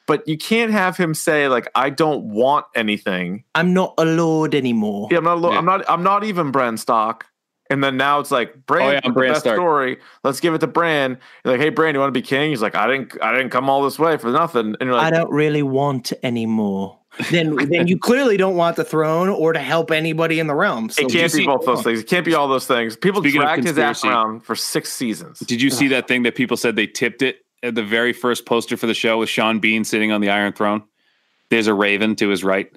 But 0.06 0.26
you 0.28 0.38
can't 0.38 0.70
have 0.70 0.96
him 0.96 1.14
say 1.14 1.48
like, 1.48 1.68
I 1.74 1.90
don't 1.90 2.24
want 2.26 2.66
anything. 2.74 3.44
I'm 3.54 3.74
not 3.74 3.94
a 3.98 4.04
lord 4.04 4.54
anymore. 4.54 5.08
Yeah, 5.10 5.18
I'm 5.18 5.24
not. 5.24 5.36
a 5.38 5.40
lo- 5.40 5.52
Yeah. 5.52 5.58
I'm 5.58 5.64
not. 5.64 5.84
I'm 5.90 6.02
not 6.02 6.24
even 6.24 6.50
Bran 6.52 6.76
Stark. 6.76 7.26
And 7.68 7.82
then 7.82 7.96
now 7.96 8.20
it's 8.20 8.30
like 8.30 8.64
Bran, 8.66 8.86
Oh, 8.88 8.92
yeah, 8.92 9.00
I'm 9.02 9.12
Bran 9.12 9.32
best 9.32 9.40
Stark. 9.40 9.56
story. 9.56 9.98
Let's 10.22 10.38
give 10.38 10.54
it 10.54 10.58
to 10.60 10.68
Bran. 10.68 11.18
You're 11.44 11.54
like, 11.54 11.60
hey, 11.60 11.70
Bran, 11.70 11.94
you 11.96 12.00
want 12.00 12.14
to 12.14 12.20
be 12.20 12.24
king? 12.24 12.50
He's 12.50 12.62
like, 12.62 12.76
I 12.76 12.86
didn't. 12.86 13.20
I 13.20 13.32
didn't 13.32 13.50
come 13.50 13.68
all 13.68 13.82
this 13.82 13.98
way 13.98 14.16
for 14.18 14.30
nothing. 14.30 14.76
And 14.78 14.82
you're 14.82 14.94
like, 14.94 15.12
I 15.12 15.16
don't 15.16 15.32
really 15.32 15.64
want 15.64 16.12
anymore. 16.22 17.00
then 17.32 17.56
then 17.70 17.88
you 17.88 17.98
clearly 17.98 18.36
don't 18.36 18.56
want 18.56 18.76
the 18.76 18.84
throne 18.84 19.28
or 19.30 19.52
to 19.54 19.58
help 19.58 19.90
anybody 19.90 20.38
in 20.38 20.46
the 20.46 20.54
realm. 20.54 20.90
So 20.90 21.00
it 21.02 21.10
can't 21.10 21.12
just- 21.24 21.36
be 21.36 21.46
both 21.46 21.64
those 21.66 21.82
things. 21.82 22.00
It 22.00 22.06
can't 22.06 22.24
be 22.26 22.34
all 22.34 22.46
those 22.46 22.66
things. 22.68 22.94
People 22.94 23.22
Speaking 23.22 23.40
of 23.40 23.46
dragged 23.48 23.64
his 23.64 23.78
ass 23.78 24.04
around 24.04 24.40
for 24.44 24.54
six 24.54 24.92
seasons. 24.92 25.40
Did 25.40 25.60
you 25.60 25.70
see 25.70 25.88
that 25.88 26.06
thing 26.06 26.22
that 26.24 26.36
people 26.36 26.56
said 26.56 26.76
they 26.76 26.86
tipped 26.86 27.22
it 27.22 27.38
at 27.66 27.74
the 27.74 27.82
very 27.84 28.12
first 28.12 28.46
poster 28.46 28.76
for 28.76 28.86
the 28.86 28.94
show 28.94 29.18
with 29.18 29.28
Sean 29.28 29.58
Bean 29.58 29.84
sitting 29.84 30.12
on 30.12 30.20
the 30.20 30.30
Iron 30.30 30.52
Throne? 30.52 30.82
There's 31.50 31.66
a 31.66 31.74
raven 31.74 32.16
to 32.16 32.28
his 32.28 32.42
right. 32.42 32.70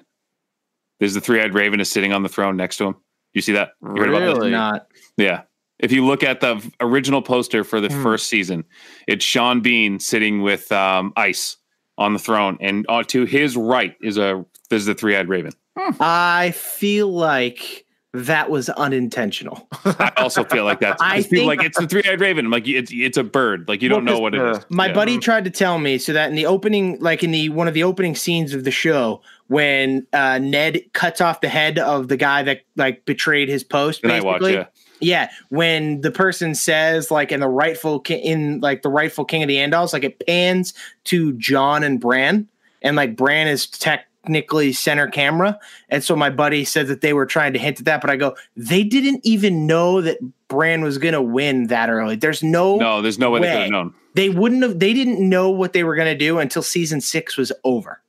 There's 0.98 1.14
the 1.14 1.20
three-eyed 1.20 1.54
raven 1.54 1.80
is 1.80 1.90
sitting 1.90 2.12
on 2.12 2.22
the 2.22 2.28
throne 2.28 2.56
next 2.56 2.76
to 2.76 2.84
him. 2.88 2.96
You 3.32 3.40
see 3.42 3.52
that? 3.52 3.70
You 3.82 3.88
heard 3.96 4.10
about 4.10 4.20
this? 4.20 4.34
Really? 4.38 4.50
not. 4.50 4.86
Yeah. 5.16 5.42
If 5.78 5.92
you 5.92 6.04
look 6.04 6.22
at 6.22 6.40
the 6.40 6.62
original 6.80 7.22
poster 7.22 7.64
for 7.64 7.80
the 7.80 7.88
Hmm. 7.88 8.02
first 8.02 8.26
season, 8.26 8.64
it's 9.08 9.24
Sean 9.24 9.60
Bean 9.60 9.98
sitting 9.98 10.42
with 10.42 10.70
um, 10.72 11.12
Ice 11.16 11.56
on 11.96 12.12
the 12.12 12.18
throne, 12.18 12.58
and 12.60 12.84
uh, 12.88 13.02
to 13.04 13.24
his 13.24 13.56
right 13.56 13.94
is 14.02 14.18
a 14.18 14.44
there's 14.68 14.84
the 14.84 14.94
three-eyed 14.94 15.28
raven. 15.28 15.52
I 16.00 16.52
feel 16.54 17.08
like 17.08 17.86
that 18.12 18.50
was 18.50 18.68
unintentional. 18.68 19.68
I 19.84 20.12
also 20.16 20.42
feel 20.44 20.64
like 20.64 20.80
that's 20.80 21.00
I 21.02 21.18
because 21.18 21.26
people 21.28 21.48
think- 21.48 21.58
like 21.60 21.66
it's 21.66 21.78
the 21.78 21.86
three-eyed 21.86 22.20
raven. 22.20 22.46
I'm 22.46 22.50
like 22.50 22.66
it's 22.66 22.90
it's 22.92 23.16
a 23.16 23.22
bird. 23.24 23.68
Like 23.68 23.82
you 23.82 23.88
don't 23.88 24.04
Well, 24.04 24.14
know 24.16 24.20
what 24.20 24.34
it 24.34 24.40
uh, 24.40 24.50
is. 24.58 24.66
My 24.68 24.86
Yeah. 24.88 24.92
buddy 24.94 25.18
tried 25.18 25.44
to 25.44 25.50
tell 25.50 25.78
me 25.78 25.98
so 25.98 26.12
that 26.12 26.28
in 26.28 26.34
the 26.36 26.46
opening, 26.46 26.98
like 27.00 27.22
in 27.22 27.30
the 27.30 27.48
one 27.50 27.68
of 27.68 27.74
the 27.74 27.84
opening 27.84 28.14
scenes 28.16 28.52
of 28.52 28.64
the 28.64 28.70
show, 28.72 29.22
when 29.46 30.06
uh, 30.12 30.38
Ned 30.38 30.80
cuts 30.92 31.20
off 31.20 31.40
the 31.40 31.48
head 31.48 31.78
of 31.78 32.08
the 32.08 32.16
guy 32.16 32.42
that 32.42 32.62
like 32.76 33.04
betrayed 33.04 33.48
his 33.48 33.62
post, 33.62 34.02
The 34.02 34.08
Night 34.08 34.24
Watch, 34.24 34.40
basically, 34.40 34.66
yeah. 35.00 35.26
yeah, 35.26 35.30
when 35.50 36.00
the 36.00 36.10
person 36.10 36.54
says 36.56 37.10
like 37.12 37.30
in 37.30 37.38
the 37.40 37.48
rightful 37.48 38.00
ki- 38.00 38.14
in 38.16 38.60
like 38.60 38.82
the 38.82 38.88
rightful 38.90 39.24
king 39.24 39.42
of 39.42 39.48
the 39.48 39.56
Andals, 39.56 39.92
like 39.92 40.04
it 40.04 40.24
pans 40.26 40.74
to 41.04 41.32
Jon 41.34 41.84
and 41.84 42.00
Bran, 42.00 42.48
and 42.82 42.96
like 42.96 43.14
Bran 43.16 43.46
is 43.46 43.66
technically 44.24 44.72
center 44.72 45.06
camera, 45.08 45.58
and 45.88 46.02
so 46.04 46.14
my 46.16 46.30
buddy 46.30 46.64
said 46.64 46.86
that 46.88 47.00
they 47.00 47.12
were 47.12 47.26
trying 47.26 47.52
to 47.54 47.58
hint 47.58 47.78
at 47.80 47.86
that, 47.86 48.00
but 48.00 48.10
I 48.10 48.16
go, 48.16 48.36
they 48.56 48.82
didn't 48.84 49.20
even 49.24 49.66
know 49.66 50.00
that 50.02 50.18
Bran 50.48 50.82
was 50.82 50.98
gonna 50.98 51.22
win 51.22 51.68
that 51.68 51.90
early. 51.90 52.16
There's 52.16 52.42
no, 52.42 52.76
No, 52.76 53.02
there's 53.02 53.18
no 53.18 53.30
way, 53.30 53.40
they 53.40 53.46
could 53.46 53.60
have 53.62 53.70
known. 53.70 53.94
they 54.14 54.28
wouldn't 54.28 54.62
have, 54.62 54.78
they 54.78 54.92
didn't 54.92 55.26
know 55.26 55.50
what 55.50 55.72
they 55.72 55.84
were 55.84 55.96
gonna 55.96 56.16
do 56.16 56.38
until 56.38 56.62
season 56.62 57.00
six 57.00 57.36
was 57.36 57.52
over. 57.64 58.02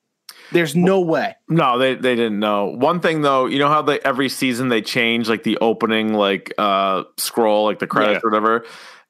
There's 0.51 0.75
no 0.75 0.99
way. 0.99 1.35
No, 1.47 1.77
they 1.77 1.95
they 1.95 2.13
didn't 2.15 2.39
know. 2.39 2.65
One 2.75 2.99
thing 2.99 3.21
though, 3.21 3.45
you 3.45 3.57
know 3.57 3.69
how 3.69 3.81
they 3.83 3.99
every 4.01 4.27
season 4.27 4.67
they 4.67 4.81
change 4.81 5.29
like 5.29 5.43
the 5.43 5.57
opening 5.59 6.13
like 6.13 6.53
uh 6.57 7.03
scroll, 7.17 7.63
like 7.65 7.79
the 7.79 7.87
credits 7.87 8.21
Yeah. 8.21 8.27
or 8.27 8.31
whatever. 8.31 8.65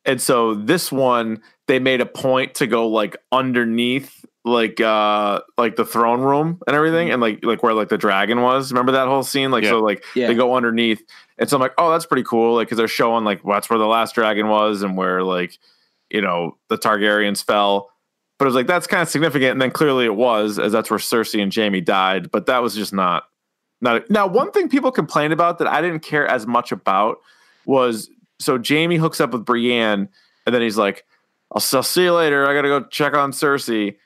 And 0.06 0.22
so 0.22 0.54
this 0.54 0.92
one 0.92 1.42
they 1.66 1.80
made 1.80 2.00
a 2.00 2.06
point 2.06 2.56
to 2.56 2.68
go 2.68 2.88
like 2.90 3.18
underneath 3.32 4.20
like 4.43 4.82
uh 4.82 5.39
like 5.58 5.75
the 5.75 5.86
throne 5.86 6.21
room 6.21 6.60
and 6.65 6.75
everything 6.75 7.12
and 7.12 7.21
like 7.21 7.45
like 7.45 7.62
where 7.62 7.73
like 7.73 7.89
the 7.89 7.97
dragon 7.97 8.41
was. 8.41 8.71
Remember 8.71 8.93
that 8.93 9.08
whole 9.08 9.23
scene? 9.23 9.51
Like 9.51 9.63
Yeah. 9.63 9.69
so 9.71 9.80
like 9.82 10.04
Yeah. 10.15 10.27
they 10.27 10.34
go 10.34 10.56
underneath. 10.56 11.04
And 11.38 11.49
so 11.49 11.58
I'm 11.58 11.62
like, 11.62 11.73
oh, 11.77 11.91
that's 11.91 12.06
pretty 12.06 12.23
cool. 12.23 12.56
Like 12.56 12.67
because 12.67 12.77
they're 12.77 12.88
showing 12.88 13.23
like 13.23 13.41
that's 13.43 13.69
where 13.69 13.80
the 13.80 13.86
last 13.86 14.15
dragon 14.15 14.47
was 14.47 14.82
and 14.82 14.97
where 14.97 15.23
like 15.23 15.58
you 16.10 16.21
know 16.21 16.58
the 16.69 16.77
Targaryens 16.77 17.43
fell. 17.43 17.89
But 18.39 18.45
it 18.45 18.49
was 18.49 18.56
like 18.56 18.65
that's 18.67 18.88
kind 18.88 19.04
of 19.04 19.10
significant, 19.10 19.51
and 19.51 19.62
then 19.62 19.69
clearly 19.69 20.06
it 20.06 20.15
was, 20.15 20.58
as 20.58 20.71
that's 20.71 20.89
where 20.89 20.97
Cersei 20.97 21.43
and 21.43 21.54
Jaime 21.54 21.80
died. 21.80 22.32
But 22.32 22.47
that 22.47 22.63
was 22.63 22.73
just 22.73 22.91
not 22.91 23.25
not 23.82 24.10
now. 24.10 24.25
One 24.25 24.51
thing 24.51 24.67
people 24.67 24.91
complained 24.91 25.32
about 25.32 25.60
that 25.60 25.67
I 25.67 25.80
didn't 25.80 25.99
care 25.99 26.27
as 26.27 26.47
much 26.47 26.71
about 26.71 27.19
was 27.67 28.10
so 28.39 28.60
Jaime 28.67 28.95
hooks 28.97 29.21
up 29.21 29.32
with 29.34 29.45
Brienne, 29.45 30.10
and 30.47 30.56
then 30.56 30.63
he's 30.63 30.75
like, 30.80 31.06
"I'll, 31.51 31.62
I'll 31.73 31.84
see 31.84 32.01
you 32.01 32.13
later. 32.13 32.47
I 32.49 32.56
gotta 32.56 32.67
go 32.67 32.84
check 32.86 33.13
on 33.15 33.32
Cersei." 33.32 33.97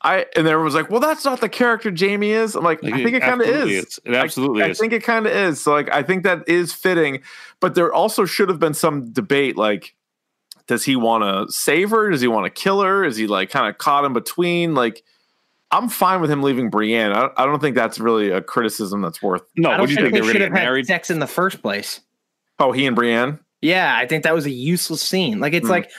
I 0.00 0.26
and 0.36 0.46
everyone 0.46 0.64
was 0.64 0.74
like, 0.74 0.90
"Well, 0.90 1.00
that's 1.00 1.24
not 1.24 1.40
the 1.40 1.48
character 1.48 1.92
Jaime 1.96 2.30
is." 2.30 2.54
I'm 2.54 2.62
like, 2.62 2.82
Like, 2.82 2.94
I 2.94 3.02
think 3.02 3.14
it 3.16 3.20
kind 3.22 3.40
of 3.40 3.48
is. 3.48 3.70
is. 3.86 4.00
It 4.04 4.14
absolutely 4.14 4.62
I, 4.62 4.66
I 4.68 4.72
think 4.74 4.92
it 4.92 5.02
kind 5.02 5.26
of 5.26 5.32
is. 5.32 5.60
So 5.60 5.72
like, 5.72 5.92
I 5.92 6.02
think 6.04 6.22
that 6.22 6.48
is 6.48 6.72
fitting, 6.72 7.20
but 7.60 7.74
there 7.74 7.92
also 7.92 8.24
should 8.24 8.48
have 8.48 8.60
been 8.60 8.74
some 8.74 9.10
debate. 9.12 9.56
Like, 9.56 9.96
does 10.68 10.84
he 10.84 10.94
want 10.94 11.24
to 11.24 11.52
save 11.52 11.90
her? 11.90 12.10
Does 12.10 12.20
he 12.20 12.28
want 12.28 12.44
to 12.46 12.50
kill 12.50 12.80
her? 12.82 13.04
Is 13.04 13.16
he 13.16 13.26
like 13.26 13.50
kind 13.50 13.68
of 13.68 13.78
caught 13.78 14.04
in 14.04 14.12
between? 14.12 14.74
Like, 14.76 15.02
I'm 15.72 15.88
fine 15.88 16.20
with 16.20 16.30
him 16.30 16.42
leaving 16.44 16.70
Brienne. 16.70 17.12
I, 17.12 17.30
I 17.36 17.44
don't 17.46 17.58
think 17.60 17.74
that's 17.74 17.98
really 17.98 18.30
a 18.30 18.40
criticism 18.40 19.02
that's 19.02 19.20
worth. 19.20 19.42
no, 19.56 19.68
I 19.70 19.72
what 19.72 19.78
don't 19.78 19.86
do 19.88 19.92
you 19.92 19.96
think 19.96 20.12
think 20.12 20.14
they 20.14 20.20
they 20.20 20.32
should 20.32 20.40
have 20.42 20.52
get 20.52 20.58
had 20.58 20.64
married? 20.64 20.86
sex 20.86 21.10
in 21.10 21.18
the 21.18 21.26
first 21.26 21.60
place. 21.60 22.00
Oh, 22.60 22.70
he 22.70 22.86
and 22.86 22.94
Brienne. 22.94 23.40
Yeah, 23.62 23.96
I 23.96 24.06
think 24.06 24.22
that 24.22 24.34
was 24.34 24.46
a 24.46 24.50
useless 24.50 25.02
scene. 25.02 25.40
Like 25.40 25.54
it's 25.54 25.66
Hmm. 25.66 25.72
like 25.72 25.90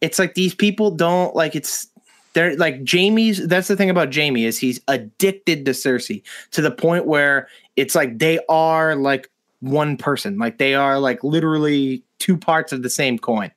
it's 0.00 0.18
like 0.18 0.34
these 0.34 0.54
people 0.54 0.92
don't 0.92 1.34
like 1.34 1.54
it's 1.56 1.88
they're 2.34 2.56
like 2.56 2.88
Jaime's 2.88 3.46
that's 3.48 3.68
the 3.68 3.76
thing 3.76 3.90
about 3.90 4.14
Jaime 4.14 4.44
is 4.44 4.58
he's 4.58 4.80
addicted 4.88 5.64
to 5.64 5.72
Cersei 5.72 6.22
to 6.52 6.62
the 6.62 6.70
point 6.70 7.06
where 7.06 7.48
it's 7.76 7.94
like 7.94 8.18
they 8.18 8.38
are 8.48 8.94
like 8.94 9.28
one 9.60 9.96
person. 9.96 10.38
Like 10.38 10.58
they 10.58 10.74
are 10.74 10.98
like 10.98 11.22
literally 11.24 12.02
two 12.18 12.36
parts 12.36 12.72
of 12.72 12.82
the 12.82 12.90
same 12.90 13.18
coin. 13.18 13.50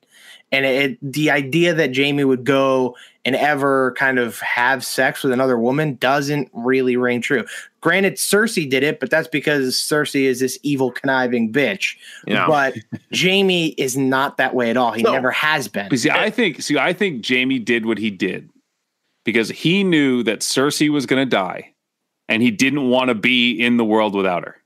And 0.52 0.64
it, 0.64 0.98
the 1.02 1.30
idea 1.30 1.74
that 1.74 1.96
Jaime 1.96 2.22
would 2.22 2.44
go 2.44 2.96
and 3.24 3.34
ever 3.34 3.92
kind 3.98 4.18
of 4.20 4.38
have 4.40 4.84
sex 4.84 5.24
with 5.24 5.32
another 5.32 5.58
woman 5.58 5.96
doesn't 5.96 6.48
really 6.52 6.96
ring 6.96 7.20
true. 7.20 7.44
Granted, 7.80 8.14
Cersei 8.14 8.68
did 8.68 8.82
it, 8.84 9.00
but 9.00 9.10
that's 9.10 9.26
because 9.26 9.74
Cersei 9.74 10.24
is 10.24 10.38
this 10.40 10.58
evil, 10.62 10.92
conniving 10.92 11.52
bitch. 11.52 11.96
Yeah. 12.26 12.46
But 12.46 12.74
Jaime 13.14 13.68
is 13.70 13.96
not 13.96 14.36
that 14.36 14.54
way 14.54 14.70
at 14.70 14.76
all. 14.76 14.92
He 14.92 15.02
No. 15.02 15.12
never 15.12 15.32
has 15.32 15.66
been. 15.66 15.94
See, 15.96 16.10
I 16.10 16.30
think 16.30 16.62
see, 16.62 16.78
I 16.78 16.92
think 16.92 17.26
Jaime 17.26 17.58
did 17.58 17.86
what 17.86 17.98
he 17.98 18.10
did 18.10 18.48
because 19.24 19.48
he 19.48 19.84
knew 19.84 20.22
that 20.24 20.40
Cersei 20.40 20.88
was 20.90 21.06
going 21.06 21.20
to 21.24 21.28
die, 21.30 21.74
and 22.28 22.42
he 22.42 22.50
didn't 22.50 22.88
want 22.88 23.08
to 23.08 23.14
be 23.14 23.52
in 23.52 23.76
the 23.76 23.84
world 23.84 24.14
without 24.14 24.44
her. 24.44 24.56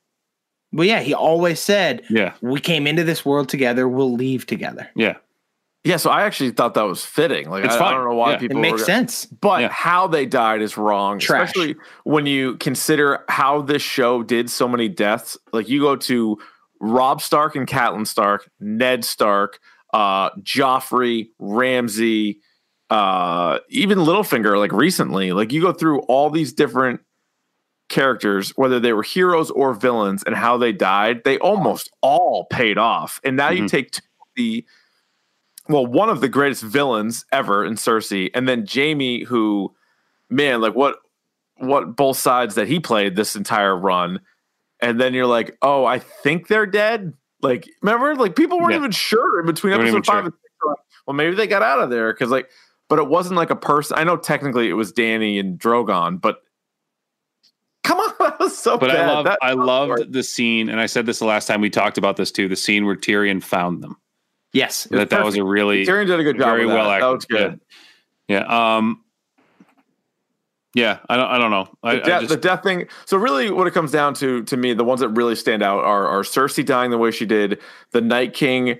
But 0.72 0.86
yeah, 0.86 1.00
he 1.00 1.14
always 1.14 1.60
said, 1.60 2.02
Yeah, 2.10 2.34
"We 2.42 2.60
came 2.60 2.86
into 2.86 3.04
this 3.04 3.24
world 3.24 3.48
together. 3.48 3.88
We'll 3.88 4.12
leave 4.14 4.46
together." 4.46 4.88
yeah. 4.94 5.16
Yeah, 5.84 5.96
so 5.96 6.10
I 6.10 6.22
actually 6.22 6.50
thought 6.50 6.74
that 6.74 6.82
was 6.82 7.04
fitting. 7.04 7.48
Like, 7.48 7.64
It's 7.64 7.76
I, 7.76 7.86
I 7.86 7.92
don't 7.92 8.04
know 8.04 8.14
why 8.16 8.32
Yeah. 8.32 8.38
People 8.38 8.58
It 8.58 8.60
makes 8.60 8.80
were, 8.80 8.84
sense. 8.84 9.24
But 9.26 9.60
Yeah. 9.62 9.68
how 9.70 10.08
they 10.08 10.26
died 10.26 10.60
is 10.60 10.76
wrong, 10.76 11.18
Trash. 11.20 11.48
especially 11.50 11.76
when 12.02 12.26
you 12.26 12.56
consider 12.56 13.24
how 13.28 13.62
this 13.62 13.80
show 13.80 14.22
did 14.24 14.50
so 14.50 14.68
many 14.68 14.88
deaths. 14.88 15.38
Like 15.52 15.68
you 15.68 15.80
go 15.80 15.94
to 15.96 16.36
Robb 16.80 17.22
Stark 17.22 17.54
and 17.56 17.66
Catelyn 17.66 18.06
Stark, 18.08 18.50
Ned 18.60 19.04
Stark, 19.04 19.60
uh, 19.94 20.30
Joffrey, 20.40 21.28
Ramsay, 21.38 22.40
uh, 22.90 23.58
even 23.68 23.98
Littlefinger. 23.98 24.58
Like 24.58 24.72
recently, 24.72 25.32
like 25.32 25.52
you 25.52 25.60
go 25.62 25.72
through 25.72 26.00
all 26.00 26.30
these 26.30 26.52
different 26.52 27.00
characters, 27.88 28.50
whether 28.56 28.78
they 28.80 28.92
were 28.92 29.02
heroes 29.02 29.50
or 29.50 29.72
villains, 29.74 30.22
and 30.24 30.34
how 30.36 30.56
they 30.58 30.72
died. 30.72 31.22
They 31.24 31.38
almost 31.38 31.90
all 32.02 32.44
paid 32.50 32.78
off, 32.78 33.20
and 33.24 33.36
now 33.36 33.50
you 33.50 33.64
Mhm. 33.64 33.70
take 33.70 33.90
two 33.92 34.02
of 34.20 34.26
the 34.36 34.64
well, 35.70 35.84
one 35.86 36.08
of 36.08 36.22
the 36.22 36.28
greatest 36.30 36.62
villains 36.62 37.26
ever 37.30 37.62
in 37.62 37.74
Cersei, 37.74 38.30
and 38.34 38.48
then 38.48 38.64
Jaime, 38.66 39.24
who, 39.24 39.74
man, 40.30 40.62
like 40.62 40.74
what, 40.74 40.96
what 41.58 41.94
both 41.94 42.16
sides 42.16 42.54
that 42.54 42.68
he 42.68 42.80
played 42.80 43.16
this 43.16 43.36
entire 43.36 43.76
run, 43.76 44.20
and 44.80 44.98
then 44.98 45.12
you're 45.12 45.26
like, 45.26 45.58
oh, 45.60 45.84
I 45.84 45.98
think 45.98 46.48
they're 46.48 46.64
dead. 46.64 47.12
Like, 47.42 47.68
remember, 47.82 48.14
like 48.16 48.34
people 48.34 48.58
weren't 48.58 48.70
Yeah. 48.72 48.78
even 48.78 48.92
sure 48.92 49.40
in 49.40 49.44
between 49.46 49.74
episode 49.74 50.06
five 50.06 50.14
sure. 50.14 50.18
and 50.24 50.32
six. 50.32 50.52
Like, 50.66 50.78
well, 51.06 51.14
maybe 51.14 51.36
they 51.36 51.46
got 51.46 51.62
out 51.62 51.80
of 51.80 51.90
there 51.90 52.14
because, 52.14 52.30
like, 52.30 52.48
but 52.88 52.98
it 52.98 53.06
wasn't 53.08 53.36
like 53.36 53.50
a 53.50 53.56
person. 53.56 53.96
I 53.98 54.04
know 54.04 54.16
technically 54.16 54.68
it 54.68 54.74
was 54.74 54.92
Dany 54.92 55.38
and 55.38 55.58
Drogon, 55.58 56.20
but 56.20 56.42
come 57.84 57.98
on, 57.98 58.12
that 58.20 58.38
was 58.38 58.56
so 58.56 58.78
But 58.78 58.88
bad. 58.90 59.00
I 59.00 59.12
love 59.14 59.24
That- 59.24 59.38
I 59.42 59.52
loved 59.52 60.12
the 60.12 60.22
scene, 60.22 60.68
and 60.68 60.80
I 60.80 60.86
said 60.86 61.06
this 61.06 61.18
the 61.18 61.24
last 61.26 61.46
time 61.46 61.60
we 61.60 61.70
talked 61.70 61.98
about 61.98 62.16
this 62.16 62.30
too. 62.32 62.48
The 62.48 62.56
scene 62.56 62.84
where 62.86 62.96
Tyrion 62.96 63.42
found 63.42 63.82
them. 63.82 63.96
Yes. 64.52 64.88
was 64.90 64.98
That 64.98 65.10
that 65.10 65.24
was 65.24 65.36
a 65.36 65.44
really 65.44 65.84
Tyrion 65.86 66.06
did 66.06 66.18
a 66.20 66.24
good 66.24 66.36
job. 66.38 66.46
very 66.46 66.64
with 66.66 66.74
that. 66.74 66.80
well 66.80 66.88
That 66.88 67.02
acted. 67.02 67.14
was 67.14 67.24
good. 67.26 67.60
Yeah. 68.28 68.40
yeah. 68.48 68.76
Um. 68.76 69.04
Yeah, 70.74 70.98
I 71.08 71.16
don't. 71.16 71.28
I 71.30 71.38
don't 71.38 71.50
know. 71.50 71.68
I, 71.82 71.94
The, 71.96 72.00
death, 72.02 72.08
I 72.08 72.20
just, 72.20 72.28
the 72.30 72.36
death 72.36 72.62
thing. 72.62 72.88
So 73.06 73.16
really, 73.16 73.50
what 73.50 73.66
it 73.66 73.72
comes 73.72 73.90
down 73.90 74.14
to, 74.14 74.42
to 74.44 74.56
me, 74.56 74.74
the 74.74 74.84
ones 74.84 75.00
that 75.00 75.08
really 75.08 75.34
stand 75.34 75.62
out 75.62 75.82
are, 75.82 76.06
are 76.06 76.22
Cersei 76.22 76.64
dying 76.64 76.90
the 76.90 76.98
way 76.98 77.10
she 77.10 77.24
did, 77.24 77.58
the 77.92 78.00
Night 78.02 78.34
King 78.34 78.78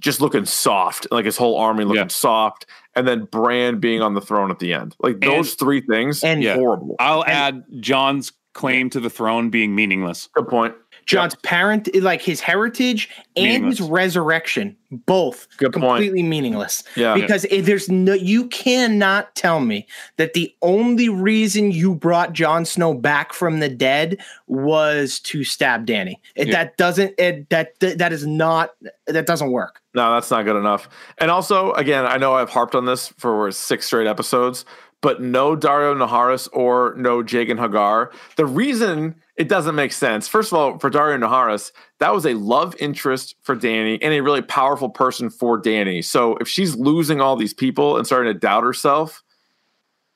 just 0.00 0.20
looking 0.20 0.44
soft, 0.44 1.06
like 1.10 1.24
his 1.24 1.36
whole 1.38 1.56
army 1.58 1.84
looking 1.84 2.02
Yeah. 2.02 2.08
soft, 2.08 2.66
and 2.96 3.06
then 3.06 3.24
Bran 3.24 3.78
being 3.78 4.02
on 4.02 4.14
the 4.14 4.20
throne 4.20 4.50
at 4.50 4.58
the 4.58 4.72
end. 4.74 4.96
Like 5.00 5.20
those 5.20 5.50
And- 5.50 5.58
three 5.58 5.80
things, 5.80 6.22
and- 6.24 6.42
Yeah. 6.42 6.54
horrible. 6.54 6.96
I'll 6.98 7.24
add 7.24 7.64
Jon's 7.80 8.32
claim 8.54 8.90
to 8.90 9.00
the 9.00 9.10
throne 9.10 9.48
being 9.50 9.74
meaningless. 9.74 10.28
Good 10.34 10.48
point. 10.48 10.74
Jon's 11.06 11.34
parent, 11.36 11.88
like 12.02 12.22
his 12.22 12.40
heritage 12.40 13.08
and 13.36 13.66
his 13.66 13.80
resurrection, 13.80 14.76
both 14.90 15.48
Good 15.56 15.72
point. 15.72 15.82
completely 15.82 16.22
meaningless. 16.22 16.82
Yeah. 16.96 17.14
Because 17.14 17.46
there's 17.50 17.88
no, 17.88 18.12
you 18.12 18.48
cannot 18.48 19.34
tell 19.34 19.60
me 19.60 19.86
that 20.16 20.34
the 20.34 20.54
only 20.62 21.08
reason 21.08 21.70
you 21.72 21.94
brought 21.94 22.32
Jon 22.32 22.64
Snow 22.64 22.94
back 22.94 23.32
from 23.32 23.60
the 23.60 23.68
dead 23.68 24.18
was 24.46 25.20
to 25.20 25.44
stab 25.44 25.86
Dany. 25.86 26.14
It, 26.34 26.48
Yeah. 26.48 26.64
That 26.64 26.76
doesn't. 26.76 27.14
It, 27.18 27.48
that 27.50 27.78
that 27.80 28.12
is 28.12 28.26
not. 28.26 28.70
That 29.06 29.26
doesn't 29.26 29.52
work. 29.52 29.80
No, 29.94 30.12
that's 30.14 30.30
not 30.30 30.44
good 30.44 30.56
enough. 30.56 30.88
And 31.18 31.30
also, 31.30 31.72
again, 31.72 32.06
I 32.06 32.16
know 32.16 32.34
I've 32.34 32.50
harped 32.50 32.74
on 32.74 32.84
this 32.84 33.08
for 33.18 33.50
six 33.50 33.86
straight 33.86 34.06
episodes, 34.06 34.64
but 35.00 35.20
no 35.20 35.56
Daario 35.56 35.96
Naharis 35.96 36.48
or 36.52 36.94
no 36.96 37.22
Jaqen 37.22 37.58
H'ghar. 37.58 38.12
The 38.36 38.46
reason 38.46 39.14
it 39.40 39.48
doesn't 39.48 39.74
make 39.74 39.90
sense, 39.92 40.28
first 40.28 40.52
of 40.52 40.58
all, 40.58 40.78
for 40.78 40.90
Daario 40.90 41.18
Naharis, 41.18 41.72
that 41.98 42.12
was 42.12 42.26
a 42.26 42.34
love 42.34 42.76
interest 42.78 43.36
for 43.40 43.56
Dany 43.56 43.98
and 44.02 44.12
a 44.12 44.20
really 44.20 44.42
powerful 44.42 44.90
person 44.90 45.30
for 45.30 45.60
Dany. 45.60 46.04
So 46.04 46.36
if 46.36 46.46
she's 46.48 46.76
losing 46.76 47.22
all 47.22 47.36
these 47.36 47.54
people 47.54 47.96
and 47.96 48.04
starting 48.06 48.32
to 48.32 48.38
doubt 48.38 48.64
herself, 48.64 49.22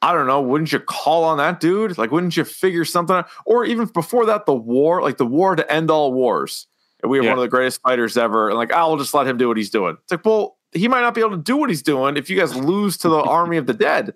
I 0.02 0.12
don't 0.12 0.26
know. 0.26 0.42
Wouldn't 0.42 0.72
you 0.72 0.78
call 0.78 1.24
on 1.24 1.38
that 1.38 1.58
dude? 1.58 1.96
Like, 1.96 2.10
wouldn't 2.10 2.36
you 2.36 2.44
figure 2.44 2.84
something 2.84 3.16
out? 3.16 3.28
Or 3.46 3.64
even 3.64 3.86
before 3.86 4.26
that, 4.26 4.44
the 4.44 4.54
war, 4.54 5.00
like 5.00 5.16
the 5.16 5.24
war 5.26 5.56
to 5.56 5.72
end 5.72 5.90
all 5.90 6.12
wars. 6.12 6.66
And 7.02 7.10
we 7.10 7.16
have 7.16 7.24
Yeah. 7.24 7.30
one 7.30 7.38
of 7.38 7.42
the 7.42 7.48
greatest 7.48 7.80
fighters 7.80 8.18
ever. 8.18 8.50
And 8.50 8.58
like, 8.58 8.72
I'll 8.72 8.98
just 8.98 9.14
let 9.14 9.26
him 9.26 9.38
do 9.38 9.48
what 9.48 9.56
he's 9.56 9.70
doing. 9.70 9.96
It's 10.02 10.12
like, 10.12 10.26
well, 10.26 10.58
he 10.72 10.86
might 10.88 11.00
not 11.00 11.14
be 11.14 11.22
able 11.22 11.30
to 11.30 11.36
do 11.42 11.56
what 11.56 11.70
he's 11.70 11.82
doing 11.82 12.18
if 12.18 12.28
you 12.28 12.38
guys 12.38 12.54
lose 12.54 12.98
to 12.98 13.08
the 13.08 13.22
army 13.38 13.56
of 13.56 13.64
the 13.66 13.72
dead. 13.72 14.12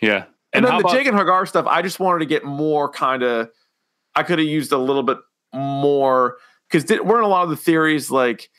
Yeah, 0.00 0.24
And, 0.52 0.64
then 0.64 0.72
the 0.78 0.80
about- 0.80 0.92
Jaqen 0.92 1.12
H'ghar 1.16 1.46
stuff, 1.46 1.66
I 1.68 1.82
just 1.82 2.00
wanted 2.00 2.18
to 2.20 2.26
get 2.26 2.44
more 2.44 2.88
kind 2.90 3.22
of. 3.22 3.48
I 4.14 4.22
could 4.22 4.38
have 4.38 4.48
used 4.48 4.72
a 4.72 4.78
little 4.78 5.02
bit 5.02 5.18
more 5.54 6.36
because 6.70 6.88
weren't 7.02 7.24
a 7.24 7.28
lot 7.28 7.44
of 7.44 7.50
the 7.50 7.56
theories 7.56 8.10
like 8.10 8.50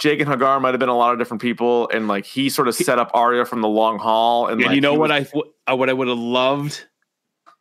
Jaqen 0.00 0.24
H'ghar 0.24 0.60
might 0.60 0.70
have 0.72 0.80
been 0.80 0.88
a 0.88 0.96
lot 0.96 1.12
of 1.12 1.18
different 1.18 1.40
people, 1.40 1.88
and 1.90 2.08
like 2.08 2.24
he 2.24 2.48
sort 2.50 2.68
of 2.68 2.74
set 2.74 2.98
up 2.98 3.10
Arya 3.14 3.44
from 3.44 3.60
the 3.60 3.68
long 3.68 3.98
haul. 3.98 4.48
And 4.48 4.60
Yeah, 4.60 4.66
like, 4.68 4.74
you 4.74 4.80
know 4.80 4.94
what 4.94 5.10
was- 5.10 5.32
I 5.66 5.72
uh, 5.72 5.76
what 5.76 5.88
I 5.88 5.92
would 5.92 6.08
have 6.08 6.18
loved 6.18 6.84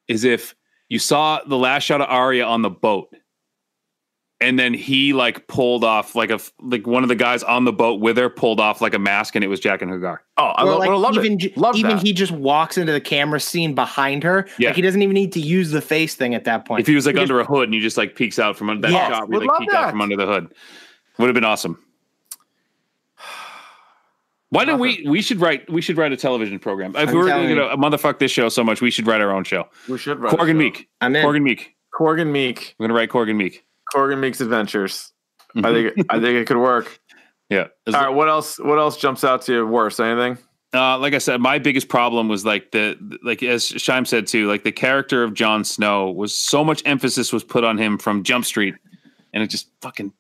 is 0.08 0.24
if 0.24 0.56
you 0.90 1.00
saw 1.00 1.40
the 1.46 1.58
last 1.58 1.84
shot 1.84 2.02
of 2.02 2.10
Arya 2.10 2.46
on 2.46 2.62
the 2.62 2.70
boat, 2.70 3.16
and 4.42 4.60
then 4.60 4.74
he 4.74 5.14
like 5.14 5.48
pulled 5.48 5.84
off 5.84 6.16
like 6.16 6.30
a 6.30 6.40
like 6.62 6.86
one 6.86 7.04
of 7.04 7.10
the 7.10 7.16
guys 7.16 7.44
on 7.44 7.64
the 7.66 7.72
boat 7.72 8.02
with 8.02 8.18
her 8.18 8.30
pulled 8.30 8.60
off 8.60 8.82
like 8.82 8.94
a 8.94 9.00
mask, 9.00 9.36
and 9.36 9.44
it 9.44 9.48
was 9.48 9.62
Jaqen 9.62 9.84
H'ghar. 9.90 10.18
Oh, 10.38 10.46
I 10.48 10.64
Or 10.64 10.66
lo- 10.66 10.78
like 10.80 10.90
would 10.90 11.16
have 11.16 11.26
even 11.26 11.40
it. 11.42 11.56
Love 11.58 11.76
even 11.76 11.96
that. 11.98 12.04
he 12.06 12.12
just 12.14 12.32
walks 12.32 12.78
into 12.78 12.92
the 12.92 13.00
camera 13.02 13.40
scene 13.40 13.74
behind 13.76 14.24
her. 14.24 14.48
Yeah. 14.58 14.70
Like 14.70 14.76
he 14.76 14.82
doesn't 14.82 15.02
even 15.02 15.14
need 15.14 15.32
to 15.34 15.40
use 15.40 15.72
the 15.72 15.82
face 15.82 16.16
thing 16.16 16.36
at 16.36 16.44
that 16.46 16.66
point. 16.66 16.82
If 16.82 16.88
he 16.88 16.96
was 16.96 17.06
like 17.06 17.16
He 17.16 17.22
just- 17.22 17.32
under 17.32 17.40
a 17.42 17.46
hood 17.46 17.66
and 17.66 17.74
he 17.74 17.80
just 17.80 17.96
like 17.98 18.16
peeks 18.16 18.38
out 18.40 18.58
from 18.58 18.70
under 18.70 18.82
that 18.82 18.92
Yes, 18.92 19.10
shot, 19.12 19.30
where 19.30 19.40
would 19.40 19.44
he 19.44 19.48
like 19.48 19.54
love 19.54 19.60
peeked 19.62 19.74
out 19.74 19.90
from 19.92 20.02
under 20.02 20.16
the 20.18 20.26
hood, 20.26 20.54
would 21.20 21.28
have 21.28 21.36
been 21.36 21.46
awesome. 21.46 21.78
Why 24.50 24.66
don't 24.66 24.80
we? 24.80 25.04
We 25.08 25.22
should 25.24 25.42
write. 25.42 25.68
We 25.72 25.82
should 25.82 25.98
write 25.98 26.12
a 26.12 26.18
television 26.18 26.60
program. 26.60 26.96
If 26.96 27.10
I'm 27.10 27.16
we're 27.16 27.28
telling 27.28 27.56
going 27.56 27.70
to 27.70 27.76
motherfuck 27.78 28.20
this 28.20 28.32
show 28.32 28.50
so 28.50 28.64
much, 28.64 28.82
we 28.82 28.92
should 28.92 29.08
write 29.08 29.20
our 29.20 29.32
own 29.32 29.44
show. 29.46 29.68
we 29.90 29.98
should 29.98 30.20
write 30.20 30.32
a 30.34 30.38
Corgan 30.38 30.50
show. 30.50 30.54
Meek. 30.54 30.90
I'm 31.02 31.16
in. 31.16 31.26
Corgan 31.26 31.42
Meek. 31.42 31.76
Corgan 32.00 32.28
Meek. 32.32 32.76
I'm 32.80 32.84
gonna 32.84 32.94
write 32.94 33.10
Corgan 33.10 33.36
Meek. 33.36 33.66
Corgan 33.94 34.20
Meek's 34.20 34.42
adventures. 34.42 35.12
I 35.56 35.72
think 35.72 36.06
I 36.10 36.20
think 36.20 36.36
it 36.40 36.48
could 36.48 36.58
work. 36.58 37.00
Yeah. 37.50 37.68
All 37.88 37.94
right, 37.94 38.10
what 38.10 38.30
else? 38.30 38.58
What 38.58 38.80
else 38.80 38.98
jumps 38.98 39.24
out 39.24 39.44
to 39.44 39.54
you 39.54 39.68
worse? 39.68 40.00
Anything? 40.00 40.40
Uh, 40.74 40.98
like 40.98 41.14
I 41.14 41.20
said, 41.20 41.40
my 41.40 41.60
biggest 41.60 41.88
problem 41.88 42.28
was 42.28 42.44
like 42.44 42.72
the 42.72 42.98
like 43.22 43.44
as 43.44 43.68
Shime 43.68 44.06
said 44.06 44.26
too, 44.26 44.48
like 44.48 44.64
the 44.64 44.72
character 44.72 45.22
of 45.24 45.36
Jon 45.36 45.64
Snow 45.64 46.10
was 46.10 46.34
so 46.34 46.64
much 46.64 46.82
emphasis 46.86 47.32
was 47.32 47.44
put 47.44 47.64
on 47.64 47.78
him 47.78 48.00
from 48.00 48.24
Jump 48.24 48.46
Street, 48.46 48.74
and 49.34 49.44
it 49.44 49.52
just 49.52 49.70
fucking, 49.82 50.12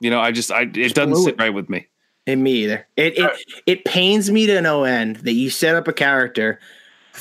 you 0.00 0.10
know, 0.10 0.20
I 0.20 0.30
just 0.30 0.52
I 0.52 0.62
it 0.72 0.94
doesn't 0.94 1.16
sit 1.16 1.34
it. 1.34 1.40
right 1.40 1.52
with 1.52 1.68
me. 1.68 1.88
And 2.28 2.44
me 2.44 2.52
either. 2.62 2.86
It 2.96 3.18
it 3.18 3.32
it 3.66 3.84
pains 3.84 4.30
me 4.30 4.46
to 4.46 4.60
no 4.60 4.84
end 4.84 5.16
that 5.16 5.32
you 5.32 5.50
set 5.50 5.74
up 5.74 5.88
a 5.88 5.92
character 5.92 6.60
th- 6.60 6.62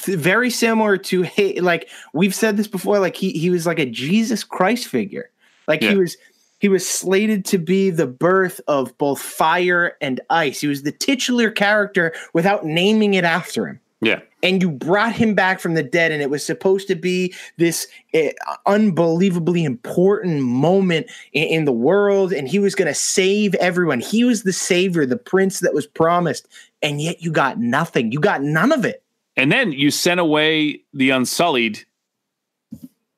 very 0.04 0.50
similar 0.50 0.98
to 0.98 1.26
like 1.62 1.90
we've 2.14 2.36
said 2.36 2.58
this 2.58 2.68
before. 2.68 3.00
Like 3.00 3.16
he 3.16 3.32
he 3.32 3.50
was 3.50 3.66
like 3.66 3.80
a 3.80 3.86
Jesus 3.86 4.44
Christ 4.44 4.88
figure. 4.88 5.30
Like 5.68 5.82
Yeah. 5.82 5.92
he 5.92 5.98
was 5.98 6.18
he 6.60 6.70
was 6.70 6.88
slated 6.88 7.46
to 7.46 7.58
be 7.58 7.90
the 7.90 8.08
birth 8.08 8.62
of 8.68 8.98
both 8.98 9.22
fire 9.22 9.98
and 10.02 10.22
ice. 10.30 10.62
He 10.62 10.68
was 10.68 10.84
the 10.84 10.92
titular 10.92 11.52
character 11.52 12.14
without 12.34 12.66
naming 12.66 13.14
it 13.14 13.24
after 13.24 13.68
him. 13.68 13.80
Yeah, 14.02 14.20
and 14.46 14.62
you 14.62 14.70
brought 14.70 15.14
him 15.14 15.34
back 15.34 15.60
from 15.60 15.74
the 15.74 15.84
dead 15.84 16.12
and 16.12 16.22
it 16.22 16.30
was 16.30 16.46
supposed 16.46 16.88
to 16.88 16.96
be 16.96 17.34
this 17.58 17.88
uh, 18.14 18.30
unbelievably 18.68 19.64
important 19.64 20.42
moment 20.42 21.08
in, 21.34 21.48
in 21.48 21.66
the 21.66 21.72
world 21.72 22.32
and 22.32 22.48
he 22.48 22.60
was 22.60 22.76
going 22.76 22.88
to 22.88 22.94
save 22.94 23.56
everyone 23.56 24.00
he 24.00 24.24
was 24.24 24.44
the 24.44 24.54
savior 24.54 25.06
the 25.06 25.18
prince 25.18 25.60
that 25.60 25.74
was 25.74 25.88
promised 25.88 26.48
and 26.84 27.02
yet 27.02 27.22
you 27.22 27.32
got 27.32 27.58
nothing 27.60 28.12
you 28.12 28.20
got 28.20 28.44
none 28.44 28.72
of 28.72 28.86
it 28.86 29.04
and 29.38 29.52
then 29.52 29.72
you 29.72 29.92
sent 29.92 30.20
away 30.20 30.82
the 30.94 31.10
Unsullied, 31.12 31.86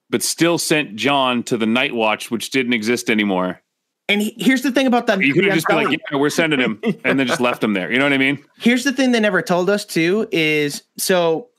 but 0.09 0.23
still 0.23 0.57
sent 0.57 0.95
Jon 0.95 1.43
to 1.43 1.57
the 1.57 1.65
Night 1.65 1.93
Watch, 1.93 2.31
which 2.31 2.49
didn't 2.51 2.73
exist 2.73 3.09
anymore. 3.09 3.61
and 4.09 4.21
he- 4.21 4.35
here's 4.37 4.61
the 4.61 4.71
thing 4.71 4.87
about 4.87 5.05
that. 5.07 5.21
You 5.21 5.33
could 5.33 5.43
have 5.43 5.53
just 5.53 5.67
been 5.67 5.75
like, 5.75 5.89
"Yeah, 6.11 6.17
we're 6.17 6.29
sending 6.29 6.61
him," 6.61 6.79
and 7.03 7.19
then 7.19 7.27
just 7.27 7.41
left 7.41 7.61
him 7.61 7.73
there. 7.73 7.91
You 7.91 7.97
know 7.99 8.05
what 8.05 8.13
I 8.13 8.17
mean? 8.17 8.41
Here's 8.57 8.85
the 8.85 8.93
thing 8.93 9.11
they 9.11 9.19
never 9.19 9.41
told 9.41 9.69
us 9.69 9.83
too 9.83 10.29
is 10.31 10.83
so 10.97 11.49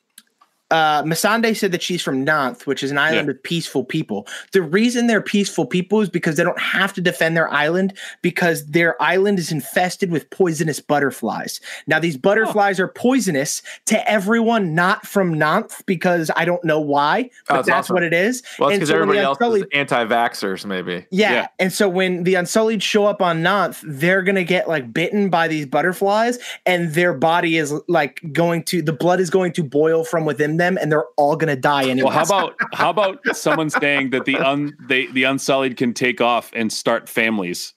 uh 0.70 1.02
Missandei 1.02 1.56
said 1.56 1.72
that 1.72 1.82
she's 1.82 2.02
from 2.02 2.26
Naath, 2.26 2.66
which 2.66 2.82
is 2.82 2.90
an 2.90 2.98
island 2.98 3.28
Yeah. 3.28 3.32
of 3.32 3.42
peaceful 3.42 3.84
people. 3.84 4.26
The 4.52 4.60
reason 4.62 5.06
they're 5.06 5.22
peaceful 5.22 5.64
people 5.66 6.00
is 6.00 6.10
because 6.10 6.36
they 6.36 6.44
don't 6.44 6.58
have 6.60 6.92
to 6.94 7.00
defend 7.00 7.36
their 7.36 7.50
island 7.52 7.94
because 8.22 8.66
their 8.66 9.00
island 9.02 9.38
is 9.38 9.50
infested 9.50 10.10
with 10.10 10.28
poisonous 10.30 10.80
butterflies. 10.80 11.60
Now 11.86 11.98
these 11.98 12.16
butterflies 12.18 12.78
are 12.80 12.88
poisonous 12.88 13.62
to 13.86 14.10
everyone 14.10 14.74
not 14.74 15.06
from 15.06 15.34
Naath 15.34 15.84
because 15.86 16.30
I 16.36 16.44
don't 16.44 16.62
know 16.64 16.80
why, 16.80 17.30
but 17.46 17.54
Oh, 17.54 17.56
that's 17.56 17.68
that's 17.68 17.78
awesome. 17.86 17.94
what 17.94 18.02
it 18.02 18.12
is. 18.12 18.42
Well, 18.58 18.70
because 18.70 18.88
so 18.88 18.94
everybody 18.94 19.20
else 19.20 19.38
is 19.40 19.64
anti-vaxxers, 19.72 20.64
maybe. 20.66 21.06
yeah. 21.10 21.32
Yeah. 21.32 21.48
And 21.58 21.72
so 21.72 21.88
when 21.88 22.24
the 22.24 22.34
Unsullied 22.34 22.82
show 22.82 23.06
up 23.06 23.22
on 23.22 23.42
Naath, 23.42 23.80
they're 23.86 24.22
going 24.22 24.34
to 24.36 24.44
get 24.44 24.68
like 24.68 24.92
bitten 24.92 25.30
by 25.30 25.48
these 25.48 25.64
butterflies 25.66 26.38
and 26.66 26.92
their 26.94 27.14
body 27.14 27.56
is 27.56 27.72
like 27.88 28.20
going 28.32 28.64
to, 28.64 28.82
the 28.82 28.92
blood 28.92 29.18
is 29.20 29.30
going 29.30 29.52
to 29.52 29.62
boil 29.62 30.04
from 30.04 30.24
within 30.26 30.57
them 30.58 30.78
and 30.80 30.92
they're 30.92 31.06
all 31.16 31.34
going 31.36 31.48
to 31.54 31.60
die 31.60 31.84
anyway. 31.88 32.08
Well, 32.10 32.12
how 32.14 32.24
about 32.24 32.54
how 32.74 32.90
about 32.90 33.18
someone 33.36 33.70
saying 33.70 34.10
that 34.10 34.24
the 34.26 34.36
un 34.36 34.76
they 34.88 35.06
the 35.06 35.24
Unsullied 35.24 35.76
can 35.76 35.94
take 35.94 36.20
off 36.20 36.50
and 36.54 36.72
start 36.72 37.08
families? 37.08 37.74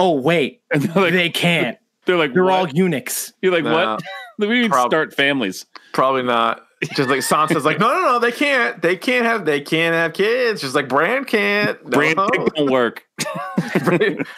oh, 0.00 0.12
wait, 0.12 0.62
And 0.72 0.82
they're 0.84 1.02
like, 1.02 1.12
they 1.12 1.28
can't. 1.30 1.76
they're 2.06 2.16
like, 2.16 2.32
They're 2.32 2.44
what? 2.44 2.52
all 2.52 2.68
eunuchs. 2.68 3.32
You're 3.42 3.52
like, 3.52 3.64
Nah. 3.64 3.94
what? 3.96 4.02
We 4.38 4.60
need 4.62 4.70
Prob- 4.70 4.88
start 4.90 5.12
families. 5.12 5.66
Probably 5.92 6.22
not. 6.22 6.64
Just 6.94 7.08
like 7.08 7.18
Sansa's 7.18 7.64
like, 7.64 7.80
no, 7.80 7.88
no, 7.88 8.02
no, 8.12 8.18
they 8.20 8.30
can't. 8.30 8.80
They 8.80 8.94
can't 8.96 9.26
have. 9.26 9.44
They 9.44 9.60
can't 9.60 9.96
have 9.96 10.12
kids. 10.12 10.60
Just 10.60 10.76
like 10.76 10.88
Bran 10.88 11.24
can't. 11.24 11.82
No. 11.84 11.90
Brand 11.90 12.16
don't 12.54 12.70
work. 12.70 13.04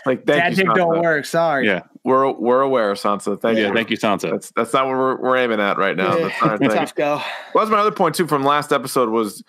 Like 0.07 0.25
thank 0.25 0.27
That 0.27 0.57
you, 0.57 0.65
don't 0.75 1.01
work. 1.03 1.27
Sorry. 1.27 1.67
Yeah, 1.67 1.83
We're 2.03 2.31
we're 2.33 2.63
aware, 2.63 2.95
Sansa. 2.95 3.39
Thank 3.41 3.59
yeah. 3.59 3.69
you. 3.69 3.75
Thank 3.75 3.91
you, 3.91 3.97
Sansa. 3.97 4.31
That's 4.31 4.51
that's 4.53 4.73
not 4.73 4.87
what 4.87 4.97
we're, 4.97 5.17
we're 5.17 5.37
aiming 5.37 5.61
at 5.61 5.77
right 5.77 5.97
now. 5.97 6.17
That's 6.17 6.41
not 6.41 6.51
our 6.51 6.59
thing. 6.59 6.71
Tough 6.71 6.95
go. 6.95 7.21
Well, 7.55 7.65
that's 7.65 7.71
my 7.71 7.79
other 7.79 7.93
point 7.93 8.15
too 8.15 8.27
from 8.27 8.43
last 8.43 8.73
episode 8.73 9.11
was 9.11 9.45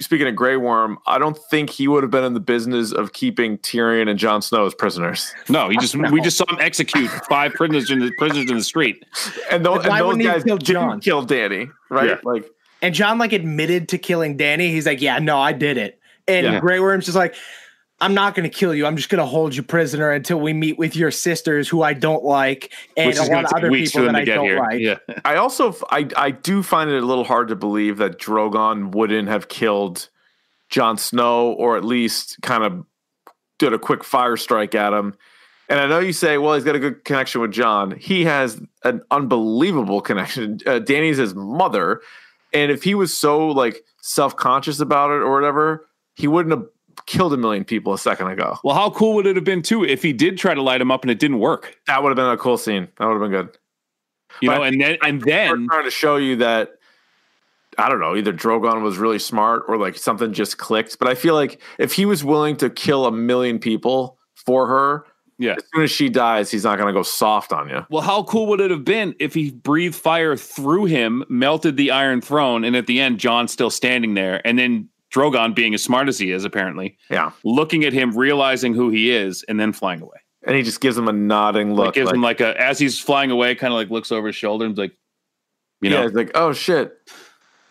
speaking 0.00 0.26
of 0.26 0.34
Grey 0.34 0.56
Worm. 0.56 0.98
I 1.06 1.18
don't 1.18 1.36
think 1.50 1.68
he 1.70 1.86
would 1.88 2.02
have 2.02 2.10
been 2.10 2.24
in 2.24 2.34
the 2.34 2.40
business 2.40 2.92
of 2.92 3.12
keeping 3.12 3.58
Tyrion 3.58 4.08
and 4.08 4.18
Jon 4.18 4.40
Snow 4.42 4.66
as 4.66 4.74
prisoners. 4.74 5.32
No, 5.48 5.68
he 5.68 5.76
just 5.78 5.96
we 5.96 6.20
just 6.20 6.36
saw 6.36 6.44
him 6.48 6.58
execute 6.60 7.10
five 7.28 7.52
prisoners 7.54 7.90
in 7.90 7.98
the 7.98 8.12
prisoners 8.18 8.48
in 8.48 8.56
the 8.56 8.64
street. 8.64 9.04
And, 9.50 9.64
tho- 9.66 9.76
But 9.76 9.88
why 9.88 9.98
and 9.98 10.00
those 10.00 10.06
wouldn't 10.06 10.24
guys 10.24 10.44
kill 10.44 10.58
didn't 10.58 11.00
kill 11.00 11.26
Dany, 11.26 11.70
right? 11.88 12.10
Yeah. 12.10 12.16
Like 12.22 12.44
And 12.82 12.94
Jon 12.94 13.18
like 13.18 13.32
admitted 13.32 13.88
to 13.88 13.98
killing 13.98 14.38
Dany. 14.38 14.70
He's 14.70 14.86
like, 14.86 15.00
yeah, 15.02 15.18
no, 15.18 15.40
I 15.40 15.52
did 15.52 15.76
it. 15.76 15.98
And 16.28 16.46
Yeah. 16.46 16.60
Grey 16.60 16.78
Worm's 16.78 17.06
just 17.06 17.16
like, 17.16 17.34
I'm 18.00 18.14
not 18.14 18.34
going 18.34 18.48
to 18.48 18.54
kill 18.54 18.74
you. 18.74 18.86
I'm 18.86 18.96
just 18.96 19.10
going 19.10 19.18
to 19.18 19.26
hold 19.26 19.54
you 19.54 19.62
prisoner 19.62 20.10
until 20.10 20.40
we 20.40 20.52
meet 20.52 20.78
with 20.78 20.96
your 20.96 21.10
sisters, 21.10 21.68
who 21.68 21.82
I 21.82 21.92
don't 21.92 22.24
like, 22.24 22.72
and 22.96 23.08
Which 23.08 23.18
a 23.18 23.22
is 23.22 23.28
lot 23.28 23.44
of 23.44 23.50
to 23.50 23.56
other 23.56 23.70
people 23.70 24.04
that 24.04 24.14
I 24.16 24.24
get 24.24 24.36
don't 24.36 24.44
here. 24.46 24.58
like. 24.58 24.80
Yeah, 24.80 24.98
I 25.24 25.36
also 25.36 25.74
I 25.90 26.08
I 26.16 26.30
do 26.30 26.62
find 26.62 26.90
it 26.90 27.02
a 27.02 27.06
little 27.06 27.24
hard 27.24 27.48
to 27.48 27.56
believe 27.56 27.98
that 27.98 28.18
Drogon 28.18 28.94
wouldn't 28.94 29.28
have 29.28 29.48
killed 29.48 30.08
Jon 30.70 30.96
Snow 30.96 31.52
or 31.52 31.76
at 31.76 31.84
least 31.84 32.38
kind 32.42 32.64
of 32.64 32.84
did 33.58 33.72
a 33.74 33.78
quick 33.78 34.02
fire 34.02 34.36
strike 34.36 34.74
at 34.74 34.92
him. 34.92 35.14
And 35.68 35.78
I 35.78 35.86
know 35.86 36.00
you 36.00 36.12
say, 36.12 36.36
well, 36.38 36.54
he's 36.54 36.64
got 36.64 36.74
a 36.74 36.80
good 36.80 37.04
connection 37.04 37.40
with 37.40 37.52
Jon. 37.52 37.92
He 37.92 38.24
has 38.24 38.60
an 38.82 39.02
unbelievable 39.12 40.00
connection. 40.00 40.58
Uh, 40.66 40.80
Dany's 40.80 41.18
his 41.18 41.34
mother. 41.34 42.00
And 42.52 42.72
if 42.72 42.82
he 42.82 42.96
was 42.96 43.16
so 43.16 43.46
like 43.48 43.84
self 44.00 44.34
conscious 44.34 44.80
about 44.80 45.10
it 45.10 45.22
or 45.22 45.32
whatever, 45.32 45.86
he 46.14 46.26
wouldn't 46.26 46.56
have 46.58 46.66
killed 47.06 47.32
a 47.32 47.36
million 47.36 47.64
people 47.64 47.92
a 47.92 47.98
second 47.98 48.28
ago. 48.28 48.58
Well, 48.64 48.74
how 48.74 48.90
cool 48.90 49.14
would 49.14 49.26
it 49.26 49.36
have 49.36 49.44
been 49.44 49.62
too 49.62 49.84
if 49.84 50.02
he 50.02 50.12
did 50.12 50.38
try 50.38 50.54
to 50.54 50.62
light 50.62 50.80
him 50.80 50.90
up 50.90 51.02
and 51.02 51.10
it 51.10 51.18
didn't 51.18 51.38
work? 51.38 51.76
That 51.86 52.02
would 52.02 52.10
have 52.10 52.16
been 52.16 52.26
a 52.26 52.36
cool 52.36 52.56
scene. 52.56 52.88
That 52.98 53.06
would 53.06 53.20
have 53.20 53.22
been 53.22 53.30
good. 53.30 53.58
You 54.40 54.48
But 54.48 54.58
know, 54.58 54.62
and 54.64 54.80
then 54.80 54.98
and 55.02 55.20
then 55.22 55.66
trying 55.68 55.84
to 55.84 55.90
show 55.90 56.16
you 56.16 56.36
that 56.36 56.72
I 57.78 57.88
don't 57.88 58.00
know, 58.00 58.14
either 58.16 58.32
Drogon 58.32 58.82
was 58.82 58.98
really 58.98 59.18
smart 59.18 59.64
or 59.66 59.78
like 59.78 59.96
something 59.96 60.32
just 60.32 60.58
clicked. 60.58 60.98
But 60.98 61.08
I 61.08 61.14
feel 61.14 61.34
like 61.34 61.60
if 61.78 61.92
he 61.92 62.04
was 62.04 62.22
willing 62.22 62.56
to 62.58 62.68
kill 62.68 63.06
a 63.06 63.12
million 63.12 63.58
people 63.58 64.18
for 64.34 64.66
her, 64.66 65.06
yeah. 65.38 65.54
as 65.54 65.62
soon 65.74 65.84
as 65.84 65.90
she 65.90 66.10
dies, 66.10 66.50
he's 66.50 66.64
not 66.64 66.78
going 66.78 66.88
to 66.88 66.92
go 66.92 67.02
soft 67.02 67.52
on 67.52 67.70
you. 67.70 67.86
Well, 67.90 68.02
how 68.02 68.22
cool 68.24 68.46
would 68.48 68.60
it 68.60 68.70
have 68.70 68.84
been 68.84 69.14
if 69.18 69.32
he 69.32 69.50
breathed 69.50 69.94
fire 69.94 70.36
through 70.36 70.84
him, 70.84 71.24
melted 71.30 71.78
the 71.78 71.90
Iron 71.90 72.20
Throne, 72.20 72.64
and 72.64 72.76
at 72.76 72.86
the 72.86 73.00
end, 73.00 73.18
Jon's 73.18 73.50
still 73.50 73.70
standing 73.70 74.12
there, 74.12 74.46
and 74.46 74.58
then 74.58 74.89
Drogon, 75.12 75.54
being 75.54 75.74
as 75.74 75.82
smart 75.82 76.08
as 76.08 76.18
he 76.18 76.30
is, 76.32 76.44
apparently, 76.44 76.96
Yeah. 77.10 77.32
looking 77.44 77.84
at 77.84 77.92
him, 77.92 78.16
realizing 78.16 78.74
who 78.74 78.90
he 78.90 79.10
is, 79.10 79.44
and 79.48 79.58
then 79.58 79.72
flying 79.72 80.00
away. 80.02 80.18
And 80.46 80.56
he 80.56 80.62
just 80.62 80.80
gives 80.80 80.96
him 80.96 81.08
a 81.08 81.12
nodding 81.12 81.74
look. 81.74 81.86
Like 81.86 81.94
gives 81.94 82.06
like, 82.06 82.14
him 82.14 82.22
like 82.22 82.40
a 82.40 82.60
as 82.60 82.78
he's 82.78 82.98
flying 82.98 83.30
away, 83.30 83.54
kind 83.54 83.72
of 83.72 83.76
like 83.76 83.90
looks 83.90 84.10
over 84.12 84.28
his 84.28 84.36
shoulder 84.36 84.64
and 84.64 84.72
is 84.72 84.78
like, 84.78 84.92
you 85.82 85.90
yeah, 85.90 85.96
know, 85.98 86.02
he's 86.04 86.12
like, 86.14 86.30
oh 86.34 86.52
shit. 86.52 86.92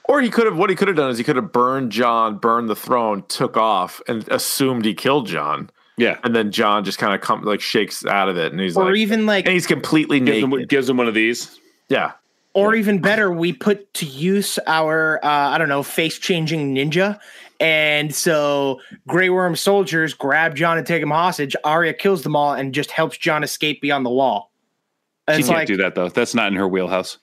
Or 0.06 0.22
he 0.22 0.30
could 0.30 0.46
have, 0.48 0.58
what 0.58 0.70
he 0.72 0.76
could 0.76 0.88
have 0.88 0.98
done 0.98 1.12
is 1.12 1.18
he 1.20 1.24
could 1.24 1.36
have 1.36 1.52
burned 1.52 1.92
Jon, 1.92 2.38
burned 2.40 2.68
the 2.68 2.76
throne, 2.76 3.24
took 3.28 3.56
off, 3.58 4.02
and 4.08 4.28
assumed 4.30 4.84
he 4.86 4.94
killed 4.96 5.28
Jon. 5.28 5.70
yeah, 5.98 6.18
And 6.24 6.36
then 6.36 6.52
Jon 6.52 6.84
just 6.84 6.98
kind 6.98 7.14
of 7.14 7.22
come 7.22 7.44
like 7.44 7.62
shakes 7.62 8.04
out 8.06 8.28
of 8.30 8.36
it, 8.38 8.52
and 8.52 8.60
he's 8.60 8.76
or 8.76 8.86
like, 8.86 8.96
even 8.98 9.26
like 9.28 9.46
and 9.46 9.54
he's 9.54 9.68
completely 9.68 10.20
gives 10.20 10.40
him, 10.44 10.50
naked. 10.50 10.70
gives 10.70 10.90
him 10.90 10.98
one 10.98 11.08
of 11.08 11.14
these. 11.14 11.60
yeah, 11.90 12.14
Or 12.56 12.74
even 12.76 13.00
better, 13.00 13.32
we 13.32 13.54
put 13.54 13.94
to 13.96 14.06
use 14.06 14.58
our 14.66 15.24
uh, 15.24 15.28
I 15.50 15.58
don't 15.58 15.70
know 15.70 15.84
face 15.84 16.18
changing 16.18 16.74
ninja, 16.76 17.20
and 17.60 18.14
so 18.14 18.82
Grey 19.08 19.30
Worm 19.30 19.56
soldiers 19.56 20.14
grab 20.16 20.56
Jon 20.56 20.78
and 20.78 20.86
take 20.86 21.02
him 21.04 21.12
hostage. 21.12 21.56
Arya 21.64 21.94
kills 21.94 22.24
them 22.24 22.36
all 22.36 22.54
and 22.54 22.74
just 22.74 22.90
helps 22.92 23.18
Jon 23.18 23.44
escape 23.44 23.82
beyond 23.82 24.06
the 24.06 24.10
wall. 24.10 24.52
She 25.30 25.44
can't 25.44 25.48
like 25.50 25.68
do 25.68 25.78
that 25.78 25.94
though. 25.94 26.10
That's 26.10 26.34
not 26.34 26.48
in 26.52 26.56
her 26.58 26.68
wheelhouse. 26.68 27.20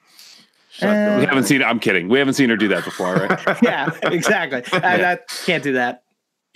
uh, 0.81 0.87
We 1.19 1.27
haven't 1.27 1.45
seen. 1.45 1.61
I'm 1.63 1.81
kidding. 1.81 2.09
We 2.09 2.19
haven't 2.21 2.35
seen 2.35 2.49
her 2.51 2.57
do 2.57 2.69
that 2.69 2.85
before, 2.85 3.15
right? 3.17 3.59
yeah, 3.63 3.91
exactly. 4.05 4.63
I, 4.81 5.13
I 5.15 5.19
can't 5.45 5.65
do 5.65 5.73
that. 5.73 6.05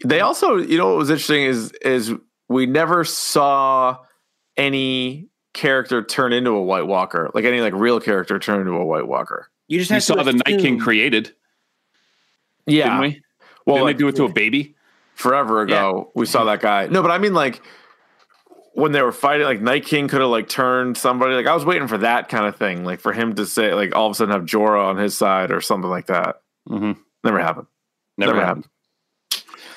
They 0.04 0.20
also, 0.20 0.56
you 0.58 0.78
know, 0.78 0.90
what 0.90 0.98
was 0.98 1.10
interesting 1.10 1.42
is 1.42 1.72
is 1.82 2.12
we 2.48 2.66
never 2.66 3.04
saw 3.04 3.98
any 4.56 5.29
character 5.52 6.02
turn 6.02 6.32
into 6.32 6.50
a 6.50 6.62
White 6.62 6.86
Walker, 6.86 7.30
like 7.34 7.44
any 7.44 7.60
like 7.60 7.74
real 7.74 8.00
character 8.00 8.38
turn 8.38 8.60
into 8.60 8.72
a 8.72 8.84
White 8.84 9.06
Walker. 9.06 9.48
You 9.68 9.78
just 9.78 9.90
we 9.90 9.94
have 9.94 10.02
saw 10.02 10.14
to 10.16 10.24
the 10.24 10.32
Night 10.32 10.60
King 10.60 10.78
created, 10.78 11.32
Yeah, 12.66 12.84
didn't 12.84 13.00
we? 13.00 13.22
well, 13.66 13.76
Didn't 13.76 13.84
like, 13.86 13.96
they 13.96 13.98
do 13.98 14.08
it 14.08 14.16
to 14.16 14.24
a 14.24 14.32
baby? 14.32 14.74
forever 15.14 15.60
ago 15.60 16.10
we 16.14 16.24
saw 16.24 16.44
that 16.44 16.60
guy. 16.60 16.86
No, 16.86 17.02
but 17.02 17.10
I 17.10 17.18
mean 17.18 17.34
like 17.34 17.60
when 18.72 18.92
they 18.92 19.02
were 19.02 19.12
fighting, 19.12 19.44
like 19.46 19.60
Night 19.60 19.84
King 19.84 20.08
could 20.08 20.20
have 20.20 20.30
like 20.30 20.48
turned 20.48 20.96
somebody. 20.96 21.34
Like 21.34 21.46
I 21.46 21.54
was 21.54 21.64
waiting 21.64 21.88
for 21.88 21.98
that 21.98 22.28
kind 22.28 22.46
of 22.46 22.56
thing, 22.56 22.84
like 22.84 23.00
for 23.00 23.12
him 23.12 23.34
to 23.34 23.44
say 23.44 23.74
like 23.74 23.94
all 23.94 24.06
of 24.06 24.12
a 24.12 24.14
sudden 24.14 24.32
have 24.32 24.44
Jorah 24.44 24.86
on 24.86 24.96
his 24.96 25.16
side 25.16 25.50
or 25.50 25.60
something 25.60 25.90
like 25.90 26.06
that. 26.06 26.40
Mm-hmm. 26.68 26.92
Never 27.24 27.38
happened. 27.40 27.66
Never, 28.16 28.32
Never 28.32 28.46
happened. 28.46 28.68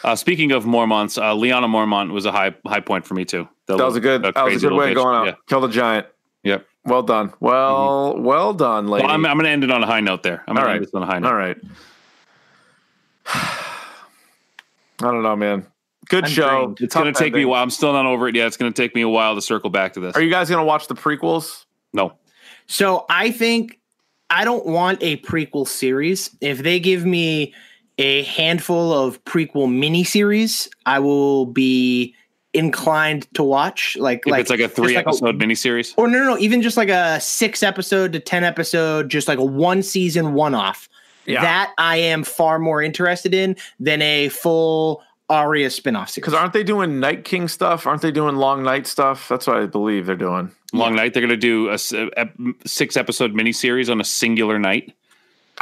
Uh, 0.04 0.16
speaking 0.16 0.52
of 0.52 0.66
Mormonts, 0.66 1.18
uh, 1.22 1.34
Lyanna 1.34 1.66
Mormont 1.68 2.12
was 2.12 2.26
a 2.26 2.32
high 2.32 2.54
high 2.66 2.80
point 2.82 3.06
for 3.06 3.14
me 3.14 3.24
too. 3.26 3.48
The 3.68 3.78
That 3.78 3.86
was 3.86 3.96
a 3.96 4.00
good. 4.02 4.22
the 4.24 4.32
That 4.34 4.44
was 4.46 4.64
a 4.64 4.68
good 4.70 4.76
way 4.76 4.90
of 4.90 4.96
going 4.96 5.16
bitch. 5.26 5.30
out. 5.34 5.38
Kill 5.48 5.62
the 5.62 5.68
giant. 5.70 6.08
Yep. 6.44 6.66
Well 6.86 7.04
done. 7.04 7.32
Well, 7.40 8.18
well 8.20 8.54
done, 8.54 8.88
lady. 8.90 9.06
Well, 9.06 9.16
I'm, 9.16 9.26
I'm 9.26 9.38
going 9.38 9.46
to 9.46 9.50
end 9.52 9.64
it 9.64 9.72
on 9.72 9.82
a 9.82 9.86
high 9.88 10.02
note 10.02 10.22
there. 10.24 10.44
I'm 10.48 10.56
going 10.56 10.58
All 10.58 10.64
to 10.64 10.68
right. 10.68 10.76
end 10.76 10.84
this 10.86 10.94
on 10.94 11.04
a 11.04 11.06
high 11.06 11.20
note. 11.20 11.30
All 11.30 11.36
right. 11.36 11.58
I 13.26 15.12
don't 15.12 15.24
know, 15.24 15.36
man. 15.36 15.66
Good 16.10 16.26
I'm 16.26 16.30
show. 16.30 16.48
drained. 16.66 16.82
It's 16.82 16.94
going 16.94 17.12
to 17.14 17.18
take 17.18 17.34
me 17.34 17.44
a 17.44 17.48
while. 17.48 17.64
I'm 17.64 17.70
still 17.70 17.94
not 17.94 18.06
over 18.06 18.28
it 18.28 18.36
yet. 18.36 18.48
It's 18.48 18.58
going 18.58 18.72
to 18.72 18.82
take 18.82 18.94
me 18.96 19.02
a 19.02 19.10
while 19.10 19.36
to 19.36 19.42
circle 19.42 19.70
back 19.70 19.94
to 19.94 20.00
this. 20.02 20.16
Are 20.16 20.22
you 20.22 20.30
guys 20.30 20.50
gonna 20.50 20.66
watch 20.66 20.88
the 20.88 20.96
prequels? 20.96 21.66
no. 21.94 22.14
So 22.68 23.06
I 23.10 23.32
think 23.32 23.80
I 24.30 24.44
don't 24.46 24.66
want 24.66 25.00
a 25.04 25.18
prequel 25.18 25.68
series. 25.68 26.30
If 26.40 26.60
they 26.60 26.80
give 26.80 27.06
me 27.06 27.54
a 27.98 28.24
handful 28.24 28.94
of 28.94 29.24
prequel 29.26 29.68
miniseries, 29.68 30.70
I 30.86 31.00
will 31.00 31.46
be 31.46 32.16
inclined 32.54 33.28
to 33.34 33.44
watch. 33.44 33.98
Like, 33.98 34.24
If 34.26 34.32
like 34.32 34.42
it's 34.42 34.50
like 34.50 34.60
a 34.60 34.68
three 34.70 34.96
like 34.96 35.08
episode 35.08 35.40
miniseries. 35.40 35.94
or 35.98 36.08
no, 36.08 36.20
no, 36.20 36.26
no, 36.26 36.38
even 36.38 36.62
just 36.62 36.78
like 36.78 36.90
a 36.90 37.20
six 37.20 37.64
episode 37.64 38.14
to 38.14 38.20
ten 38.20 38.44
episode, 38.44 39.10
just 39.10 39.28
like 39.28 39.40
a 39.40 39.46
one 39.46 39.84
season 39.84 40.34
one 40.34 40.56
off. 40.56 40.90
Yeah. 41.26 41.42
That 41.42 41.74
I 41.78 41.98
am 41.98 42.24
far 42.24 42.60
more 42.60 42.82
interested 42.82 43.34
in 43.34 43.56
than 43.80 44.02
a 44.02 44.30
full 44.30 45.02
Arya 45.30 45.70
spinoff 45.70 46.10
series. 46.10 46.16
Because 46.16 46.34
aren't 46.34 46.54
they 46.54 46.64
doing 46.64 47.00
Night 47.00 47.24
King 47.24 47.48
stuff? 47.48 47.88
Aren't 47.88 48.02
they 48.02 48.12
doing 48.12 48.36
Long 48.36 48.62
Night 48.62 48.86
stuff? 48.88 49.30
That's 49.30 49.48
what 49.48 49.58
I 49.58 49.66
believe 49.66 50.06
they're 50.06 50.16
doing. 50.16 50.52
Long 50.74 50.96
night. 50.96 51.14
They're 51.14 51.22
going 51.22 51.30
to 51.30 51.38
do 51.38 51.70
a 51.70 51.78
six 52.68 52.98
episode 52.98 53.34
miniseries 53.34 53.92
on 53.92 54.02
a 54.02 54.04
singular 54.04 54.58
night. 54.58 54.96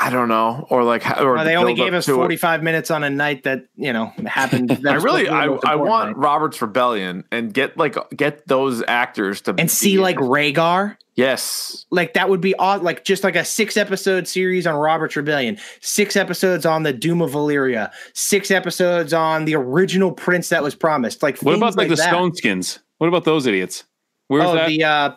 I 0.03 0.09
don't 0.09 0.29
know, 0.29 0.65
or 0.69 0.83
like, 0.83 1.05
or 1.21 1.35
Well, 1.35 1.45
they 1.45 1.55
only 1.55 1.75
gave 1.75 1.93
us 1.93 2.07
45 2.07 2.63
minutes 2.63 2.89
on 2.89 3.03
a 3.03 3.09
night 3.09 3.43
that, 3.43 3.65
you 3.75 3.93
know, 3.93 4.11
happened. 4.25 4.69
that 4.81 4.85
I 4.93 4.95
really, 4.95 5.25
supposed 5.25 5.61
to 5.61 5.67
be 5.67 5.67
I, 5.67 5.73
I 5.73 5.75
want 5.75 6.09
night. 6.09 6.17
Robert's 6.17 6.61
Rebellion 6.61 7.23
and 7.31 7.53
get 7.53 7.77
like 7.77 7.95
get 8.15 8.47
those 8.47 8.83
actors 8.87 9.41
to 9.41 9.53
and 9.57 9.69
see 9.69 9.97
be- 9.97 10.01
like 10.01 10.17
Rhaegar. 10.17 10.97
yes, 11.13 11.85
Like 11.91 12.13
that 12.15 12.29
would 12.29 12.41
be 12.41 12.55
odd. 12.55 12.81
Like 12.81 13.03
just 13.03 13.23
like 13.23 13.35
a 13.35 13.45
six 13.45 13.77
episode 13.77 14.27
series 14.27 14.65
on 14.65 14.73
Robert's 14.75 15.15
Rebellion, 15.15 15.57
six 15.81 16.15
episodes 16.15 16.65
on 16.65 16.81
the 16.83 16.93
Doom 16.93 17.21
of 17.21 17.31
Valyria, 17.31 17.91
six 18.13 18.49
episodes 18.49 19.13
on 19.13 19.45
the 19.45 19.55
original 19.55 20.11
prince 20.11 20.49
that 20.49 20.63
was 20.63 20.73
promised. 20.73 21.21
Like 21.21 21.37
What 21.41 21.55
about 21.55 21.75
like, 21.77 21.89
the 21.89 21.95
that. 21.95 22.09
Stone 22.09 22.33
Skins? 22.35 22.79
What 22.97 23.07
about 23.07 23.23
those 23.25 23.45
idiots? 23.45 23.83
Where's 24.29 24.45
Oh, 24.45 24.55
that? 24.55 24.67
the 24.67 24.83
uh, 24.83 25.11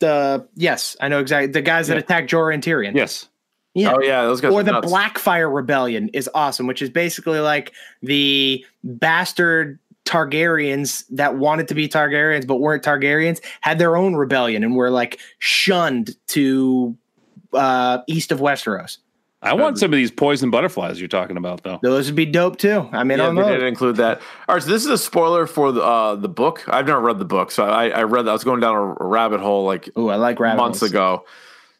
the 0.00 0.48
yes, 0.56 0.96
I 1.00 1.08
know 1.08 1.20
exactly 1.20 1.52
the 1.52 1.62
guys 1.62 1.86
that 1.88 1.94
Yeah. 1.94 2.00
attacked 2.00 2.30
Jorah 2.30 2.54
and 2.54 2.62
Tyrion. 2.62 2.94
yes. 2.96 3.28
Yeah. 3.76 3.94
oh 3.94 4.00
yeah, 4.02 4.22
those 4.22 4.40
guys. 4.40 4.52
or 4.52 4.60
are 4.60 4.62
the 4.62 4.72
nuts. 4.72 4.90
Blackfire 4.90 5.52
Rebellion 5.52 6.08
is 6.10 6.28
awesome, 6.34 6.66
which 6.66 6.80
is 6.80 6.90
basically 6.90 7.40
like 7.40 7.72
the 8.02 8.64
bastard 8.82 9.78
Targaryens 10.06 11.04
that 11.10 11.36
wanted 11.36 11.68
to 11.68 11.74
be 11.74 11.88
Targaryens 11.88 12.46
but 12.46 12.56
weren't 12.56 12.82
Targaryens 12.82 13.40
had 13.60 13.78
their 13.78 13.96
own 13.96 14.14
rebellion 14.14 14.64
and 14.64 14.76
were 14.76 14.90
like 14.90 15.18
shunned 15.38 16.16
to 16.28 16.96
uh, 17.52 17.98
east 18.06 18.32
of 18.32 18.40
Westeros. 18.40 18.98
I 19.42 19.52
want 19.52 19.78
some 19.78 19.92
of 19.92 19.96
these 19.96 20.10
poison 20.10 20.50
butterflies 20.50 20.98
you're 20.98 21.08
talking 21.08 21.36
about, 21.36 21.62
though. 21.62 21.78
Those 21.82 22.06
would 22.06 22.16
be 22.16 22.26
dope 22.26 22.56
too. 22.56 22.88
I 22.92 23.04
mean, 23.04 23.12
in 23.12 23.18
Yeah, 23.18 23.26
on 23.26 23.34
they 23.34 23.42
did 23.42 23.62
include 23.62 23.96
that. 23.96 24.20
All 24.48 24.54
right, 24.56 24.62
so 24.62 24.70
this 24.70 24.84
is 24.84 24.90
a 24.90 24.98
spoiler 24.98 25.46
for 25.46 25.70
the 25.72 25.82
uh, 25.82 26.16
the 26.16 26.28
book. 26.28 26.64
I've 26.68 26.86
never 26.86 27.00
read 27.00 27.18
the 27.18 27.26
book, 27.26 27.50
so 27.50 27.64
I, 27.64 27.88
I 27.90 28.02
read. 28.04 28.24
That. 28.24 28.30
I 28.30 28.32
was 28.32 28.44
going 28.44 28.60
down 28.60 28.74
a 28.74 29.04
rabbit 29.06 29.40
hole 29.40 29.64
like 29.64 29.90
oh, 29.94 30.08
I 30.08 30.16
like 30.16 30.40
rabbit 30.40 30.56
months 30.56 30.80
holes. 30.80 30.90
ago. 30.90 31.24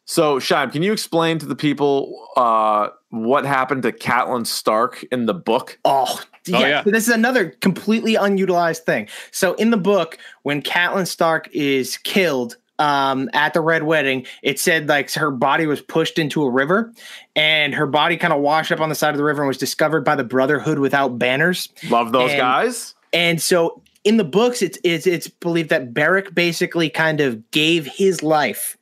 So, 0.09 0.39
Shime, 0.39 0.71
can 0.71 0.83
you 0.83 0.93
explain 0.93 1.37
to 1.39 1.45
the 1.45 1.55
people 1.55 2.29
uh, 2.37 2.87
what 3.09 3.45
happened 3.45 3.83
to 3.83 3.91
Catelyn 3.91 4.47
Stark 4.47 5.03
in 5.11 5.25
the 5.25 5.33
book? 5.33 5.77
Oh, 5.83 6.21
yeah. 6.45 6.59
yeah. 6.59 6.83
So 6.85 6.91
this 6.91 7.09
is 7.09 7.13
another 7.13 7.49
completely 7.49 8.15
unutilized 8.15 8.85
thing. 8.85 9.09
So 9.31 9.53
in 9.55 9.69
the 9.69 9.77
book, 9.77 10.17
when 10.43 10.61
Catelyn 10.61 11.07
Stark 11.07 11.49
is 11.51 11.97
killed 11.97 12.55
um, 12.79 13.29
at 13.33 13.53
the 13.53 13.59
Red 13.59 13.83
Wedding, 13.83 14.25
it 14.43 14.61
said 14.61 14.87
like 14.87 15.11
her 15.11 15.29
body 15.29 15.65
was 15.65 15.81
pushed 15.81 16.17
into 16.17 16.41
a 16.43 16.49
river, 16.49 16.93
and 17.35 17.73
her 17.73 17.85
body 17.85 18.15
kind 18.15 18.31
of 18.31 18.39
washed 18.39 18.71
up 18.71 18.79
on 18.79 18.87
the 18.87 18.95
side 18.95 19.09
of 19.11 19.17
the 19.17 19.25
river 19.25 19.41
and 19.41 19.47
was 19.49 19.57
discovered 19.57 20.05
by 20.05 20.15
the 20.15 20.23
Brotherhood 20.23 20.79
without 20.79 21.19
banners. 21.19 21.67
Love 21.89 22.13
those 22.13 22.31
And- 22.31 22.39
guys. 22.39 22.95
And 23.11 23.41
so 23.41 23.81
in 24.05 24.15
the 24.15 24.23
books, 24.23 24.61
it's 24.61 24.77
it's 24.85 25.05
it's 25.05 25.27
believed 25.27 25.69
that 25.69 25.93
Beric 25.93 26.33
basically 26.33 26.89
kind 26.89 27.19
of 27.19 27.51
gave 27.51 27.85
his 27.87 28.23
life 28.23 28.76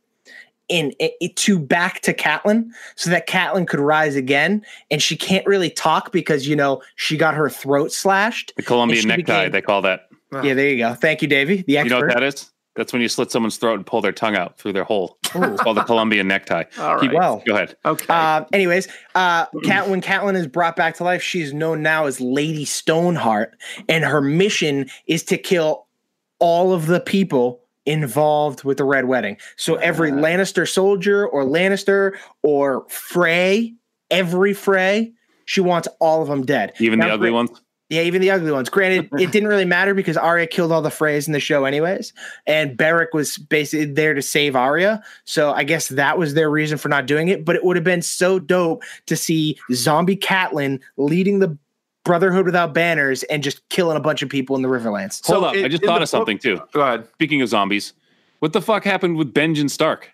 in 0.70 0.94
it, 1.00 1.36
to 1.36 1.60
back 1.60 2.02
to 2.02 2.14
Catelyn 2.14 2.70
so 2.96 3.10
that 3.10 3.28
Catelyn 3.28 3.68
could 3.68 3.80
rise 3.80 4.16
again. 4.16 4.64
And 4.90 5.02
she 5.02 5.16
can't 5.16 5.46
really 5.46 5.70
talk 5.70 6.12
because 6.12 6.48
you 6.48 6.56
know 6.56 6.82
she 6.96 7.18
got 7.18 7.34
her 7.36 7.50
throat 7.50 7.92
slashed. 7.92 8.54
The 8.56 8.64
Colombian 8.64 9.08
necktie, 9.08 9.22
became- 9.46 9.52
they 9.52 9.62
call 9.62 9.82
that. 9.84 10.08
Yeah, 10.44 10.54
there 10.54 10.68
you 10.68 10.78
go. 10.78 10.94
Thank 10.94 11.22
you, 11.22 11.30
Davey, 11.30 11.62
the 11.66 11.74
You 11.74 11.86
know 11.86 12.00
what 12.02 12.10
that 12.14 12.24
is? 12.24 12.52
That's 12.76 12.92
when 12.92 13.02
you 13.02 13.08
slit 13.08 13.32
someone's 13.32 13.56
throat 13.56 13.76
and 13.76 13.86
pull 13.86 14.02
their 14.02 14.12
tongue 14.12 14.36
out 14.36 14.58
through 14.58 14.74
their 14.74 14.84
hole. 14.84 15.18
It's 15.24 15.62
called 15.62 15.78
the 15.78 15.84
Colombian 15.84 16.28
necktie. 16.28 16.66
All 16.78 17.00
Keep- 17.00 17.14
Well, 17.14 17.42
Go 17.48 17.54
ahead. 17.54 17.78
Okay. 17.86 18.06
Uh, 18.10 18.44
anyways, 18.52 18.90
uh, 19.16 19.46
Cat, 19.64 19.88
when 19.90 20.02
Catelyn 20.02 20.36
is 20.36 20.46
brought 20.46 20.76
back 20.76 20.96
to 20.98 21.06
life, 21.06 21.22
she's 21.22 21.54
known 21.54 21.82
now 21.82 22.06
as 22.06 22.20
Lady 22.20 22.66
Stoneheart, 22.66 23.56
and 23.88 24.04
her 24.04 24.20
mission 24.20 24.90
is 25.08 25.24
to 25.24 25.38
kill 25.38 25.88
all 26.40 26.74
of 26.74 26.88
the 26.88 27.00
people 27.00 27.62
involved 27.86 28.64
with 28.64 28.78
the 28.78 28.84
Red 28.84 29.06
Wedding. 29.06 29.38
So 29.58 29.76
every 29.76 30.12
Lannister 30.12 30.68
soldier 30.68 31.28
or 31.28 31.44
Lannister 31.44 32.14
or 32.44 32.86
Frey, 32.90 33.74
every 34.10 34.54
Frey, 34.54 35.14
she 35.46 35.62
wants 35.62 35.88
all 36.00 36.22
of 36.22 36.28
them 36.28 36.46
dead. 36.46 36.74
Even 36.80 37.00
Now, 37.00 37.08
the 37.08 37.14
ugly 37.14 37.32
ones. 37.32 37.62
Yeah, 37.90 38.02
even 38.02 38.20
the 38.20 38.32
ugly 38.32 38.52
ones. 38.52 38.70
Granted, 38.70 39.10
it 39.20 39.32
didn't 39.32 39.48
really 39.48 39.66
matter 39.66 39.94
because 39.94 40.18
Arya 40.18 40.48
killed 40.48 40.72
all 40.72 40.82
the 40.82 40.90
Freys 40.90 41.28
in 41.28 41.34
the 41.34 41.40
show, 41.40 41.66
anyways, 41.66 42.14
and 42.48 42.76
Beric 42.76 43.14
was 43.14 43.38
basically 43.38 43.86
there 43.86 44.16
to 44.16 44.24
save 44.24 44.56
Arya. 44.56 45.04
So 45.26 45.52
I 45.54 45.64
guess 45.64 45.90
that 45.90 46.18
was 46.18 46.34
their 46.34 46.50
reason 46.50 46.80
for 46.80 46.90
not 46.90 47.06
doing 47.06 47.28
it. 47.28 47.46
But 47.46 47.56
it 47.56 47.64
would 47.64 47.76
have 47.76 47.84
been 47.84 48.02
so 48.02 48.40
dope 48.40 48.84
to 49.06 49.16
see 49.16 49.58
zombie 49.72 50.18
Catelyn 50.18 50.82
leading 50.98 51.40
the 51.40 51.58
Brotherhood 52.06 52.46
without 52.46 52.74
banners 52.74 53.24
and 53.24 53.44
just 53.44 53.68
killing 53.70 53.98
a 53.98 54.00
bunch 54.00 54.22
of 54.22 54.30
people 54.30 54.56
in 54.56 54.62
the 54.62 54.70
Riverlands. 54.70 55.26
Hold 55.26 55.44
So 55.44 55.46
up. 55.50 55.56
in- 55.56 55.66
I 55.66 55.68
just 55.68 55.84
thought 55.84 55.98
the 55.98 56.04
of 56.04 56.10
something 56.10 56.38
too. 56.38 56.62
Go 56.72 56.82
ahead. 56.82 57.08
Speaking 57.16 57.42
of 57.42 57.50
zombies, 57.50 57.94
what 58.40 58.54
the 58.54 58.62
fuck 58.62 58.84
happened 58.86 59.18
with 59.18 59.34
Benjen 59.34 59.70
Stark? 59.70 60.12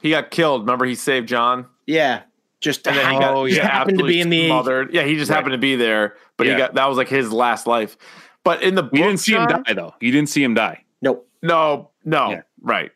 He 0.00 0.10
got 0.10 0.30
killed. 0.30 0.62
Remember, 0.62 0.86
he 0.86 0.94
saved 0.94 1.28
Jon, 1.28 1.66
Yeah, 1.86 2.22
just, 2.60 2.86
and 2.86 2.96
then 2.96 3.12
he 3.12 3.18
got 3.20 3.34
Oh, 3.34 3.46
just 3.46 3.58
yeah, 3.60 3.68
happened 3.68 3.98
to 3.98 4.04
be 4.04 4.20
in 4.20 4.30
the. 4.30 4.46
smothered. 4.48 4.94
Yeah, 4.94 5.02
he 5.02 5.14
just 5.16 5.30
Right. 5.30 5.36
happened 5.36 5.52
to 5.52 5.58
be 5.58 5.76
there, 5.76 6.16
but 6.38 6.46
he 6.46 6.54
got 6.54 6.74
that 6.74 6.88
was 6.88 6.96
like 6.96 7.08
his 7.08 7.30
last 7.32 7.66
life. 7.66 7.96
But 8.42 8.62
in 8.62 8.74
the 8.74 8.82
We 8.84 8.88
book, 8.88 9.08
didn't 9.08 9.20
see 9.20 9.34
him 9.34 9.46
die 9.46 9.72
though. 9.74 9.94
You 10.00 10.10
didn't 10.10 10.30
see 10.30 10.42
him 10.42 10.54
die. 10.54 10.84
Nope. 11.02 11.28
No, 11.42 11.90
no, 12.04 12.30
Yeah. 12.30 12.40
right. 12.62 12.90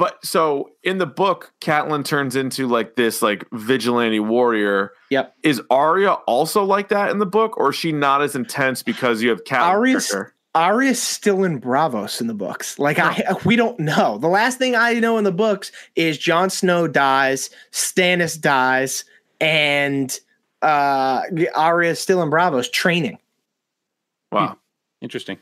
But 0.00 0.24
so 0.24 0.70
in 0.82 0.96
the 0.96 1.04
book, 1.04 1.52
Catelyn 1.60 2.06
turns 2.06 2.34
into 2.34 2.66
like 2.66 2.96
this 2.96 3.20
like 3.20 3.46
vigilante 3.52 4.18
warrior. 4.18 4.92
Yep. 5.10 5.34
Is 5.42 5.60
Arya 5.68 6.12
also 6.26 6.64
like 6.64 6.88
that 6.88 7.10
in 7.10 7.18
the 7.18 7.26
book, 7.26 7.58
or 7.58 7.68
is 7.68 7.76
she 7.76 7.92
not 7.92 8.22
as 8.22 8.34
intense 8.34 8.82
because 8.82 9.20
you 9.22 9.28
have 9.28 9.44
Catelyn? 9.44 9.60
Arya's- 9.60 10.10
character? 10.10 10.34
Arya's 10.54 11.02
still 11.02 11.44
in 11.44 11.60
Braavos 11.60 12.18
in 12.18 12.28
the 12.28 12.34
books. 12.34 12.78
Like 12.78 12.98
I, 12.98 13.34
we 13.44 13.56
don't 13.56 13.78
know. 13.78 14.16
The 14.16 14.26
last 14.26 14.56
thing 14.56 14.74
I 14.74 14.94
know 14.94 15.18
in 15.18 15.24
the 15.24 15.32
books 15.32 15.70
is 15.96 16.16
Jon 16.16 16.48
Snow 16.48 16.88
dies, 16.88 17.50
Stannis 17.70 18.40
dies, 18.40 19.04
and 19.38 20.18
uh 20.62 21.24
Arya's 21.54 22.00
still 22.00 22.22
in 22.22 22.30
Braavos 22.30 22.72
training. 22.72 23.18
Wow. 24.32 24.56
Interesting. 25.02 25.36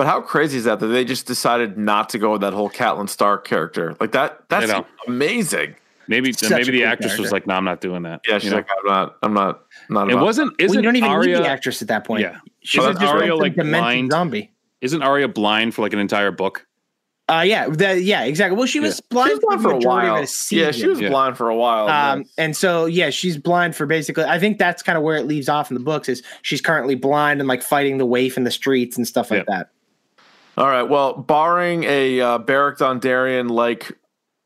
But 0.00 0.06
how 0.06 0.22
crazy 0.22 0.56
is 0.56 0.64
that 0.64 0.80
that 0.80 0.86
they 0.86 1.04
just 1.04 1.26
decided 1.26 1.76
not 1.76 2.08
to 2.08 2.18
go 2.18 2.32
with 2.32 2.40
that 2.40 2.54
whole 2.54 2.70
Catelyn 2.70 3.06
Stark 3.06 3.46
character? 3.46 3.94
Like 4.00 4.12
that 4.12 4.48
that's 4.48 4.72
amazing. 5.06 5.76
Maybe 6.08 6.32
Such 6.32 6.48
maybe 6.48 6.70
the 6.70 6.78
cool 6.78 6.88
actress 6.88 7.18
was 7.18 7.30
like, 7.32 7.46
"No, 7.46 7.52
I'm 7.52 7.66
not 7.66 7.82
doing 7.82 8.04
that." 8.04 8.22
Yeah, 8.26 8.36
You 8.36 8.40
she's 8.40 8.50
know? 8.50 8.56
like, 8.56 8.66
I'm 8.78 8.86
not, 8.86 9.16
I'm 9.22 9.34
not, 9.34 9.64
not 9.90 10.10
It 10.10 10.14
wasn't. 10.14 10.52
Well, 10.58 10.64
Isn't 10.64 10.76
you 10.78 10.82
don't 10.82 10.96
even 10.96 11.10
Arya, 11.10 11.36
need 11.36 11.44
the 11.44 11.48
actress 11.50 11.82
at 11.82 11.88
that 11.88 12.06
point. 12.06 12.22
Yeah. 12.22 12.38
She 12.62 12.80
Oh, 12.80 12.88
was 12.88 12.96
just 12.98 13.12
Arya, 13.12 13.34
like 13.34 13.42
like, 13.42 13.54
demented 13.56 13.82
blind? 13.82 14.10
zombie. 14.12 14.52
Isn't 14.80 15.02
Arya 15.02 15.28
blind 15.28 15.74
for 15.74 15.82
like 15.82 15.92
an 15.92 15.98
entire 15.98 16.30
book? 16.30 16.66
Uh, 17.28 17.42
yeah, 17.42 17.68
that, 17.68 18.00
yeah, 18.00 18.22
exactly. 18.22 18.56
Well, 18.56 18.66
she 18.66 18.80
was 18.80 18.96
She 18.96 19.02
blind 19.10 19.32
was 19.32 19.40
blind 19.40 19.60
for 19.60 19.68
for 19.68 19.74
a 19.74 19.78
while. 19.80 20.16
of 20.16 20.22
a. 20.24 20.54
Yeah, 20.54 20.70
she 20.70 20.86
was 20.88 20.98
Yeah. 20.98 21.10
blind 21.10 21.36
for 21.36 21.50
a 21.50 21.54
while. 21.56 21.88
Um, 21.90 22.20
yeah. 22.20 22.24
and 22.44 22.56
so 22.56 22.86
yeah, 22.86 23.10
she's 23.10 23.36
blind 23.36 23.76
for 23.76 23.84
basically. 23.84 24.24
I 24.24 24.38
think 24.38 24.56
that's 24.56 24.82
kind 24.82 24.96
of 24.96 25.04
where 25.04 25.18
it 25.18 25.26
leaves 25.26 25.50
off 25.50 25.70
in 25.70 25.74
the 25.74 25.84
books. 25.84 26.08
Is 26.08 26.22
she's 26.40 26.62
currently 26.62 26.94
blind 26.94 27.38
and 27.40 27.46
like 27.50 27.62
fighting 27.62 27.98
the 27.98 28.06
waif 28.06 28.38
in 28.38 28.44
the 28.44 28.50
streets 28.50 28.96
and 28.96 29.06
stuff 29.06 29.30
like 29.30 29.44
that. 29.44 29.68
All 30.60 30.68
right. 30.68 30.82
Well, 30.82 31.14
barring 31.14 31.84
a 31.84 32.20
uh, 32.20 32.38
Beric 32.38 32.76
Dondarrion 32.78 33.48
like 33.50 33.96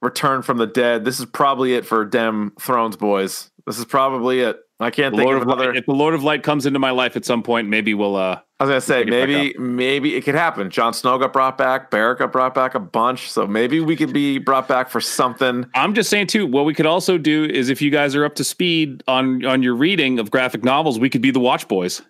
return 0.00 0.42
from 0.42 0.58
the 0.58 0.66
dead, 0.66 1.04
this 1.04 1.18
is 1.18 1.26
probably 1.26 1.74
it 1.74 1.84
for 1.84 2.04
Dem 2.04 2.52
Thrones 2.60 2.96
boys. 2.96 3.50
This 3.66 3.80
is 3.80 3.84
probably 3.84 4.40
it. 4.40 4.60
I 4.78 4.90
can't 4.90 5.12
The 5.12 5.18
think 5.18 5.26
Lord 5.26 5.36
of 5.38 5.42
of 5.42 5.48
another. 5.48 5.66
Light, 5.70 5.76
if 5.76 5.86
the 5.86 5.92
Lord 5.92 6.14
of 6.14 6.22
Light 6.22 6.44
comes 6.44 6.66
into 6.66 6.78
my 6.78 6.90
life 6.90 7.16
at 7.16 7.24
some 7.24 7.42
point, 7.42 7.68
maybe 7.68 7.94
we'll. 7.94 8.14
uh 8.14 8.40
I 8.60 8.64
was 8.64 8.70
gonna 8.70 8.80
say 8.80 9.04
Pick 9.04 9.08
it 9.08 9.10
maybe 9.10 9.58
maybe 9.58 10.14
it 10.14 10.22
could 10.22 10.36
happen. 10.36 10.70
Jon 10.70 10.94
Snow 10.94 11.18
got 11.18 11.32
brought 11.32 11.58
back. 11.58 11.90
Beric 11.90 12.20
got 12.20 12.30
brought 12.30 12.54
back 12.54 12.76
a 12.76 12.80
bunch. 12.80 13.28
So 13.32 13.44
maybe 13.48 13.80
we 13.80 13.96
could 13.96 14.12
be 14.12 14.38
brought 14.38 14.68
back 14.68 14.90
for 14.90 15.00
something. 15.00 15.68
I'm 15.74 15.94
just 15.94 16.10
saying 16.10 16.28
too. 16.28 16.46
What 16.46 16.64
we 16.64 16.74
could 16.74 16.86
also 16.86 17.18
do 17.18 17.44
is, 17.44 17.70
if 17.70 17.82
you 17.82 17.90
guys 17.90 18.14
are 18.14 18.24
up 18.24 18.36
to 18.36 18.44
speed 18.44 19.02
on 19.08 19.44
on 19.44 19.64
your 19.64 19.74
reading 19.74 20.20
of 20.20 20.30
graphic 20.30 20.62
novels, 20.62 21.00
we 21.00 21.10
could 21.10 21.22
be 21.22 21.32
the 21.32 21.40
Watch 21.40 21.66
Boys 21.66 22.02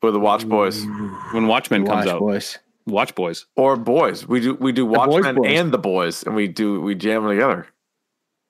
For 0.00 0.12
the 0.12 0.20
Watch 0.20 0.48
Boys 0.48 0.84
when 1.32 1.48
Watchmen 1.48 1.84
comes 1.84 2.06
Watch 2.06 2.14
out. 2.14 2.20
boys. 2.20 2.58
Watch 2.86 3.14
Boys. 3.14 3.46
or 3.56 3.76
boys, 3.76 4.26
we 4.26 4.40
do 4.40 4.54
we 4.54 4.72
do 4.72 4.86
boys 4.86 4.96
Watchmen 4.96 5.34
boys. 5.36 5.50
and 5.58 5.72
the 5.72 5.78
boys, 5.78 6.22
and 6.24 6.34
we 6.34 6.48
do 6.48 6.80
we 6.80 6.94
jam 6.94 7.22
them 7.24 7.32
together. 7.32 7.66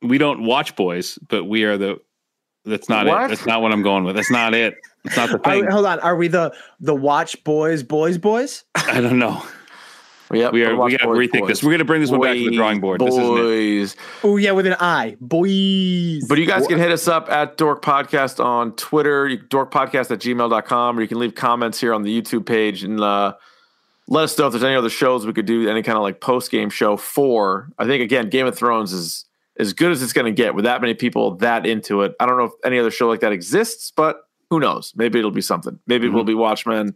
We 0.02 0.18
don't 0.18 0.44
watch 0.44 0.74
boys, 0.76 1.18
but 1.28 1.44
we 1.44 1.64
are 1.64 1.76
the. 1.78 2.00
That's 2.64 2.88
not 2.88 3.06
What? 3.06 3.24
it. 3.24 3.28
That's 3.28 3.46
not 3.46 3.60
what 3.60 3.72
I'm 3.72 3.82
going 3.82 4.04
with. 4.04 4.14
That's 4.16 4.30
not 4.30 4.54
it. 4.54 4.74
It's 5.04 5.16
not 5.16 5.30
the 5.30 5.36
Are 5.48 5.54
we- 5.56 5.62
thing. 5.62 5.70
hold 5.70 5.84
on, 5.86 5.98
are 6.00 6.14
we 6.16 6.28
the 6.28 6.52
the 6.80 6.94
watch 6.94 7.42
boys, 7.44 7.82
boys, 7.82 8.18
boys? 8.18 8.64
I 8.74 9.00
don't 9.00 9.18
know. 9.18 9.42
Yep, 10.32 10.52
We 10.54 10.64
are. 10.64 10.74
We 10.82 10.92
got 10.92 11.00
to 11.00 11.06
Boys, 11.08 11.28
rethink 11.28 11.40
boys. 11.40 11.48
this. 11.48 11.62
We're 11.62 11.72
going 11.72 11.80
to 11.80 11.84
bring 11.84 12.00
this 12.00 12.10
one 12.10 12.20
back 12.22 12.32
to 12.36 12.48
the 12.48 12.56
drawing 12.56 12.80
board. 12.80 13.02
This 13.02 13.12
isn't. 13.12 13.26
Boys. 13.26 13.96
Oh 14.24 14.38
yeah, 14.38 14.52
with 14.52 14.66
an 14.66 14.76
I, 14.80 15.16
boys. 15.20 16.24
But 16.26 16.38
you 16.38 16.46
guys 16.46 16.66
can 16.66 16.78
hit 16.78 16.90
us 16.90 17.06
up 17.06 17.28
at 17.30 17.58
Dork 17.58 17.82
Podcast 17.84 18.42
on 18.42 18.72
Twitter, 18.76 19.28
you- 19.28 19.38
dorkpodcast 19.38 20.10
at 20.10 20.20
gmail.com, 20.20 20.98
or 20.98 21.02
you 21.02 21.08
can 21.08 21.18
leave 21.18 21.34
comments 21.34 21.78
here 21.80 21.92
on 21.92 22.02
the 22.02 22.22
YouTube 22.22 22.46
page 22.46 22.82
and 22.82 22.98
uh, 23.00 23.34
let 24.08 24.24
us 24.24 24.36
know 24.38 24.46
if 24.46 24.52
there's 24.52 24.64
any 24.64 24.74
other 24.74 24.90
shows 24.90 25.26
we 25.26 25.32
could 25.32 25.46
do 25.46 25.68
any 25.68 25.82
kind 25.82 25.96
of 25.96 26.02
like 26.02 26.20
post 26.20 26.50
game 26.50 26.70
show 26.70 26.96
for. 26.96 27.68
I 27.78 27.86
think, 27.86 28.02
again, 28.02 28.28
Game 28.28 28.46
of 28.46 28.56
Thrones 28.56 28.92
is 28.92 29.24
as 29.58 29.72
good 29.72 29.92
as 29.92 30.02
it's 30.02 30.12
going 30.12 30.24
to 30.26 30.32
get 30.32 30.54
with 30.54 30.64
that 30.64 30.80
many 30.80 30.94
people 30.94 31.36
that 31.36 31.66
into 31.66 32.02
it. 32.02 32.14
I 32.18 32.26
don't 32.26 32.36
know 32.38 32.44
if 32.44 32.52
any 32.64 32.78
other 32.78 32.90
show 32.90 33.08
like 33.08 33.20
that 33.20 33.32
exists, 33.32 33.92
but 33.94 34.28
who 34.50 34.58
knows? 34.60 34.92
Maybe 34.96 35.18
it'll 35.18 35.30
be 35.30 35.40
something. 35.40 35.78
Maybe 35.86 36.06
it 36.08 36.10
will 36.10 36.24
be 36.24 36.34
Watchmen. 36.34 36.94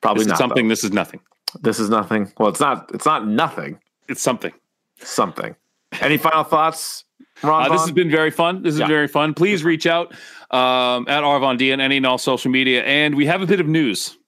Probably 0.00 0.24
This 0.24 0.26
is 0.26 0.30
not. 0.32 0.38
something. 0.38 0.66
though. 0.68 0.72
This 0.72 0.84
is 0.84 0.92
nothing. 0.92 1.20
This 1.62 1.78
is 1.80 1.88
nothing. 1.90 2.32
Well, 2.38 2.48
it's 2.48 2.60
not. 2.60 2.90
It's 2.92 3.06
not 3.06 3.26
nothing. 3.26 3.78
It's 4.08 4.20
something. 4.20 4.52
Something. 4.98 5.54
Any 6.00 6.18
final 6.18 6.44
thoughts, 6.44 7.04
Ron? 7.42 7.66
Uh, 7.66 7.72
this 7.72 7.80
has 7.82 7.92
been 7.92 8.10
very 8.10 8.30
fun. 8.30 8.62
This 8.62 8.74
is 8.74 8.80
Yeah. 8.80 8.88
very 8.88 9.08
fun. 9.08 9.32
Please 9.32 9.64
reach 9.64 9.86
out 9.86 10.12
um, 10.50 11.06
at 11.08 11.22
Arvon 11.22 11.56
D 11.56 11.70
and 11.70 11.80
any 11.80 11.96
and 11.98 12.04
all 12.06 12.18
social 12.18 12.50
media. 12.50 12.82
And 12.84 13.14
we 13.14 13.26
have 13.26 13.40
a 13.42 13.46
bit 13.46 13.60
of 13.60 13.66
news 13.66 14.18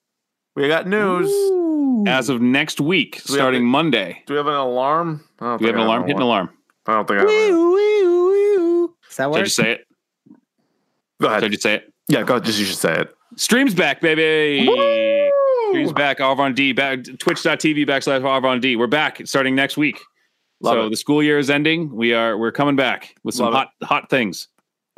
we 0.54 0.66
got 0.68 0.86
news. 0.88 1.28
As 2.06 2.28
of 2.28 2.40
next 2.40 2.80
week, 2.80 3.14
we 3.14 3.32
have 3.32 3.40
starting 3.40 3.62
it? 3.62 3.66
Monday. 3.66 4.22
Do 4.26 4.34
we 4.34 4.38
have 4.38 4.46
an 4.46 4.54
alarm? 4.54 5.24
I 5.40 5.44
don't 5.46 5.60
we 5.60 5.66
have 5.66 5.76
an 5.76 5.82
alarm? 5.82 6.06
Hit 6.06 6.16
an 6.16 6.22
alarm. 6.22 6.50
I 6.86 6.94
don't 6.94 7.08
think 7.08 7.20
I 7.20 7.22
have 7.22 7.30
it. 7.30 8.90
Is 9.10 9.16
that 9.16 9.22
Should 9.22 9.22
I 9.22 9.26
what? 9.26 9.44
just 9.44 9.56
say 9.56 9.72
it? 9.72 9.86
Go 11.20 11.26
ahead. 11.26 11.36
I 11.36 11.38
ahead. 11.38 11.50
just 11.52 11.62
say 11.62 11.74
it? 11.74 11.92
Yeah, 12.08 12.22
go. 12.22 12.34
Ahead. 12.34 12.44
Just 12.44 12.58
you 12.58 12.64
should 12.64 12.76
say 12.76 13.00
it. 13.00 13.14
Streams 13.36 13.74
back, 13.74 14.00
baby. 14.00 14.64
Streams 15.70 15.92
back. 15.92 16.18
Arvon 16.18 16.54
D. 16.54 16.72
Back, 16.72 17.04
Twitch.tv 17.18 17.86
backslash 17.86 18.20
Arvon 18.22 18.60
D. 18.60 18.76
We're 18.76 18.86
back 18.86 19.20
starting 19.26 19.54
next 19.54 19.76
week. 19.76 19.98
Love 20.60 20.74
so 20.74 20.86
it. 20.86 20.90
the 20.90 20.96
school 20.96 21.22
year 21.22 21.38
is 21.38 21.50
ending. 21.50 21.94
We 21.94 22.14
are 22.14 22.36
we're 22.38 22.52
coming 22.52 22.74
back 22.76 23.14
with 23.22 23.34
some 23.34 23.52
Love 23.52 23.54
it. 23.54 23.56
hot 23.56 23.70
hot 24.02 24.10
things. 24.10 24.48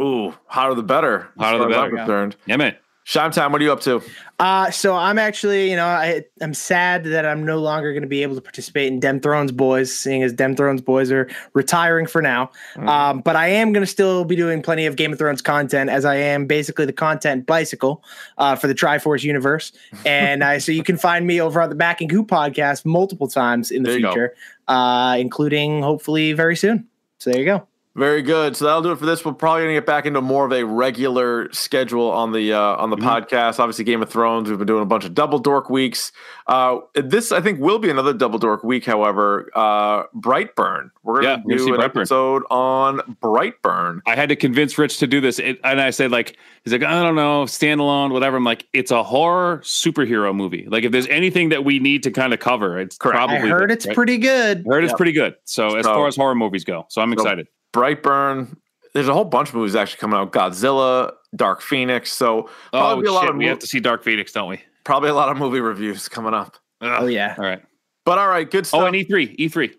Ooh, 0.00 0.32
hotter 0.46 0.74
the 0.74 0.82
better. 0.82 1.30
as 1.38 1.44
Hotter 1.44 1.58
the 1.58 1.64
far 1.64 1.70
as 1.72 1.76
I'm 1.76 1.82
better. 1.90 1.96
Concerned. 1.96 2.36
Yeah, 2.46 2.56
man. 2.56 2.76
Shime 3.10 3.32
time. 3.32 3.50
What 3.50 3.60
are 3.60 3.64
you 3.64 3.72
up 3.72 3.80
to? 3.80 4.00
Uh, 4.38 4.70
so 4.70 4.94
I'm 4.94 5.18
actually, 5.18 5.68
you 5.68 5.74
know, 5.74 5.84
I, 5.84 6.22
I'm 6.40 6.54
sad 6.54 7.02
that 7.02 7.26
I'm 7.26 7.44
no 7.44 7.58
longer 7.58 7.92
going 7.92 8.04
to 8.04 8.08
be 8.08 8.22
able 8.22 8.36
to 8.36 8.40
participate 8.40 8.86
in 8.86 9.00
Dem 9.00 9.18
Thrones 9.18 9.50
Boys, 9.50 9.92
seeing 9.92 10.22
as 10.22 10.32
Dem 10.32 10.54
Thrones 10.54 10.80
Boys 10.80 11.10
are 11.10 11.28
retiring 11.52 12.06
for 12.06 12.22
now. 12.22 12.52
Um, 12.76 13.20
but 13.20 13.34
I 13.34 13.48
am 13.48 13.72
going 13.72 13.82
to 13.82 13.90
still 13.90 14.24
be 14.24 14.36
doing 14.36 14.62
plenty 14.62 14.86
of 14.86 14.94
Game 14.94 15.12
of 15.12 15.18
Thrones 15.18 15.42
content, 15.42 15.90
as 15.90 16.04
I 16.04 16.14
am 16.14 16.46
basically 16.46 16.86
the 16.86 16.92
content 16.92 17.46
bicycle 17.46 18.04
uh, 18.38 18.54
for 18.54 18.68
the 18.68 18.76
Triforce 18.76 19.24
universe. 19.24 19.72
And 20.06 20.44
I, 20.44 20.58
so 20.58 20.70
you 20.70 20.84
can 20.84 20.96
find 20.96 21.26
me 21.26 21.40
over 21.40 21.60
on 21.60 21.68
the 21.68 21.74
Back 21.74 22.00
and 22.00 22.08
Goop 22.08 22.28
podcast 22.28 22.86
multiple 22.86 23.26
times 23.26 23.72
in 23.72 23.82
the 23.82 23.90
There 23.90 23.98
future, 23.98 24.34
uh, 24.68 25.16
including 25.18 25.82
hopefully 25.82 26.32
very 26.32 26.54
soon. 26.54 26.86
So 27.18 27.30
there 27.30 27.40
you 27.40 27.46
go. 27.46 27.66
Very 27.96 28.22
good. 28.22 28.56
So 28.56 28.66
that'll 28.66 28.82
do 28.82 28.92
it 28.92 28.98
for 29.00 29.04
this. 29.06 29.24
We're 29.24 29.32
probably 29.32 29.62
gonna 29.62 29.74
get 29.74 29.84
back 29.84 30.06
into 30.06 30.20
more 30.20 30.46
of 30.46 30.52
a 30.52 30.64
regular 30.64 31.52
schedule 31.52 32.08
on 32.12 32.30
the 32.30 32.52
uh, 32.52 32.76
on 32.76 32.90
the 32.90 32.96
Mm-hmm. 32.96 33.08
podcast. 33.08 33.58
Obviously, 33.58 33.84
Game 33.84 34.00
of 34.00 34.08
Thrones. 34.08 34.48
We've 34.48 34.56
been 34.58 34.66
doing 34.68 34.82
a 34.82 34.86
bunch 34.86 35.04
of 35.04 35.12
double 35.12 35.40
dork 35.40 35.68
weeks. 35.70 36.12
Uh, 36.46 36.78
this 36.94 37.32
I 37.32 37.40
think 37.40 37.58
will 37.58 37.80
be 37.80 37.90
another 37.90 38.12
double 38.12 38.38
dork 38.38 38.62
week. 38.62 38.84
However, 38.86 39.50
uh, 39.56 40.04
Brightburn. 40.16 40.90
We're 41.02 41.22
gonna 41.22 41.42
we're 41.44 41.56
gonna 41.58 41.66
do 41.68 41.74
an 41.74 41.80
Brightburn. 41.80 41.84
episode 41.84 42.42
on 42.48 42.98
Brightburn. 43.20 44.00
I 44.06 44.14
had 44.14 44.28
to 44.28 44.36
convince 44.36 44.78
Rich 44.78 44.98
to 44.98 45.08
do 45.08 45.20
this, 45.20 45.40
it, 45.40 45.58
and 45.64 45.80
I 45.80 45.90
said 45.90 46.12
like, 46.12 46.36
he's 46.62 46.72
like, 46.72 46.84
I 46.84 47.02
don't 47.02 47.16
know, 47.16 47.42
standalone, 47.44 48.12
whatever. 48.12 48.36
I'm 48.36 48.44
like, 48.44 48.68
it's 48.72 48.92
a 48.92 49.02
horror 49.02 49.62
superhero 49.64 50.32
movie. 50.34 50.66
Like, 50.70 50.84
if 50.84 50.92
there's 50.92 51.08
anything 51.08 51.48
that 51.48 51.64
we 51.64 51.80
need 51.80 52.04
to 52.04 52.12
kind 52.12 52.32
of 52.32 52.38
cover, 52.38 52.78
it's 52.78 52.96
Correct. 52.98 53.16
probably. 53.16 53.36
I 53.38 53.40
heard 53.48 53.70
this, 53.70 53.78
it's 53.78 53.86
right? 53.88 53.96
pretty 53.96 54.18
good. 54.18 54.64
I 54.70 54.74
heard 54.74 54.84
it's 54.84 54.94
pretty 54.94 55.12
good. 55.12 55.34
So, 55.44 55.74
as 55.76 55.84
So- 55.86 55.94
far 55.94 56.06
as 56.06 56.14
horror 56.14 56.36
movies 56.36 56.62
go, 56.64 56.86
so 56.88 57.02
I'm 57.02 57.12
excited. 57.12 57.48
Brightburn. 57.72 58.56
There's 58.94 59.08
a 59.08 59.14
whole 59.14 59.24
bunch 59.24 59.50
of 59.50 59.54
movies 59.54 59.76
actually 59.76 60.00
coming 60.00 60.18
out. 60.18 60.32
Godzilla, 60.32 61.12
Dark 61.36 61.60
Phoenix. 61.62 62.12
So 62.12 62.50
probably 62.72 63.02
Oh 63.02 63.02
be 63.02 63.08
a 63.08 63.12
lot 63.12 63.20
shit, 63.22 63.30
of 63.30 63.36
we 63.36 63.44
mo- 63.44 63.50
have 63.50 63.58
to 63.60 63.66
see 63.66 63.80
Dark 63.80 64.02
Phoenix, 64.04 64.32
don't 64.32 64.48
we? 64.48 64.60
probably 64.82 65.10
a 65.10 65.14
lot 65.14 65.28
of 65.28 65.36
movie 65.36 65.60
reviews 65.60 66.08
coming 66.08 66.34
up. 66.34 66.56
Oh, 66.80 67.06
yeah. 67.06 67.34
All 67.38 67.44
right. 67.44 67.62
But 68.06 68.18
all 68.18 68.26
right, 68.28 68.50
good 68.50 68.66
stuff. 68.66 68.80
Oh, 68.80 68.86
and 68.86 68.96
E3, 68.96 69.36
E3. 69.38 69.72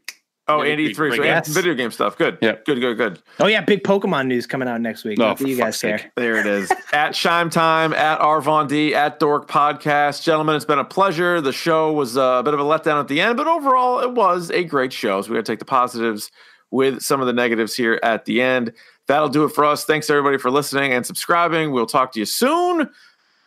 oh, 0.47 0.61
yeah, 0.61 0.71
Andy 0.71 0.83
great- 0.85 0.95
three. 0.95 1.15
So 1.17 1.23
yeah, 1.23 1.39
guess. 1.39 1.47
video 1.49 1.73
game 1.73 1.91
stuff. 1.91 2.17
Good. 2.17 2.37
Yeah. 2.41 2.57
Good. 2.65 2.79
Good. 2.79 2.97
Good. 2.97 3.21
Oh, 3.39 3.47
yeah. 3.47 3.61
Big 3.61 3.83
Pokemon 3.83 4.27
news 4.27 4.45
coming 4.47 4.69
out 4.69 4.79
next 4.79 5.03
week. 5.03 5.19
Oh, 5.19 5.23
Not 5.23 5.37
that 5.39 5.43
for 5.43 5.49
you 5.49 5.57
guys 5.57 5.81
fuck's 5.81 6.03
care. 6.03 6.11
There 6.15 6.37
it 6.37 6.45
is. 6.45 6.71
at 6.93 7.13
Shime 7.15 7.49
Time, 7.49 7.93
at 7.93 8.19
Arvon 8.21 8.69
D, 8.69 8.93
at 8.95 9.19
Dork 9.19 9.49
Podcast. 9.49 10.23
Gentlemen, 10.23 10.55
it's 10.55 10.63
been 10.63 10.79
a 10.79 10.85
pleasure. 10.85 11.41
The 11.41 11.51
show 11.51 11.91
was 11.91 12.15
uh, 12.15 12.37
a 12.39 12.43
bit 12.43 12.53
of 12.53 12.59
a 12.61 12.63
letdown 12.63 12.99
at 13.01 13.07
the 13.09 13.19
end, 13.19 13.35
but 13.35 13.47
overall, 13.47 13.99
it 13.99 14.11
was 14.13 14.49
a 14.51 14.63
great 14.63 14.93
show. 14.93 15.21
So 15.23 15.31
we 15.31 15.35
got 15.37 15.45
to 15.45 15.51
take 15.51 15.59
the 15.59 15.65
positives 15.65 16.31
with 16.71 17.01
some 17.01 17.21
of 17.21 17.27
the 17.27 17.33
negatives 17.33 17.75
here 17.75 17.99
at 18.01 18.25
the 18.25 18.41
end. 18.41 18.73
That'll 19.07 19.29
do 19.29 19.43
it 19.43 19.49
for 19.49 19.65
us. 19.65 19.85
Thanks 19.85 20.09
everybody 20.09 20.37
for 20.37 20.49
listening 20.49 20.93
and 20.93 21.05
subscribing. 21.05 21.71
We'll 21.71 21.85
talk 21.85 22.11
to 22.13 22.19
you 22.19 22.25
soon. 22.25 22.89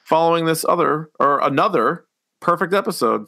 following 0.05 0.45
this 0.45 0.65
other 0.69 1.11
or 1.19 1.41
another 1.41 2.05
perfect 2.41 2.73
episode. 2.75 3.27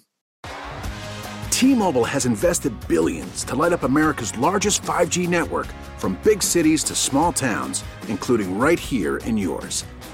T-Mobile 1.50 2.04
has 2.04 2.26
invested 2.26 2.72
billions 2.86 3.42
to 3.44 3.56
light 3.56 3.72
up 3.72 3.82
America's 3.82 4.36
largest 4.36 4.82
5G 4.82 5.26
network 5.26 5.66
from 5.96 6.18
big 6.22 6.42
cities 6.42 6.84
to 6.84 6.94
small 6.94 7.32
towns, 7.32 7.82
including 8.08 8.58
right 8.58 8.78
here 8.78 9.16
in 9.18 9.38
yours. 9.38 9.84